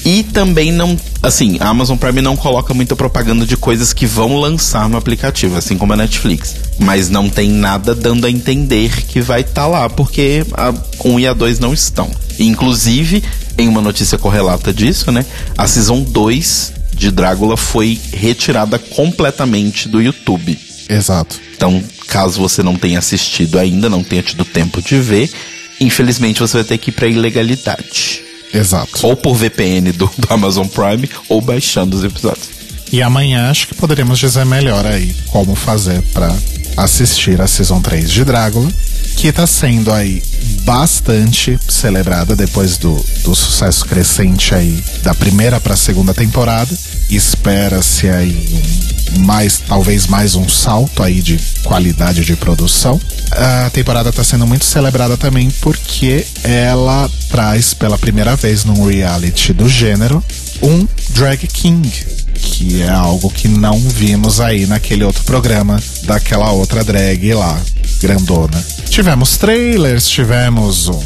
E 0.04 0.22
também 0.22 0.72
não, 0.72 0.98
assim, 1.22 1.58
a 1.60 1.68
Amazon 1.68 1.96
Prime 1.96 2.22
não 2.22 2.36
coloca 2.36 2.72
muita 2.72 2.96
propaganda 2.96 3.44
de 3.44 3.56
coisas 3.56 3.92
que 3.92 4.06
vão 4.06 4.38
lançar 4.38 4.88
no 4.88 4.96
aplicativo, 4.96 5.56
assim 5.56 5.76
como 5.76 5.92
a 5.92 5.96
Netflix. 5.96 6.56
Mas 6.78 7.10
não 7.10 7.28
tem 7.28 7.50
nada 7.50 7.94
dando 7.94 8.26
a 8.26 8.30
entender 8.30 9.04
que 9.04 9.20
vai 9.20 9.42
estar 9.42 9.66
lá, 9.66 9.90
porque 9.90 10.44
a 10.54 10.72
1 11.04 11.20
e 11.20 11.26
a 11.26 11.34
2 11.34 11.58
não 11.58 11.74
estão. 11.74 12.10
Inclusive, 12.38 13.22
em 13.58 13.68
uma 13.68 13.82
notícia 13.82 14.16
correlata 14.16 14.72
disso, 14.72 15.12
né? 15.12 15.24
A 15.56 15.66
Season 15.66 16.02
2 16.02 16.79
de 17.00 17.10
Drácula 17.10 17.56
foi 17.56 17.98
retirada 18.12 18.78
completamente 18.78 19.88
do 19.88 20.02
YouTube. 20.02 20.56
Exato. 20.86 21.40
Então, 21.56 21.82
caso 22.06 22.38
você 22.38 22.62
não 22.62 22.76
tenha 22.76 22.98
assistido 22.98 23.58
ainda, 23.58 23.88
não 23.88 24.04
tenha 24.04 24.22
tido 24.22 24.44
tempo 24.44 24.82
de 24.82 25.00
ver, 25.00 25.30
infelizmente 25.80 26.40
você 26.40 26.58
vai 26.58 26.64
ter 26.64 26.76
que 26.76 26.90
ir 26.90 26.92
pra 26.92 27.08
ilegalidade. 27.08 28.22
Exato. 28.52 29.06
Ou 29.06 29.16
por 29.16 29.34
VPN 29.34 29.92
do, 29.92 30.10
do 30.18 30.28
Amazon 30.28 30.66
Prime, 30.66 31.08
ou 31.26 31.40
baixando 31.40 31.96
os 31.96 32.04
episódios. 32.04 32.50
E 32.92 33.00
amanhã 33.00 33.50
acho 33.50 33.68
que 33.68 33.74
poderíamos 33.74 34.18
dizer 34.18 34.44
melhor 34.44 34.84
aí 34.84 35.14
como 35.28 35.54
fazer 35.54 36.02
pra 36.12 36.36
assistir 36.76 37.40
a 37.40 37.46
Season 37.46 37.80
3 37.80 38.10
de 38.10 38.24
Drácula, 38.24 38.68
que 39.16 39.32
tá 39.32 39.46
sendo 39.46 39.92
aí 39.92 40.22
bastante 40.64 41.58
celebrada 41.68 42.34
depois 42.36 42.78
do, 42.78 42.94
do 43.22 43.34
sucesso 43.34 43.84
crescente 43.84 44.54
aí 44.54 44.82
da 45.02 45.14
primeira 45.14 45.60
pra 45.60 45.76
segunda 45.76 46.14
temporada. 46.14 46.76
Espera-se 47.08 48.08
aí 48.08 48.62
mais, 49.18 49.58
talvez 49.66 50.06
mais 50.06 50.34
um 50.34 50.48
salto 50.48 51.02
aí 51.02 51.20
de 51.20 51.38
qualidade 51.64 52.24
de 52.24 52.36
produção. 52.36 53.00
A 53.32 53.70
temporada 53.70 54.12
tá 54.12 54.22
sendo 54.22 54.46
muito 54.46 54.64
celebrada 54.64 55.16
também 55.16 55.50
porque 55.60 56.24
ela 56.42 57.10
traz 57.28 57.74
pela 57.74 57.98
primeira 57.98 58.36
vez 58.36 58.64
num 58.64 58.86
reality 58.86 59.52
do 59.52 59.68
gênero 59.68 60.22
um 60.62 60.86
drag 61.10 61.46
king, 61.46 61.90
que 62.40 62.82
é 62.82 62.88
algo 62.88 63.30
que 63.30 63.48
não 63.48 63.78
vimos 63.78 64.40
aí 64.40 64.66
naquele 64.66 65.04
outro 65.04 65.22
programa 65.24 65.80
daquela 66.04 66.50
outra 66.50 66.82
drag 66.82 67.34
lá, 67.34 67.60
grandona. 68.00 68.64
Tivemos 68.88 69.36
trailers, 69.36 70.08
tivemos 70.08 70.88
um, 70.88 71.00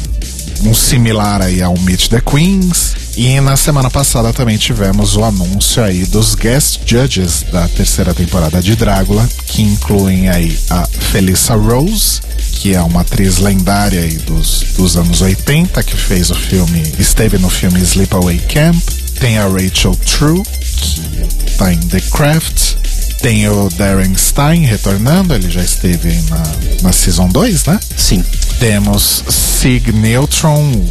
um 0.63 0.73
similar 0.73 1.41
aí 1.41 1.61
ao 1.61 1.77
Meet 1.79 2.09
the 2.09 2.21
Queens. 2.21 2.95
E 3.17 3.39
na 3.39 3.55
semana 3.55 3.89
passada 3.89 4.33
também 4.33 4.57
tivemos 4.57 5.15
o 5.15 5.23
anúncio 5.23 5.81
aí 5.81 6.05
dos 6.05 6.35
guest 6.35 6.81
judges 6.85 7.45
da 7.49 7.65
terceira 7.67 8.13
temporada 8.13 8.61
de 8.61 8.75
Drácula, 8.75 9.27
que 9.45 9.61
incluem 9.61 10.27
aí 10.27 10.57
a 10.69 10.85
Felissa 10.85 11.55
Rose, 11.55 12.19
que 12.51 12.73
é 12.73 12.81
uma 12.81 13.01
atriz 13.01 13.37
lendária 13.37 14.01
aí 14.01 14.17
dos, 14.17 14.65
dos 14.75 14.97
anos 14.97 15.21
80, 15.21 15.81
que 15.83 15.95
fez 15.95 16.29
o 16.29 16.35
filme, 16.35 16.83
esteve 16.99 17.37
no 17.37 17.49
filme 17.49 17.79
Sleepaway 17.81 18.39
Camp. 18.39 18.83
Tem 19.19 19.37
a 19.37 19.47
Rachel 19.47 19.95
True, 19.95 20.43
que 20.43 21.51
tá 21.57 21.73
em 21.73 21.79
The 21.79 22.01
Craft. 22.01 22.75
Tem 23.21 23.47
o 23.49 23.69
Darren 23.69 24.15
Stein 24.15 24.65
retornando, 24.65 25.33
ele 25.33 25.49
já 25.49 25.63
esteve 25.63 26.13
na, 26.29 26.43
na 26.83 26.91
Season 26.91 27.27
2, 27.27 27.65
né? 27.65 27.79
Sim. 27.97 28.23
Temos 28.59 29.23
Sig 29.27 29.91
Neutron, 29.91 30.59
um 30.61 30.87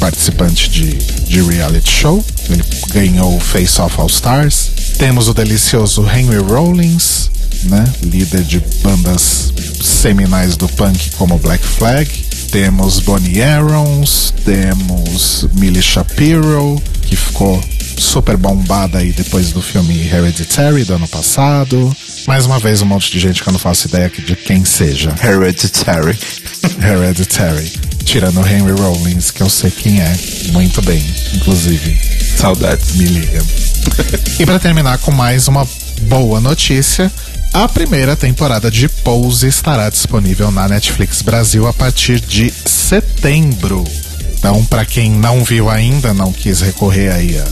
participante 0.00 0.68
de, 0.68 0.94
de 0.94 1.42
reality 1.42 1.90
show. 1.90 2.24
Ele 2.50 2.64
ganhou 2.92 3.36
o 3.36 3.40
Face 3.40 3.80
Off 3.80 4.00
All 4.00 4.08
Stars. 4.08 4.70
Temos 4.98 5.28
o 5.28 5.34
delicioso 5.34 6.04
Henry 6.08 6.38
Rollins, 6.38 7.30
né? 7.64 7.84
Líder 8.02 8.42
de 8.42 8.60
bandas 8.82 9.52
seminais 9.82 10.56
do 10.56 10.68
punk 10.68 11.10
como 11.16 11.38
Black 11.38 11.64
Flag. 11.64 12.08
Temos 12.50 13.00
Bonnie 13.00 13.42
Aarons, 13.42 14.32
temos 14.44 15.46
Millie 15.54 15.82
Shapiro, 15.82 16.80
que 17.02 17.16
ficou 17.16 17.62
super 17.98 18.36
bombada 18.36 18.98
aí 18.98 19.12
depois 19.12 19.52
do 19.52 19.62
filme 19.62 20.06
Hereditary 20.06 20.84
do 20.84 20.94
ano 20.94 21.08
passado. 21.08 21.94
Mais 22.26 22.46
uma 22.46 22.58
vez, 22.58 22.82
um 22.82 22.86
monte 22.86 23.10
de 23.10 23.18
gente 23.18 23.42
que 23.42 23.48
eu 23.48 23.52
não 23.52 23.58
faço 23.58 23.88
ideia 23.88 24.10
de 24.10 24.36
quem 24.36 24.64
seja. 24.64 25.14
Hereditary. 25.22 26.16
Hereditary. 26.82 27.72
Tirando 28.04 28.40
Henry 28.46 28.72
Rollins, 28.72 29.30
que 29.30 29.42
eu 29.42 29.50
sei 29.50 29.70
quem 29.70 30.00
é 30.00 30.16
muito 30.52 30.80
bem, 30.82 31.02
inclusive. 31.34 31.98
Saudades. 32.36 32.94
Me 32.94 33.04
liga. 33.04 33.42
e 34.38 34.46
para 34.46 34.58
terminar 34.58 34.98
com 34.98 35.10
mais 35.10 35.48
uma 35.48 35.66
boa 36.02 36.40
notícia, 36.40 37.10
a 37.62 37.66
primeira 37.66 38.14
temporada 38.14 38.70
de 38.70 38.86
Pose 38.86 39.46
estará 39.46 39.88
disponível 39.88 40.50
na 40.50 40.68
Netflix 40.68 41.22
Brasil 41.22 41.66
a 41.66 41.72
partir 41.72 42.20
de 42.20 42.52
setembro. 42.66 43.82
Então, 44.38 44.62
para 44.66 44.84
quem 44.84 45.10
não 45.10 45.42
viu 45.42 45.70
ainda, 45.70 46.12
não 46.12 46.34
quis 46.34 46.60
recorrer 46.60 47.10
aí 47.10 47.38
a 47.38 47.46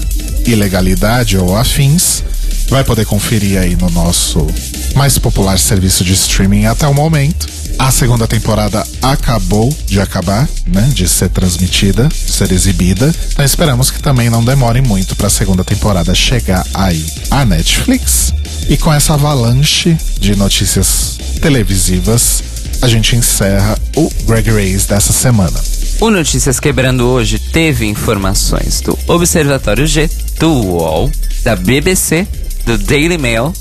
ilegalidade 0.46 1.38
ou 1.38 1.56
afins, 1.56 2.22
vai 2.68 2.84
poder 2.84 3.06
conferir 3.06 3.58
aí 3.58 3.76
no 3.76 3.88
nosso 3.88 4.46
mais 4.94 5.16
popular 5.16 5.58
serviço 5.58 6.04
de 6.04 6.12
streaming 6.12 6.66
até 6.66 6.86
o 6.86 6.92
momento. 6.92 7.48
A 7.78 7.90
segunda 7.90 8.28
temporada 8.28 8.86
acabou 9.00 9.74
de 9.86 10.02
acabar, 10.02 10.46
né, 10.66 10.90
de 10.92 11.08
ser 11.08 11.30
transmitida, 11.30 12.10
ser 12.10 12.52
exibida. 12.52 13.10
Então 13.32 13.44
esperamos 13.44 13.90
que 13.90 14.02
também 14.02 14.28
não 14.28 14.44
demore 14.44 14.82
muito 14.82 15.16
para 15.16 15.28
a 15.28 15.30
segunda 15.30 15.64
temporada 15.64 16.14
chegar 16.14 16.64
aí 16.74 17.04
à 17.30 17.46
Netflix. 17.46 18.34
E 18.68 18.76
com 18.76 18.92
essa 18.92 19.14
avalanche 19.14 19.96
de 20.18 20.34
notícias 20.36 21.18
televisivas, 21.40 22.42
a 22.80 22.88
gente 22.88 23.14
encerra 23.14 23.78
o 23.96 24.10
Greg 24.24 24.50
Race 24.50 24.88
dessa 24.88 25.12
semana. 25.12 25.60
O 26.00 26.10
Notícias 26.10 26.58
Quebrando 26.58 27.06
hoje 27.06 27.38
teve 27.38 27.86
informações 27.86 28.80
do 28.80 28.98
Observatório 29.06 29.86
G, 29.86 30.08
do 30.38 30.50
UOL, 30.50 31.10
da 31.42 31.54
BBC, 31.54 32.26
do 32.64 32.78
Daily 32.78 33.18
Mail. 33.18 33.52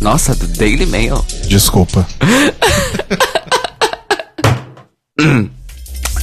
Nossa, 0.00 0.34
do 0.34 0.46
Daily 0.46 0.86
Mail. 0.86 1.24
Desculpa. 1.46 2.06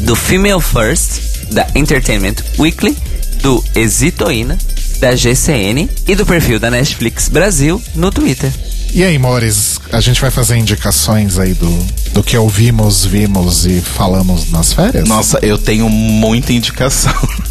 do 0.01 0.15
Female 0.15 0.61
First, 0.61 1.51
da 1.51 1.67
Entertainment 1.75 2.35
Weekly, 2.57 2.97
do 3.41 3.63
Exitoína, 3.75 4.57
da 4.99 5.15
GCN 5.15 5.89
e 6.07 6.15
do 6.15 6.25
perfil 6.25 6.59
da 6.59 6.69
Netflix 6.69 7.29
Brasil 7.29 7.81
no 7.95 8.11
Twitter. 8.11 8.51
E 8.93 9.03
aí, 9.03 9.17
Mores, 9.19 9.79
a 9.91 10.01
gente 10.01 10.19
vai 10.19 10.31
fazer 10.31 10.57
indicações 10.57 11.37
aí 11.37 11.53
do, 11.53 11.69
do 12.13 12.23
que 12.23 12.35
ouvimos, 12.35 13.05
vimos 13.05 13.65
e 13.65 13.81
falamos 13.81 14.49
nas 14.49 14.73
férias? 14.73 15.07
Nossa, 15.07 15.39
eu 15.41 15.57
tenho 15.57 15.87
muita 15.89 16.53
indicação. 16.53 17.13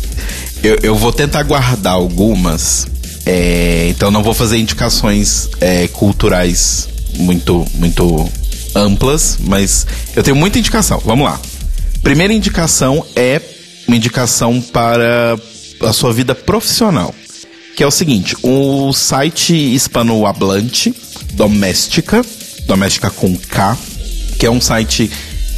Eu, 0.61 0.77
eu 0.83 0.97
vou 0.97 1.13
tentar 1.13 1.45
guardar 1.45 1.93
algumas. 1.93 2.85
É, 3.25 3.87
então 3.91 4.11
não 4.11 4.25
vou 4.25 4.35
fazer 4.35 4.59
indicações 4.59 5.49
é, 5.61 5.87
culturais 5.87 6.89
muito, 7.17 7.65
muito 7.75 8.29
amplas, 8.75 9.39
mas 9.41 9.87
eu 10.17 10.23
tenho 10.23 10.37
muita 10.37 10.59
indicação. 10.59 11.01
Vamos 11.05 11.27
lá. 11.27 11.41
Primeira 12.03 12.33
indicação 12.33 13.05
é 13.15 13.41
uma 13.87 13.97
indicação 13.97 14.61
para 14.61 15.39
a 15.81 15.93
sua 15.93 16.13
vida 16.13 16.35
profissional. 16.35 17.15
Que 17.77 17.83
é 17.83 17.87
o 17.87 17.91
seguinte: 17.91 18.37
o 18.43 18.93
site 18.93 19.55
hispanohablante 19.55 20.95
Doméstica, 21.35 22.25
Doméstica 22.67 23.11
com 23.11 23.37
K, 23.37 23.77
que 24.39 24.47
é 24.47 24.51
um 24.51 24.61
site 24.61 25.11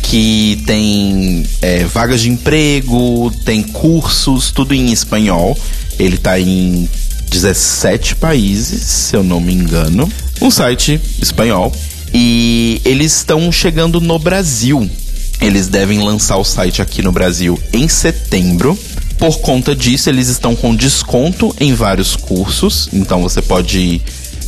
que 0.03 0.63
tem 0.67 1.47
é, 1.63 1.85
vagas 1.85 2.21
de 2.21 2.31
emprego, 2.31 3.33
tem 3.45 3.63
cursos, 3.63 4.51
tudo 4.51 4.75
em 4.75 4.93
espanhol. 4.93 5.59
Ele 5.99 6.17
está 6.17 6.39
em 6.39 6.89
17 7.31 8.17
países, 8.17 8.83
se 8.83 9.17
eu 9.17 9.23
não 9.23 9.41
me 9.41 9.55
engano. 9.55 10.11
Um 10.41 10.51
site 10.51 11.01
espanhol. 11.23 11.73
E 12.13 12.81
eles 12.85 13.17
estão 13.17 13.51
chegando 13.53 14.01
no 14.01 14.19
Brasil. 14.19 14.91
Eles 15.41 15.69
devem 15.69 16.03
lançar 16.03 16.37
o 16.37 16.45
site 16.45 16.83
aqui 16.83 17.03
no 17.03 17.13
Brasil 17.13 17.59
em 17.73 17.89
setembro. 17.89 18.77
Por 19.21 19.39
conta 19.41 19.77
disso, 19.77 20.09
eles 20.09 20.29
estão 20.29 20.57
com 20.57 20.75
desconto 20.75 21.55
em 21.61 21.75
vários 21.75 22.17
cursos. 22.17 22.89
Então 22.91 23.21
você 23.21 23.43
pode 23.43 24.01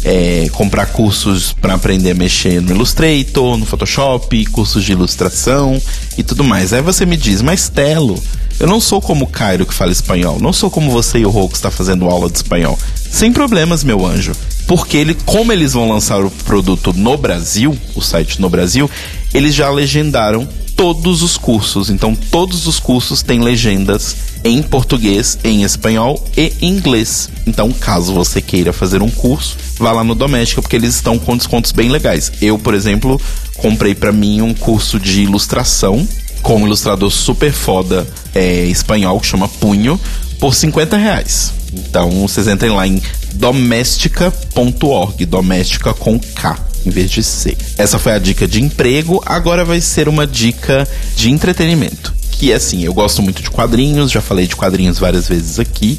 é, 0.03 0.49
comprar 0.51 0.87
cursos 0.87 1.53
para 1.53 1.75
aprender 1.75 2.13
a 2.13 2.15
mexer 2.15 2.63
no 2.63 2.73
Illustrator, 2.73 3.59
no 3.59 3.67
Photoshop, 3.67 4.47
cursos 4.47 4.83
de 4.83 4.93
ilustração 4.93 5.79
e 6.17 6.23
tudo 6.23 6.43
mais. 6.43 6.73
Aí 6.73 6.81
você 6.81 7.05
me 7.05 7.19
diz, 7.19 7.43
mas 7.43 7.69
Telo, 7.69 8.19
eu 8.59 8.67
não 8.67 8.81
sou 8.81 8.99
como 8.99 9.27
o 9.27 9.29
Cairo 9.29 9.67
que 9.67 9.75
fala 9.75 9.93
espanhol, 9.93 10.41
não 10.41 10.55
sou 10.55 10.71
como 10.71 10.91
você 10.91 11.19
e 11.19 11.27
o 11.27 11.31
Rô 11.31 11.51
que 11.51 11.57
está 11.57 11.71
fazendo 11.71 12.07
aula 12.07 12.31
de 12.31 12.39
espanhol. 12.39 12.79
Sem 13.11 13.31
problemas, 13.31 13.85
meu 13.85 14.07
anjo. 14.07 14.33
Porque 14.67 14.97
ele, 14.97 15.13
como 15.27 15.53
eles 15.53 15.75
vão 15.75 15.87
lançar 15.87 16.25
o 16.25 16.31
produto 16.31 16.95
no 16.95 17.19
Brasil, 17.19 17.77
o 17.95 18.01
site 18.01 18.41
no 18.41 18.49
Brasil, 18.49 18.91
eles 19.35 19.55
já 19.55 19.69
legendaram 19.69 20.49
todos 20.83 21.23
os 21.23 21.39
cursos. 21.39 21.91
Então, 21.91 22.13
todos 22.13 22.67
os 22.67 22.81
cursos 22.81 23.23
têm 23.23 23.41
legendas 23.41 24.17
em 24.43 24.61
português, 24.61 25.39
em 25.45 25.63
espanhol 25.63 26.21
e 26.37 26.53
inglês. 26.61 27.31
Então, 27.47 27.71
caso 27.71 28.13
você 28.13 28.43
queira 28.43 28.73
fazer 28.73 29.01
um 29.01 29.09
curso, 29.09 29.57
vá 29.79 29.93
lá 29.93 30.03
no 30.03 30.13
Doméstica, 30.13 30.61
porque 30.61 30.75
eles 30.75 30.97
estão 30.97 31.21
com 31.21 31.37
descontos 31.37 31.71
bem 31.71 31.89
legais. 31.89 32.33
Eu, 32.43 32.59
por 32.59 32.75
exemplo, 32.75 33.21
comprei 33.59 33.95
para 33.95 34.11
mim 34.11 34.41
um 34.41 34.53
curso 34.53 34.99
de 34.99 35.23
ilustração 35.23 36.05
com 36.43 36.57
um 36.57 36.67
ilustrador 36.67 37.13
super 37.13 37.53
foda 37.53 38.05
é, 38.35 38.65
espanhol 38.65 39.21
que 39.21 39.29
chama 39.29 39.47
Punho 39.47 40.01
por 40.41 40.53
50 40.53 40.97
reais. 40.97 41.53
Então, 41.73 42.11
vocês 42.27 42.49
entrem 42.49 42.73
lá 42.73 42.89
em 42.89 43.01
doméstica.org, 43.35 45.25
doméstica 45.27 45.95
com 45.95 46.19
K 46.19 46.72
em 46.85 46.91
vez 46.91 47.11
de 47.11 47.23
C. 47.23 47.57
Essa 47.77 47.99
foi 47.99 48.13
a 48.13 48.19
dica 48.19 48.47
de 48.47 48.63
emprego, 48.63 49.23
agora 49.27 49.65
vai 49.65 49.81
ser 49.81 50.09
uma 50.09 50.27
dica 50.27 50.87
de 51.17 51.31
entretenimento. 51.31 52.13
Que 52.33 52.53
é 52.53 52.57
assim, 52.57 52.85
eu 52.85 52.93
gosto 52.93 53.23
muito 53.23 53.43
de 53.43 53.51
quadrinhos, 53.51 54.11
já 54.11 54.21
falei 54.21 54.47
de 54.47 54.57
quadrinhos 54.57 54.99
várias 54.99 55.29
vezes 55.29 55.59
aqui. 55.59 55.99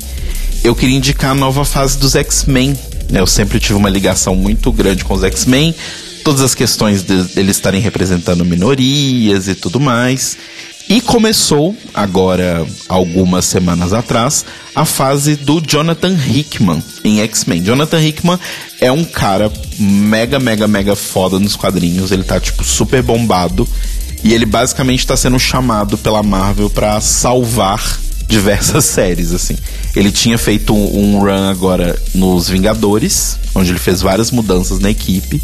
Eu 0.63 0.75
queria 0.75 0.97
indicar 0.97 1.31
a 1.31 1.35
nova 1.35 1.63
fase 1.65 1.97
dos 1.97 2.15
X-Men. 2.15 2.77
Né? 3.09 3.19
Eu 3.19 3.27
sempre 3.27 3.59
tive 3.59 3.75
uma 3.75 3.89
ligação 3.89 4.35
muito 4.35 4.71
grande 4.71 5.03
com 5.03 5.13
os 5.13 5.23
X-Men, 5.23 5.75
todas 6.23 6.41
as 6.41 6.55
questões 6.55 7.03
de 7.03 7.13
eles 7.35 7.57
estarem 7.57 7.81
representando 7.81 8.45
minorias 8.45 9.47
e 9.47 9.55
tudo 9.55 9.79
mais. 9.79 10.37
E 10.89 10.99
começou, 10.99 11.75
agora, 11.93 12.65
algumas 12.89 13.45
semanas 13.45 13.93
atrás, 13.93 14.45
a 14.75 14.85
fase 14.85 15.35
do 15.35 15.61
Jonathan 15.61 16.13
Hickman 16.13 16.83
em 17.03 17.21
X-Men. 17.21 17.63
Jonathan 17.63 18.01
Hickman 18.01 18.39
é 18.81 18.91
um 18.91 19.03
cara 19.03 19.51
mega, 19.79 20.39
mega, 20.39 20.67
mega 20.67 20.95
foda 20.95 21.39
nos 21.39 21.55
quadrinhos. 21.55 22.11
Ele 22.11 22.23
tá, 22.23 22.39
tipo, 22.39 22.63
super 22.63 23.01
bombado. 23.01 23.67
E 24.23 24.33
ele 24.33 24.45
basicamente 24.45 25.07
tá 25.07 25.17
sendo 25.17 25.39
chamado 25.39 25.97
pela 25.97 26.21
Marvel 26.21 26.69
para 26.69 26.99
salvar 27.01 27.99
diversas 28.27 28.83
séries, 28.85 29.31
assim. 29.31 29.57
Ele 29.95 30.11
tinha 30.11 30.37
feito 30.37 30.73
um 30.75 31.19
run 31.19 31.49
agora 31.49 31.99
nos 32.13 32.49
Vingadores, 32.49 33.37
onde 33.55 33.71
ele 33.71 33.79
fez 33.79 34.01
várias 34.01 34.31
mudanças 34.31 34.79
na 34.79 34.89
equipe. 34.89 35.41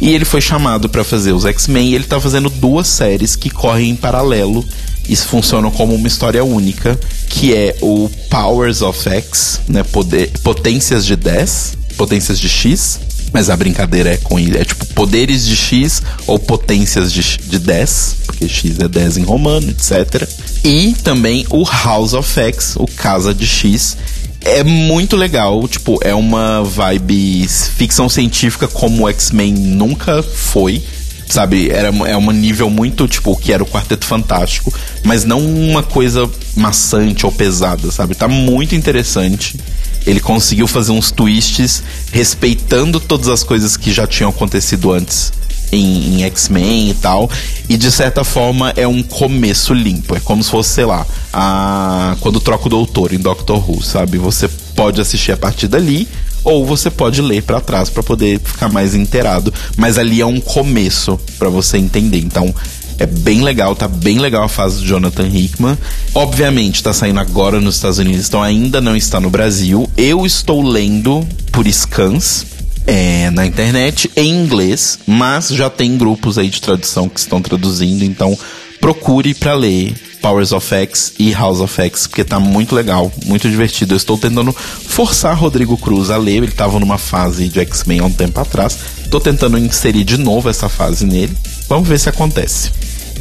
E 0.00 0.10
ele 0.10 0.24
foi 0.24 0.40
chamado 0.40 0.88
para 0.88 1.04
fazer 1.04 1.32
os 1.32 1.44
X-Men 1.44 1.90
e 1.90 1.94
ele 1.94 2.04
tá 2.04 2.18
fazendo 2.20 2.48
duas 2.48 2.88
séries 2.88 3.36
que 3.36 3.50
correm 3.50 3.90
em 3.90 3.96
paralelo. 3.96 4.64
Isso 5.08 5.26
funciona 5.26 5.70
como 5.70 5.94
uma 5.94 6.08
história 6.08 6.42
única, 6.42 6.98
que 7.28 7.54
é 7.54 7.76
o 7.82 8.10
Powers 8.30 8.80
of 8.80 9.08
X, 9.08 9.60
né, 9.68 9.82
poder, 9.82 10.30
potências 10.42 11.04
de 11.04 11.16
10, 11.16 11.76
potências 11.96 12.38
de 12.38 12.48
X, 12.48 13.00
mas 13.32 13.50
a 13.50 13.56
brincadeira 13.56 14.10
é 14.10 14.16
com 14.16 14.38
é 14.38 14.64
tipo 14.64 14.86
poderes 14.86 15.46
de 15.46 15.56
X 15.56 16.02
ou 16.26 16.38
potências 16.38 17.12
de, 17.12 17.22
de 17.22 17.58
10, 17.58 18.16
porque 18.26 18.48
X 18.48 18.78
é 18.78 18.88
10 18.88 19.18
em 19.18 19.22
romano, 19.22 19.70
etc. 19.70 20.28
E 20.64 20.94
também 21.02 21.46
o 21.50 21.64
House 21.64 22.14
of 22.14 22.28
X, 22.28 22.74
o 22.76 22.86
Casa 22.86 23.34
de 23.34 23.46
X, 23.46 23.96
é 24.42 24.64
muito 24.64 25.16
legal, 25.16 25.66
tipo, 25.68 25.98
é 26.02 26.14
uma 26.14 26.62
vibe 26.62 27.46
ficção 27.48 28.08
científica 28.08 28.66
como 28.66 29.08
X-Men 29.08 29.52
nunca 29.52 30.22
foi. 30.22 30.82
Sabe, 31.28 31.70
era 31.70 31.88
é 32.08 32.16
um 32.16 32.32
nível 32.32 32.68
muito, 32.68 33.06
tipo, 33.06 33.36
que 33.36 33.52
era 33.52 33.62
o 33.62 33.66
Quarteto 33.66 34.04
Fantástico, 34.04 34.74
mas 35.04 35.24
não 35.24 35.38
uma 35.38 35.80
coisa 35.80 36.28
maçante 36.56 37.24
ou 37.24 37.30
pesada, 37.30 37.92
sabe? 37.92 38.16
Tá 38.16 38.26
muito 38.26 38.74
interessante. 38.74 39.56
Ele 40.04 40.18
conseguiu 40.18 40.66
fazer 40.66 40.90
uns 40.90 41.12
twists 41.12 41.84
respeitando 42.10 42.98
todas 42.98 43.28
as 43.28 43.44
coisas 43.44 43.76
que 43.76 43.92
já 43.92 44.08
tinham 44.08 44.30
acontecido 44.30 44.90
antes 44.90 45.32
em, 45.72 46.16
em 46.16 46.22
X-Men 46.24 46.90
e 46.90 46.94
tal. 46.94 47.30
E 47.68 47.76
de 47.76 47.90
certa 47.90 48.24
forma 48.24 48.72
é 48.76 48.86
um 48.86 49.02
começo 49.02 49.72
limpo. 49.72 50.16
É 50.16 50.20
como 50.20 50.42
se 50.42 50.50
fosse, 50.50 50.70
sei 50.70 50.84
lá, 50.84 51.06
a... 51.32 52.16
quando 52.20 52.40
troca 52.40 52.66
o 52.66 52.70
doutor 52.70 53.12
em 53.12 53.18
Doctor 53.18 53.68
Who, 53.68 53.82
sabe? 53.82 54.18
Você 54.18 54.48
pode 54.74 55.00
assistir 55.00 55.32
a 55.32 55.36
partir 55.36 55.68
dali. 55.68 56.08
Ou 56.42 56.64
você 56.64 56.90
pode 56.90 57.20
ler 57.20 57.42
para 57.42 57.60
trás 57.60 57.90
para 57.90 58.02
poder 58.02 58.40
ficar 58.40 58.70
mais 58.70 58.94
inteirado, 58.94 59.52
mas 59.76 59.98
ali 59.98 60.22
é 60.22 60.26
um 60.26 60.40
começo 60.40 61.20
para 61.38 61.50
você 61.50 61.76
entender. 61.76 62.16
Então, 62.16 62.54
é 63.00 63.06
bem 63.06 63.42
legal, 63.42 63.74
tá 63.74 63.88
bem 63.88 64.18
legal 64.18 64.44
a 64.44 64.48
fase 64.48 64.80
do 64.80 64.86
Jonathan 64.86 65.26
Hickman. 65.26 65.76
Obviamente, 66.14 66.82
tá 66.82 66.92
saindo 66.92 67.18
agora 67.18 67.60
nos 67.60 67.76
Estados 67.76 67.98
Unidos, 67.98 68.28
então 68.28 68.42
ainda 68.42 68.80
não 68.80 68.94
está 68.94 69.18
no 69.18 69.30
Brasil. 69.30 69.88
Eu 69.96 70.26
estou 70.26 70.62
lendo 70.62 71.26
por 71.50 71.66
scans 71.70 72.44
é, 72.90 73.30
na 73.30 73.46
internet 73.46 74.10
em 74.16 74.34
inglês, 74.34 74.98
mas 75.06 75.50
já 75.50 75.70
tem 75.70 75.96
grupos 75.96 76.36
aí 76.36 76.48
de 76.48 76.60
tradução 76.60 77.08
que 77.08 77.20
estão 77.20 77.40
traduzindo, 77.40 78.04
então 78.04 78.36
procure 78.80 79.32
para 79.32 79.54
ler 79.54 79.94
Powers 80.20 80.50
of 80.50 80.74
X 80.74 81.12
e 81.16 81.32
House 81.32 81.60
of 81.60 81.80
X, 81.82 82.08
porque 82.08 82.24
tá 82.24 82.40
muito 82.40 82.74
legal, 82.74 83.12
muito 83.26 83.48
divertido. 83.48 83.94
Eu 83.94 83.96
estou 83.96 84.18
tentando 84.18 84.52
forçar 84.52 85.38
Rodrigo 85.38 85.76
Cruz 85.76 86.10
a 86.10 86.16
ler, 86.16 86.38
ele 86.38 86.46
estava 86.46 86.80
numa 86.80 86.98
fase 86.98 87.48
de 87.48 87.60
X-Men 87.60 88.00
há 88.00 88.04
um 88.06 88.12
tempo 88.12 88.40
atrás. 88.40 88.76
Estou 89.04 89.20
tentando 89.20 89.56
inserir 89.56 90.02
de 90.02 90.16
novo 90.16 90.50
essa 90.50 90.68
fase 90.68 91.06
nele. 91.06 91.32
Vamos 91.68 91.88
ver 91.88 92.00
se 92.00 92.08
acontece. 92.08 92.72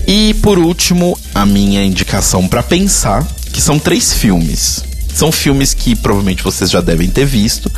E 0.07 0.33
por 0.41 0.57
último, 0.57 1.15
a 1.35 1.45
minha 1.45 1.83
indicação 1.85 2.47
para 2.47 2.63
pensar, 2.63 3.23
que 3.53 3.61
são 3.61 3.77
três 3.77 4.13
filmes. 4.13 4.83
São 5.13 5.31
filmes 5.31 5.75
que 5.75 5.95
provavelmente 5.95 6.43
vocês 6.43 6.71
já 6.71 6.81
devem 6.81 7.07
ter 7.07 7.25
visto, 7.25 7.71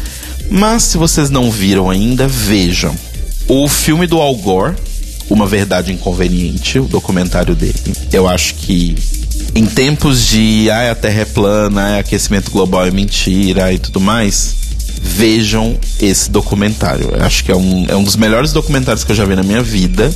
mas 0.52 0.84
se 0.84 0.97
vocês 0.97 1.30
não 1.30 1.49
viram 1.49 1.89
ainda, 1.89 2.28
vejam. 2.28 2.93
O 3.47 3.70
filme 3.70 4.06
do 4.06 4.20
Al 4.20 4.36
Gore, 4.36 4.76
Uma 5.30 5.47
Verdade 5.47 5.93
Inconveniente, 5.93 6.78
o 6.78 6.84
documentário 6.84 7.56
dele. 7.56 7.95
Eu 8.12 8.28
acho 8.28 8.56
que 8.56 8.97
em 9.56 9.66
tempos 9.66 10.28
de 10.28 10.70
ah, 10.70 10.91
a 10.91 10.95
Terra 10.95 11.22
é 11.22 11.26
plana, 11.26 11.82
ah, 11.82 11.99
aquecimento 11.99 12.52
global 12.52 12.86
é 12.86 12.91
mentira 12.91 13.72
e 13.72 13.80
tudo 13.80 14.02
mais, 14.02 14.56
vejam 15.02 15.80
esse 16.02 16.30
documentário. 16.30 17.10
Eu 17.14 17.24
acho 17.24 17.45
que 17.45 17.52
é 17.52 17.56
um, 17.56 17.86
é 17.88 17.95
um 17.95 18.04
dos 18.04 18.18
melhores 18.18 18.52
documentários 18.52 19.06
que 19.06 19.12
eu 19.14 19.16
já 19.16 19.24
vi 19.24 19.38
na 19.38 19.43
minha 19.43 19.64
vida. 19.64 20.14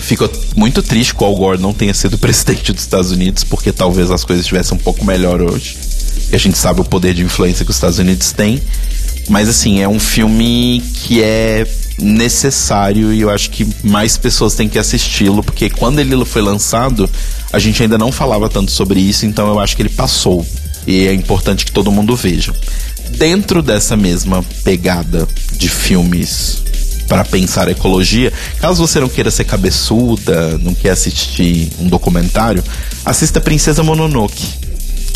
Fico 0.00 0.28
muito 0.54 0.82
triste 0.82 1.14
que 1.14 1.22
o 1.22 1.26
Al 1.26 1.34
Gore 1.34 1.60
não 1.62 1.72
tenha 1.72 1.94
sido 1.94 2.16
presidente 2.20 2.74
dos 2.74 2.82
Estados 2.82 3.10
Unidos, 3.10 3.42
porque 3.42 3.72
talvez 3.72 4.10
as 4.10 4.22
coisas 4.22 4.44
estivessem 4.44 4.76
um 4.76 4.80
pouco 4.80 5.02
melhor 5.02 5.40
hoje. 5.40 5.78
E 6.30 6.36
a 6.36 6.38
gente 6.38 6.58
sabe 6.58 6.82
o 6.82 6.84
poder 6.84 7.14
de 7.14 7.22
influência 7.22 7.64
que 7.64 7.70
os 7.70 7.76
Estados 7.78 7.98
Unidos 7.98 8.32
têm. 8.32 8.60
Mas 9.28 9.48
assim, 9.48 9.80
é 9.80 9.88
um 9.88 10.00
filme 10.00 10.82
que 10.94 11.22
é 11.22 11.66
necessário 12.00 13.12
e 13.12 13.20
eu 13.20 13.30
acho 13.30 13.50
que 13.50 13.66
mais 13.82 14.16
pessoas 14.16 14.54
têm 14.54 14.68
que 14.68 14.78
assisti-lo, 14.78 15.42
porque 15.42 15.68
quando 15.68 15.98
ele 15.98 16.24
foi 16.24 16.40
lançado, 16.40 17.08
a 17.52 17.58
gente 17.58 17.82
ainda 17.82 17.98
não 17.98 18.12
falava 18.12 18.48
tanto 18.48 18.70
sobre 18.70 19.00
isso, 19.00 19.26
então 19.26 19.48
eu 19.48 19.58
acho 19.58 19.76
que 19.76 19.82
ele 19.82 19.88
passou. 19.88 20.46
E 20.86 21.06
é 21.06 21.12
importante 21.12 21.66
que 21.66 21.72
todo 21.72 21.92
mundo 21.92 22.16
veja. 22.16 22.52
Dentro 23.16 23.62
dessa 23.62 23.96
mesma 23.96 24.42
pegada 24.64 25.28
de 25.52 25.68
filmes 25.68 26.62
para 27.08 27.24
pensar 27.24 27.68
ecologia, 27.68 28.32
caso 28.60 28.86
você 28.86 29.00
não 29.00 29.08
queira 29.08 29.30
ser 29.30 29.44
cabeçuda, 29.44 30.58
não 30.58 30.74
quer 30.74 30.90
assistir 30.90 31.70
um 31.80 31.88
documentário, 31.88 32.62
assista 33.04 33.40
Princesa 33.40 33.82
Mononoke 33.82 34.67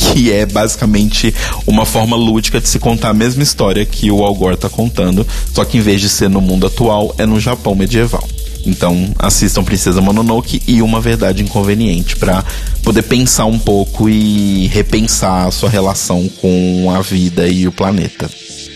que 0.02 0.32
é 0.32 0.44
basicamente 0.44 1.34
uma 1.66 1.86
forma 1.86 2.16
lúdica 2.16 2.60
de 2.60 2.68
se 2.68 2.78
contar 2.78 3.10
a 3.10 3.14
mesma 3.14 3.42
história 3.42 3.84
que 3.84 4.10
o 4.10 4.24
Al 4.24 4.34
Gore 4.34 4.56
tá 4.56 4.68
contando, 4.68 5.26
só 5.52 5.64
que 5.64 5.78
em 5.78 5.80
vez 5.80 6.00
de 6.00 6.08
ser 6.08 6.28
no 6.28 6.40
mundo 6.40 6.66
atual, 6.66 7.14
é 7.18 7.26
no 7.26 7.38
Japão 7.38 7.74
medieval. 7.74 8.26
Então, 8.64 9.12
assistam 9.18 9.64
Princesa 9.64 10.00
Mononoke 10.00 10.62
e 10.66 10.82
Uma 10.82 11.00
Verdade 11.00 11.42
Inconveniente 11.42 12.16
para 12.16 12.44
poder 12.82 13.02
pensar 13.02 13.46
um 13.46 13.58
pouco 13.58 14.08
e 14.08 14.68
repensar 14.68 15.46
a 15.46 15.50
sua 15.50 15.68
relação 15.68 16.28
com 16.40 16.92
a 16.94 17.00
vida 17.00 17.48
e 17.48 17.66
o 17.66 17.72
planeta 17.72 18.30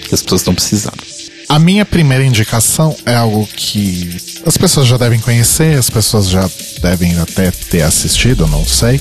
que 0.08 0.14
as 0.14 0.22
pessoas 0.22 0.40
estão 0.40 0.54
precisando. 0.54 1.16
A 1.48 1.60
minha 1.60 1.84
primeira 1.84 2.24
indicação 2.24 2.96
é 3.06 3.14
algo 3.14 3.46
que 3.46 4.16
as 4.44 4.56
pessoas 4.56 4.88
já 4.88 4.96
devem 4.96 5.20
conhecer, 5.20 5.78
as 5.78 5.88
pessoas 5.88 6.28
já 6.28 6.48
devem 6.82 7.16
até 7.18 7.52
ter 7.52 7.82
assistido, 7.82 8.48
não 8.48 8.64
sei, 8.64 9.00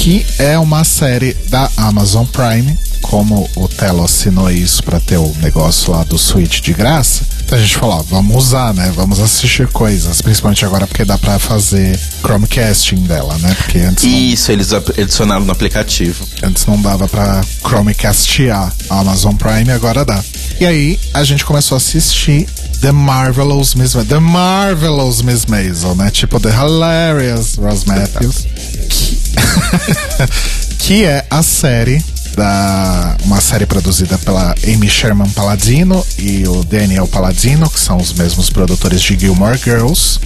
que 0.00 0.24
é 0.38 0.58
uma 0.58 0.82
série 0.84 1.34
da 1.48 1.70
Amazon 1.76 2.24
Prime. 2.26 2.76
Como 3.02 3.48
o 3.56 3.66
Telo 3.66 4.04
assinou 4.04 4.50
isso 4.50 4.82
para 4.84 5.00
ter 5.00 5.16
o 5.16 5.34
negócio 5.40 5.90
lá 5.90 6.04
do 6.04 6.16
Switch 6.18 6.60
de 6.60 6.72
graça, 6.72 7.22
então 7.44 7.58
a 7.58 7.60
gente 7.60 7.76
falou, 7.76 7.96
ó, 7.96 8.02
vamos 8.02 8.36
usar, 8.36 8.72
né? 8.74 8.92
Vamos 8.94 9.18
assistir 9.18 9.66
coisas, 9.68 10.20
principalmente 10.20 10.64
agora 10.64 10.86
porque 10.86 11.04
dá 11.04 11.18
para 11.18 11.38
fazer 11.38 11.98
Chromecasting 12.22 13.02
dela, 13.06 13.36
né? 13.38 13.52
Porque 13.56 13.78
antes 13.78 14.04
não, 14.04 14.10
Isso, 14.12 14.52
eles 14.52 14.72
adicionaram 14.72 15.44
no 15.44 15.50
aplicativo. 15.50 16.24
antes 16.42 16.66
não 16.66 16.80
dava 16.80 17.08
para 17.08 17.40
Chromecastear 17.66 18.72
a 18.88 19.00
Amazon 19.00 19.34
Prime, 19.34 19.72
agora 19.72 20.04
dá. 20.04 20.22
E 20.60 20.66
aí 20.66 21.00
a 21.14 21.24
gente 21.24 21.44
começou 21.44 21.76
a 21.76 21.78
assistir 21.78 22.46
The 22.82 22.92
Marvelous 22.92 23.74
Miss 23.74 23.94
Ma- 23.94 24.04
The 24.04 24.18
Marvelous 24.20 25.22
Miss 25.22 25.46
Maisel, 25.46 25.96
né? 25.96 26.10
Tipo 26.10 26.38
The 26.38 26.50
Hilarious 26.50 27.56
Ross 27.56 27.84
Matthews. 27.86 28.46
Que, 28.90 29.09
que 30.78 31.04
é 31.04 31.24
a 31.30 31.42
série 31.42 32.02
da 32.36 33.16
uma 33.24 33.40
série 33.40 33.66
produzida 33.66 34.16
pela 34.18 34.54
Amy 34.64 34.88
Sherman 34.88 35.28
Palladino 35.30 36.04
e 36.18 36.46
o 36.46 36.64
Daniel 36.64 37.06
Palladino, 37.06 37.68
que 37.68 37.80
são 37.80 37.96
os 37.96 38.12
mesmos 38.12 38.50
produtores 38.50 39.00
de 39.02 39.18
Gilmore 39.18 39.58
Girls, 39.58 40.18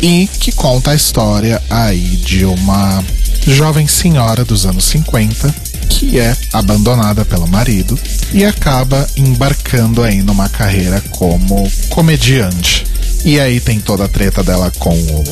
e 0.00 0.28
que 0.38 0.52
conta 0.52 0.90
a 0.90 0.94
história 0.94 1.62
aí 1.70 2.16
de 2.16 2.44
uma 2.44 3.02
jovem 3.46 3.86
senhora 3.86 4.44
dos 4.44 4.66
anos 4.66 4.84
50 4.84 5.66
que 5.88 6.18
é 6.18 6.36
abandonada 6.52 7.24
pelo 7.24 7.46
marido 7.46 7.98
e 8.32 8.44
acaba 8.44 9.06
embarcando 9.16 10.02
aí 10.02 10.22
numa 10.22 10.48
carreira 10.48 11.00
como 11.10 11.70
comediante. 11.88 12.84
E 13.26 13.40
aí 13.40 13.58
tem 13.58 13.80
toda 13.80 14.04
a 14.04 14.08
treta 14.08 14.40
dela 14.40 14.72
com 14.78 14.94
o 14.96 15.24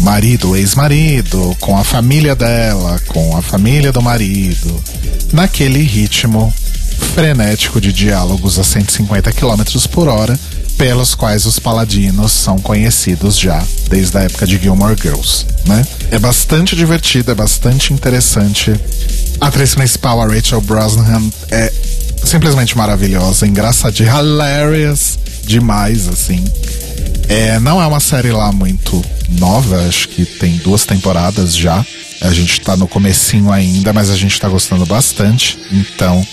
marido, 0.00 0.50
o 0.50 0.56
ex-marido, 0.56 1.56
com 1.60 1.78
a 1.78 1.84
família 1.84 2.34
dela, 2.34 3.00
com 3.06 3.36
a 3.36 3.40
família 3.40 3.92
do 3.92 4.02
marido, 4.02 4.82
naquele 5.32 5.78
ritmo 5.78 6.52
frenético 7.14 7.80
de 7.80 7.92
diálogos 7.92 8.58
a 8.58 8.64
150 8.64 9.30
km 9.30 9.62
por 9.88 10.08
hora, 10.08 10.36
pelos 10.76 11.14
quais 11.14 11.46
os 11.46 11.60
paladinos 11.60 12.32
são 12.32 12.58
conhecidos 12.58 13.38
já 13.38 13.64
desde 13.88 14.18
a 14.18 14.22
época 14.22 14.44
de 14.44 14.58
Gilmore 14.58 14.96
Girls, 15.00 15.46
né? 15.64 15.86
É 16.10 16.18
bastante 16.18 16.74
divertido, 16.74 17.30
é 17.30 17.36
bastante 17.36 17.92
interessante. 17.94 18.74
A 19.40 19.46
atriz 19.46 19.76
principal, 19.76 20.20
a 20.20 20.26
Rachel 20.26 20.60
Brosnahan, 20.60 21.22
é 21.52 21.72
simplesmente 22.24 22.76
maravilhosa, 22.76 23.46
engraçadinha, 23.46 24.10
hilarious 24.10 25.20
demais, 25.48 26.06
assim. 26.06 26.44
É, 27.28 27.58
não 27.58 27.80
é 27.82 27.86
uma 27.86 28.00
série 28.00 28.30
lá 28.30 28.52
muito 28.52 29.02
nova, 29.30 29.86
acho 29.86 30.08
que 30.08 30.24
tem 30.24 30.56
duas 30.58 30.84
temporadas 30.84 31.56
já. 31.56 31.84
A 32.20 32.32
gente 32.32 32.60
tá 32.60 32.76
no 32.76 32.86
comecinho 32.86 33.50
ainda, 33.50 33.92
mas 33.92 34.10
a 34.10 34.16
gente 34.16 34.38
tá 34.38 34.48
gostando 34.48 34.84
bastante. 34.84 35.58
Então, 35.72 36.24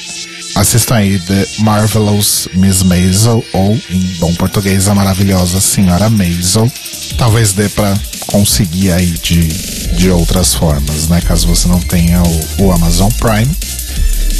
assistam 0.55 0.95
aí 0.95 1.19
The 1.19 1.47
Marvelous 1.59 2.47
Miss 2.53 2.83
Maisel, 2.83 3.43
ou 3.53 3.79
em 3.89 4.01
bom 4.19 4.33
português, 4.33 4.87
a 4.87 4.95
maravilhosa 4.95 5.61
Senhora 5.61 6.09
Maisel. 6.09 6.69
Talvez 7.17 7.53
dê 7.53 7.69
pra 7.69 7.93
conseguir 8.27 8.91
aí 8.91 9.11
de, 9.21 9.47
de 9.95 10.09
outras 10.09 10.53
formas, 10.53 11.07
né? 11.07 11.21
Caso 11.21 11.47
você 11.47 11.67
não 11.67 11.79
tenha 11.79 12.21
o, 12.23 12.63
o 12.63 12.71
Amazon 12.71 13.11
Prime. 13.19 13.55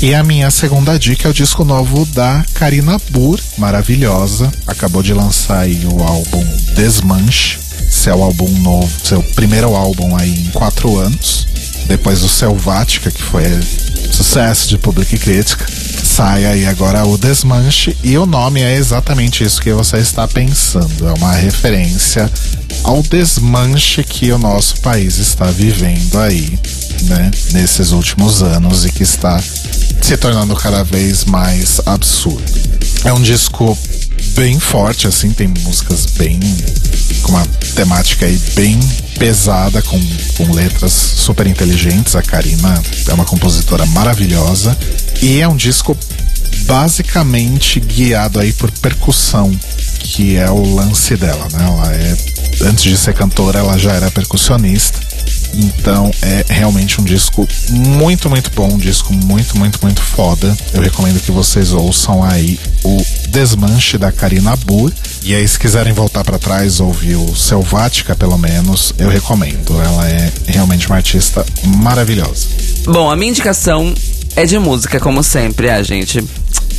E 0.01 0.13
a 0.13 0.23
minha 0.23 0.51
segunda 0.51 0.99
dica 0.99 1.27
é 1.27 1.31
o 1.31 1.33
disco 1.33 1.63
novo 1.63 2.05
da 2.07 2.45
Karina 2.53 2.97
Burr, 3.09 3.39
maravilhosa. 3.57 4.51
Acabou 4.67 5.01
de 5.01 5.13
lançar 5.13 5.59
aí 5.59 5.81
o 5.85 6.03
álbum 6.03 6.45
Desmanche, 6.75 7.57
seu 7.89 8.21
álbum 8.21 8.49
novo, 8.59 8.91
seu 9.03 9.23
primeiro 9.35 9.73
álbum 9.75 10.15
aí 10.15 10.47
em 10.47 10.51
quatro 10.51 10.97
anos. 10.97 11.47
Depois 11.87 12.19
do 12.19 12.29
Selvática, 12.29 13.09
que 13.09 13.21
foi 13.21 13.43
sucesso 14.11 14.67
de 14.69 14.77
público 14.77 15.15
e 15.15 15.17
crítica. 15.17 15.65
Sai 16.03 16.45
aí 16.45 16.65
agora 16.65 17.05
o 17.05 17.17
Desmanche 17.17 17.97
e 18.03 18.17
o 18.17 18.25
nome 18.25 18.61
é 18.61 18.75
exatamente 18.75 19.43
isso 19.43 19.61
que 19.61 19.73
você 19.73 19.97
está 19.97 20.27
pensando. 20.27 21.07
É 21.07 21.13
uma 21.13 21.33
referência 21.33 22.31
ao 22.83 23.01
desmanche 23.01 24.03
que 24.03 24.31
o 24.31 24.37
nosso 24.37 24.79
país 24.81 25.17
está 25.17 25.45
vivendo 25.45 26.19
aí, 26.19 26.59
né, 27.03 27.31
nesses 27.51 27.91
últimos 27.91 28.43
anos 28.43 28.85
e 28.85 28.91
que 28.91 29.03
está 29.03 29.41
se 30.01 30.17
tornando 30.17 30.55
cada 30.55 30.83
vez 30.83 31.25
mais 31.25 31.81
absurdo. 31.85 32.43
É 33.03 33.13
um 33.13 33.21
disco 33.21 33.77
bem 34.35 34.59
forte, 34.59 35.07
assim, 35.07 35.31
tem 35.31 35.47
músicas 35.47 36.05
bem. 36.17 36.39
com 37.21 37.31
uma 37.31 37.45
temática 37.75 38.25
aí 38.25 38.37
bem 38.55 38.79
pesada, 39.17 39.81
com, 39.81 39.99
com 40.37 40.51
letras 40.51 40.93
super 40.93 41.47
inteligentes. 41.47 42.15
A 42.15 42.21
Karina 42.21 42.81
é 43.07 43.13
uma 43.13 43.25
compositora 43.25 43.85
maravilhosa. 43.87 44.77
E 45.21 45.39
é 45.41 45.47
um 45.47 45.55
disco 45.55 45.97
basicamente 46.65 47.79
guiado 47.79 48.39
aí 48.39 48.51
por 48.53 48.71
percussão, 48.71 49.51
que 49.99 50.35
é 50.35 50.49
o 50.49 50.75
lance 50.75 51.15
dela, 51.15 51.47
né? 51.51 51.65
Ela 51.65 51.93
é. 51.93 52.17
Antes 52.61 52.83
de 52.83 52.97
ser 52.97 53.13
cantora, 53.13 53.59
ela 53.59 53.77
já 53.77 53.91
era 53.91 54.09
percussionista. 54.09 54.99
Então 55.57 56.11
é 56.21 56.45
realmente 56.47 56.99
um 56.99 57.03
disco 57.03 57.47
muito, 57.69 58.29
muito 58.29 58.51
bom, 58.55 58.67
um 58.73 58.77
disco 58.77 59.13
muito, 59.13 59.57
muito, 59.57 59.79
muito 59.81 60.01
foda. 60.01 60.55
Eu 60.73 60.81
recomendo 60.81 61.19
que 61.19 61.31
vocês 61.31 61.71
ouçam 61.71 62.23
aí 62.23 62.59
o 62.83 63.01
Desmanche 63.29 63.97
da 63.97 64.11
Karina 64.11 64.55
Burr. 64.55 64.91
E 65.23 65.33
aí, 65.33 65.47
se 65.47 65.57
quiserem 65.57 65.93
voltar 65.93 66.23
para 66.23 66.37
trás, 66.37 66.79
ouvir 66.79 67.15
o 67.15 67.35
Selvática, 67.35 68.15
pelo 68.15 68.37
menos, 68.37 68.93
eu 68.97 69.09
recomendo. 69.09 69.81
Ela 69.81 70.07
é 70.07 70.31
realmente 70.45 70.87
uma 70.87 70.97
artista 70.97 71.45
maravilhosa. 71.63 72.47
Bom, 72.85 73.09
a 73.09 73.15
minha 73.15 73.31
indicação 73.31 73.93
é 74.35 74.45
de 74.45 74.59
música, 74.59 74.99
como 74.99 75.23
sempre, 75.23 75.69
a 75.69 75.81
gente. 75.81 76.23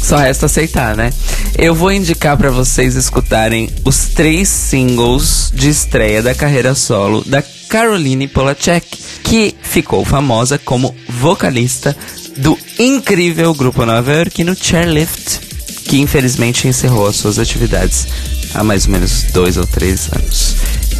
Só 0.00 0.18
resta 0.18 0.46
aceitar, 0.46 0.94
né? 0.96 1.12
Eu 1.58 1.74
vou 1.74 1.90
indicar 1.90 2.36
pra 2.36 2.50
vocês 2.50 2.94
escutarem 2.94 3.68
os 3.84 4.06
três 4.14 4.48
singles 4.48 5.50
de 5.52 5.68
estreia 5.68 6.22
da 6.22 6.34
carreira 6.34 6.74
solo 6.74 7.24
da 7.24 7.42
Caroline 7.68 8.28
Polachek, 8.28 8.86
que 9.22 9.54
ficou 9.60 10.04
famosa 10.04 10.58
como 10.58 10.94
vocalista 11.08 11.96
do 12.36 12.58
incrível 12.78 13.54
grupo 13.54 13.84
nova-iorquino 13.84 14.54
Chairlift, 14.54 15.40
que 15.84 15.98
infelizmente 15.98 16.68
encerrou 16.68 17.06
as 17.06 17.16
suas 17.16 17.38
atividades 17.38 18.06
há 18.54 18.62
mais 18.62 18.86
ou 18.86 18.92
menos 18.92 19.24
dois 19.32 19.56
ou 19.56 19.66
três 19.66 20.08
anos. 20.12 20.56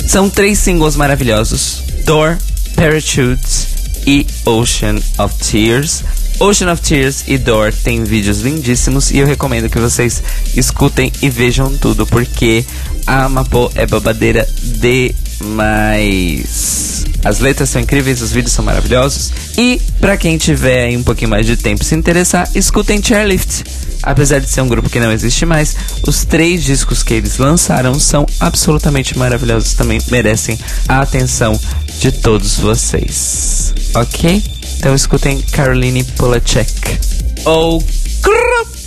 São 0.07 0.31
três 0.31 0.59
singles 0.59 0.97
maravilhosos: 0.97 1.83
Door, 2.05 2.39
Parachutes 2.75 3.69
e 4.07 4.27
Ocean 4.45 4.97
of 5.19 5.35
Tears. 5.45 6.05
Ocean 6.39 6.71
of 6.71 6.83
Tears 6.83 7.25
e 7.27 7.39
Door 7.39 7.73
tem 7.73 8.05
vídeos 8.05 8.41
lindíssimos 8.41 9.11
e 9.11 9.19
eu 9.19 9.27
recomendo 9.27 9.71
que 9.71 9.79
vocês 9.79 10.23
escutem 10.55 11.11
e 11.23 11.31
vejam 11.31 11.75
tudo, 11.79 12.07
porque 12.07 12.65
a 13.07 13.29
Mapo 13.29 13.71
é 13.75 13.87
babadeira 13.87 14.47
demais. 15.41 17.05
As 17.25 17.41
letras 17.41 17.71
são 17.71 17.81
incríveis, 17.81 18.23
os 18.23 18.31
vídeos 18.31 18.53
são 18.53 18.65
maravilhosos. 18.65 19.33
E 19.57 19.81
para 20.01 20.17
quem 20.17 20.39
tiver 20.39 20.97
um 20.97 21.03
pouquinho 21.03 21.31
mais 21.31 21.47
de 21.47 21.57
tempo 21.57 21.85
se 21.85 21.95
interessar, 21.95 22.49
escutem 22.55 23.03
Chairlift. 23.03 23.65
Apesar 24.03 24.39
de 24.39 24.49
ser 24.49 24.61
um 24.61 24.69
grupo 24.69 24.89
que 24.89 25.01
não 25.01 25.11
existe 25.11 25.45
mais, 25.45 25.75
os 26.07 26.25
três 26.25 26.63
discos 26.63 27.03
que 27.03 27.15
eles 27.15 27.39
lançaram 27.39 27.99
são 27.99 28.27
absolutamente 28.39 29.19
maravilhosos. 29.19 29.75
Também 29.75 30.01
merecem 30.11 30.59
a 30.87 31.01
atenção 31.01 31.59
de 31.99 32.13
todos 32.13 32.59
vocês. 32.59 33.75
Ok? 33.95 34.43
Então 34.79 34.95
escutem 34.95 35.41
Caroline 35.51 36.05
Polachek. 36.05 36.99
Ou. 37.45 37.83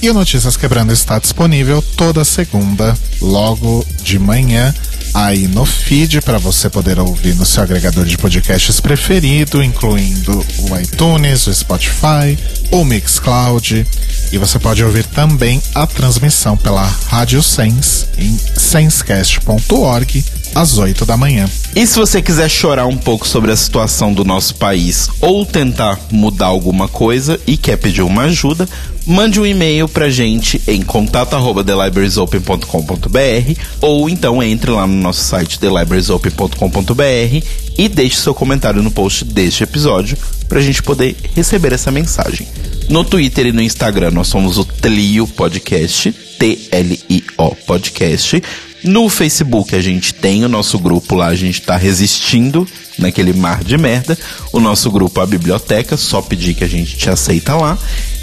E 0.02 0.10
o 0.10 0.14
Notícias 0.14 0.56
Quebrando 0.56 0.93
está 0.93 1.20
disponível 1.20 1.82
toda 1.97 2.24
segunda, 2.24 2.97
logo 3.20 3.86
de 4.02 4.18
manhã, 4.18 4.74
aí 5.14 5.45
no 5.45 5.66
feed 5.66 6.22
para 6.22 6.38
você 6.38 6.70
poder 6.70 6.97
ouvir 6.97 7.36
no 7.36 7.45
seu 7.45 7.64
agregador 7.64 8.06
de 8.06 8.18
podcasts 8.18 8.80
preferido, 8.80 9.62
incluindo 9.62 10.45
o 10.60 10.80
iTunes, 10.80 11.47
o 11.47 11.54
Spotify, 11.54 12.38
o 12.72 12.86
Mixcloud. 12.86 13.86
E 14.32 14.38
você 14.38 14.58
pode 14.58 14.82
ouvir 14.82 15.06
também 15.06 15.62
a 15.76 15.86
transmissão 15.86 16.56
pela 16.56 16.86
Rádio 17.08 17.43
Sense 17.43 18.06
em 18.18 18.38
sensecast.org 18.56 20.24
às 20.56 20.78
8 20.78 21.06
da 21.06 21.18
manhã. 21.18 21.50
E 21.76 21.86
se 21.86 21.97
você 21.97 22.22
quiser 22.22 22.50
chorar 22.50 22.86
um 22.88 22.97
pouco 22.97 23.28
sobre 23.28 23.52
a 23.52 23.56
situação 23.56 24.12
do 24.14 24.26
nosso 24.26 24.56
país 24.56 25.10
ou 25.22 25.45
tentar 25.45 26.00
mudar 26.12 26.47
alguma 26.47 26.88
coisa 26.88 27.39
e 27.45 27.56
quer 27.58 27.78
pedir 27.78 28.02
uma 28.02 28.24
ajuda, 28.24 28.68
mande 29.06 29.39
um 29.39 29.45
e-mail 29.45 29.88
pra 29.88 30.10
gente 30.10 30.60
em 30.68 30.82
contato@thelibrariesopen.com.br 30.82 33.62
ou 33.82 34.10
então 34.10 34.43
entre 34.43 34.72
lá 34.72 34.86
no 34.86 34.95
nosso 34.95 35.24
site 35.24 35.58
thelibrariesopen.com.br 35.60 37.45
e 37.78 37.88
deixe 37.88 38.18
seu 38.18 38.34
comentário 38.34 38.84
no 38.84 38.91
post 38.91 39.24
deste 39.26 39.64
episódio 39.64 40.18
pra 40.47 40.62
gente 40.62 40.84
poder 40.84 41.16
receber 41.36 41.74
essa 41.74 41.91
mensagem. 41.91 42.47
No 42.89 43.04
Twitter 43.04 43.47
e 43.47 43.52
no 43.52 43.62
Instagram 43.62 44.12
nós 44.12 44.28
somos 44.28 44.58
o 44.58 44.66
Tlio 44.66 45.28
Podcast, 45.28 46.12
T-L-I-O 46.12 47.56
Podcast. 47.66 48.41
No 48.84 49.09
Facebook 49.09 49.75
a 49.75 49.82
gente 49.82 50.13
tem 50.13 50.45
o 50.45 50.49
nosso 50.49 50.80
grupo 50.80 51.15
lá, 51.15 51.27
a 51.27 51.36
gente 51.36 51.61
tá 51.61 51.75
resistindo 51.75 52.67
naquele 52.97 53.34
mar 53.34 53.63
de 53.63 53.77
merda. 53.77 54.17
O 54.53 54.59
nosso 54.59 54.89
grupo 54.89 55.19
a 55.19 55.25
biblioteca, 55.25 55.97
só 55.97 56.21
pedir 56.21 56.53
que 56.53 56.63
a 56.63 56.69
gente 56.69 56.97
te 56.97 57.09
aceita 57.09 57.55
lá. 57.55 57.77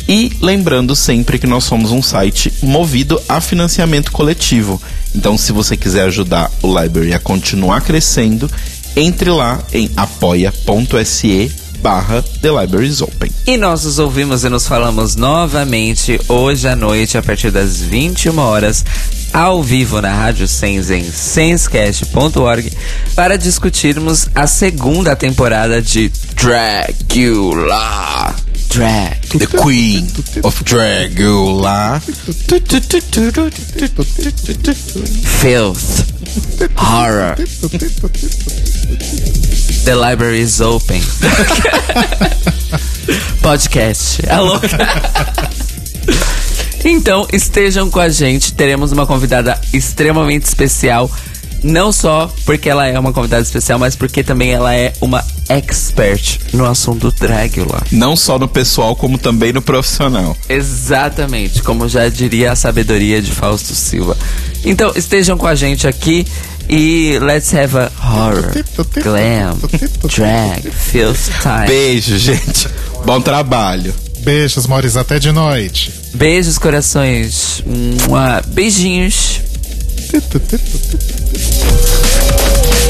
E 0.08 0.32
lembrando 0.40 0.94
sempre 0.94 1.38
que 1.38 1.46
nós 1.46 1.64
somos 1.64 1.90
um 1.90 2.00
site 2.00 2.52
movido 2.62 3.20
a 3.28 3.40
financiamento 3.40 4.12
coletivo. 4.12 4.80
Então, 5.14 5.36
se 5.36 5.50
você 5.52 5.76
quiser 5.76 6.04
ajudar 6.04 6.50
o 6.62 6.80
Library 6.80 7.12
a 7.12 7.18
continuar 7.18 7.80
crescendo, 7.80 8.48
entre 8.94 9.30
lá 9.30 9.62
em 9.72 9.90
apoia.se 9.96 11.52
barra 11.86 12.20
The 12.42 12.50
Libraries 12.50 13.00
Open. 13.00 13.30
E 13.46 13.56
nós 13.56 13.84
nos 13.84 14.00
ouvimos 14.00 14.42
e 14.42 14.48
nos 14.48 14.66
falamos 14.66 15.14
novamente 15.14 16.20
hoje 16.28 16.66
à 16.66 16.74
noite, 16.74 17.16
a 17.16 17.22
partir 17.22 17.52
das 17.52 17.80
21 17.80 18.36
horas, 18.40 18.84
ao 19.32 19.62
vivo 19.62 20.02
na 20.02 20.12
Rádio 20.12 20.48
Sens 20.48 20.90
em 20.90 21.04
senscast.org, 21.04 22.72
para 23.14 23.38
discutirmos 23.38 24.28
a 24.34 24.48
segunda 24.48 25.14
temporada 25.14 25.80
de 25.80 26.10
Dracula. 26.34 28.34
Drag. 28.76 29.16
The 29.30 29.46
Queen 29.46 30.04
of 30.44 30.62
Dragula. 30.62 31.98
Filth. 35.40 36.04
Horror. 36.76 37.36
The 39.86 39.96
library 39.96 40.40
is 40.42 40.60
open. 40.60 41.00
Podcast. 43.40 44.20
É 44.28 44.38
louca. 44.40 44.68
Então, 46.84 47.26
estejam 47.32 47.90
com 47.90 47.98
a 47.98 48.10
gente. 48.10 48.52
Teremos 48.52 48.92
uma 48.92 49.06
convidada 49.06 49.58
extremamente 49.72 50.44
especial. 50.44 51.10
Não 51.66 51.90
só 51.90 52.32
porque 52.44 52.68
ela 52.68 52.86
é 52.86 52.96
uma 52.96 53.12
convidada 53.12 53.42
especial, 53.42 53.76
mas 53.76 53.96
porque 53.96 54.22
também 54.22 54.52
ela 54.52 54.72
é 54.72 54.92
uma 55.00 55.24
expert 55.48 56.38
no 56.52 56.64
assunto 56.64 57.10
Dragula. 57.10 57.82
Não 57.90 58.14
só 58.14 58.38
no 58.38 58.46
pessoal, 58.46 58.94
como 58.94 59.18
também 59.18 59.52
no 59.52 59.60
profissional. 59.60 60.36
Exatamente, 60.48 61.62
como 61.62 61.88
já 61.88 62.08
diria 62.08 62.52
a 62.52 62.56
sabedoria 62.56 63.20
de 63.20 63.32
Fausto 63.32 63.74
Silva. 63.74 64.16
Então, 64.64 64.92
estejam 64.94 65.36
com 65.36 65.46
a 65.46 65.56
gente 65.56 65.88
aqui 65.88 66.24
e 66.68 67.18
let's 67.20 67.52
have 67.52 67.76
a 67.76 67.90
horror, 68.00 68.52
glam, 69.02 69.58
drag, 70.04 70.70
filth 70.70 71.30
time. 71.42 71.66
Beijo, 71.66 72.16
gente. 72.16 72.68
Bom 73.04 73.20
trabalho. 73.20 73.92
Beijos, 74.20 74.66
Maurício, 74.68 75.00
até 75.00 75.18
de 75.18 75.32
noite. 75.32 75.92
Beijos, 76.14 76.58
corações. 76.58 77.62
Mua. 78.08 78.42
Beijinhos. 78.48 79.40
Tut 79.96 80.30
tut 80.30 80.48
tut 80.48 80.60
tut 80.60 80.82
tut 80.90 81.00
tut. 81.00 82.85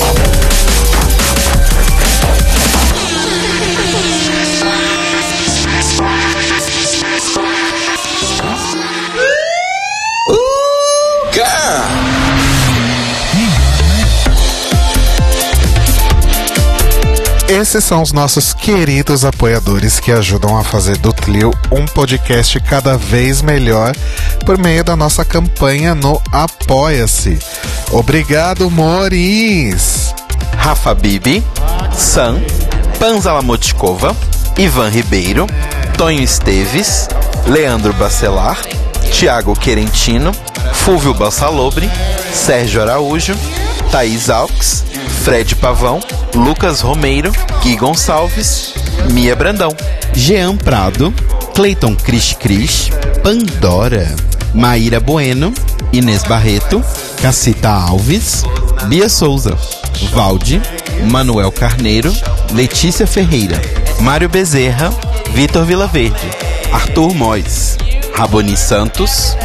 Esses 17.49 17.85
são 17.85 18.03
os 18.03 18.13
nossos 18.13 18.53
queridos 18.53 19.25
apoiadores 19.25 20.01
que 20.01 20.11
ajudam 20.11 20.57
a 20.57 20.65
fazer 20.65 20.97
do 20.97 21.13
Tlio 21.13 21.53
um 21.71 21.87
podcast 21.87 22.59
cada 22.61 22.99
vez 22.99 23.41
melhor 23.41 23.95
por 24.45 24.59
meio 24.59 24.83
da 24.83 24.97
nossa 24.97 25.25
campanha 25.25 25.95
no 25.95 26.21
Apoia-se. 26.33 27.39
Obrigado, 27.93 28.69
Moris! 28.69 30.13
Rafa 30.57 30.93
Bibi, 30.93 31.45
Sam, 31.95 32.43
Panzala 32.99 33.43
Motkova, 33.43 34.17
Ivan 34.59 34.89
Ribeiro, 34.89 35.47
Tonho 35.97 36.23
Esteves, 36.23 37.09
Leandro 37.47 37.93
Bacelar, 37.93 38.59
Tiago 39.13 39.55
Querentino, 39.55 40.33
Fúvio 40.73 41.15
Bassalobre, 41.15 41.89
Sérgio 42.35 42.83
Araújo, 42.83 43.37
Thaís 43.93 44.29
Alves, 44.29 44.86
Fred 45.09 45.55
Pavão, 45.57 46.01
Lucas 46.35 46.81
Romeiro, 46.81 47.33
Gui 47.63 47.77
Gonçalves, 47.77 48.75
Mia 49.13 49.35
Brandão, 49.35 49.75
Jean 50.15 50.57
Prado, 50.57 51.13
Cleiton 51.55 51.95
Cris 51.95 52.33
Cris, 52.33 52.91
Pandora, 53.23 54.15
Maíra 54.55 55.01
Bueno, 55.01 55.53
Inês 55.93 56.23
Barreto, 56.25 56.83
Cacita 57.21 57.71
Alves, 57.71 58.45
Bia 58.89 59.09
Souza, 59.09 59.57
Valde, 60.13 60.61
Manuel 61.11 61.51
Carneiro, 61.53 62.13
Letícia 62.53 63.07
Ferreira, 63.07 63.61
Mário 64.01 64.29
Bezerra, 64.29 64.91
Vitor 65.33 65.65
Vilaverde, 65.65 66.31
Arthur 66.73 67.15
Mois, 67.15 67.77
Raboni 68.15 68.57
Santos, 68.57 69.37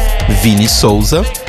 Vini 0.42 0.68
Souza, 0.68 1.24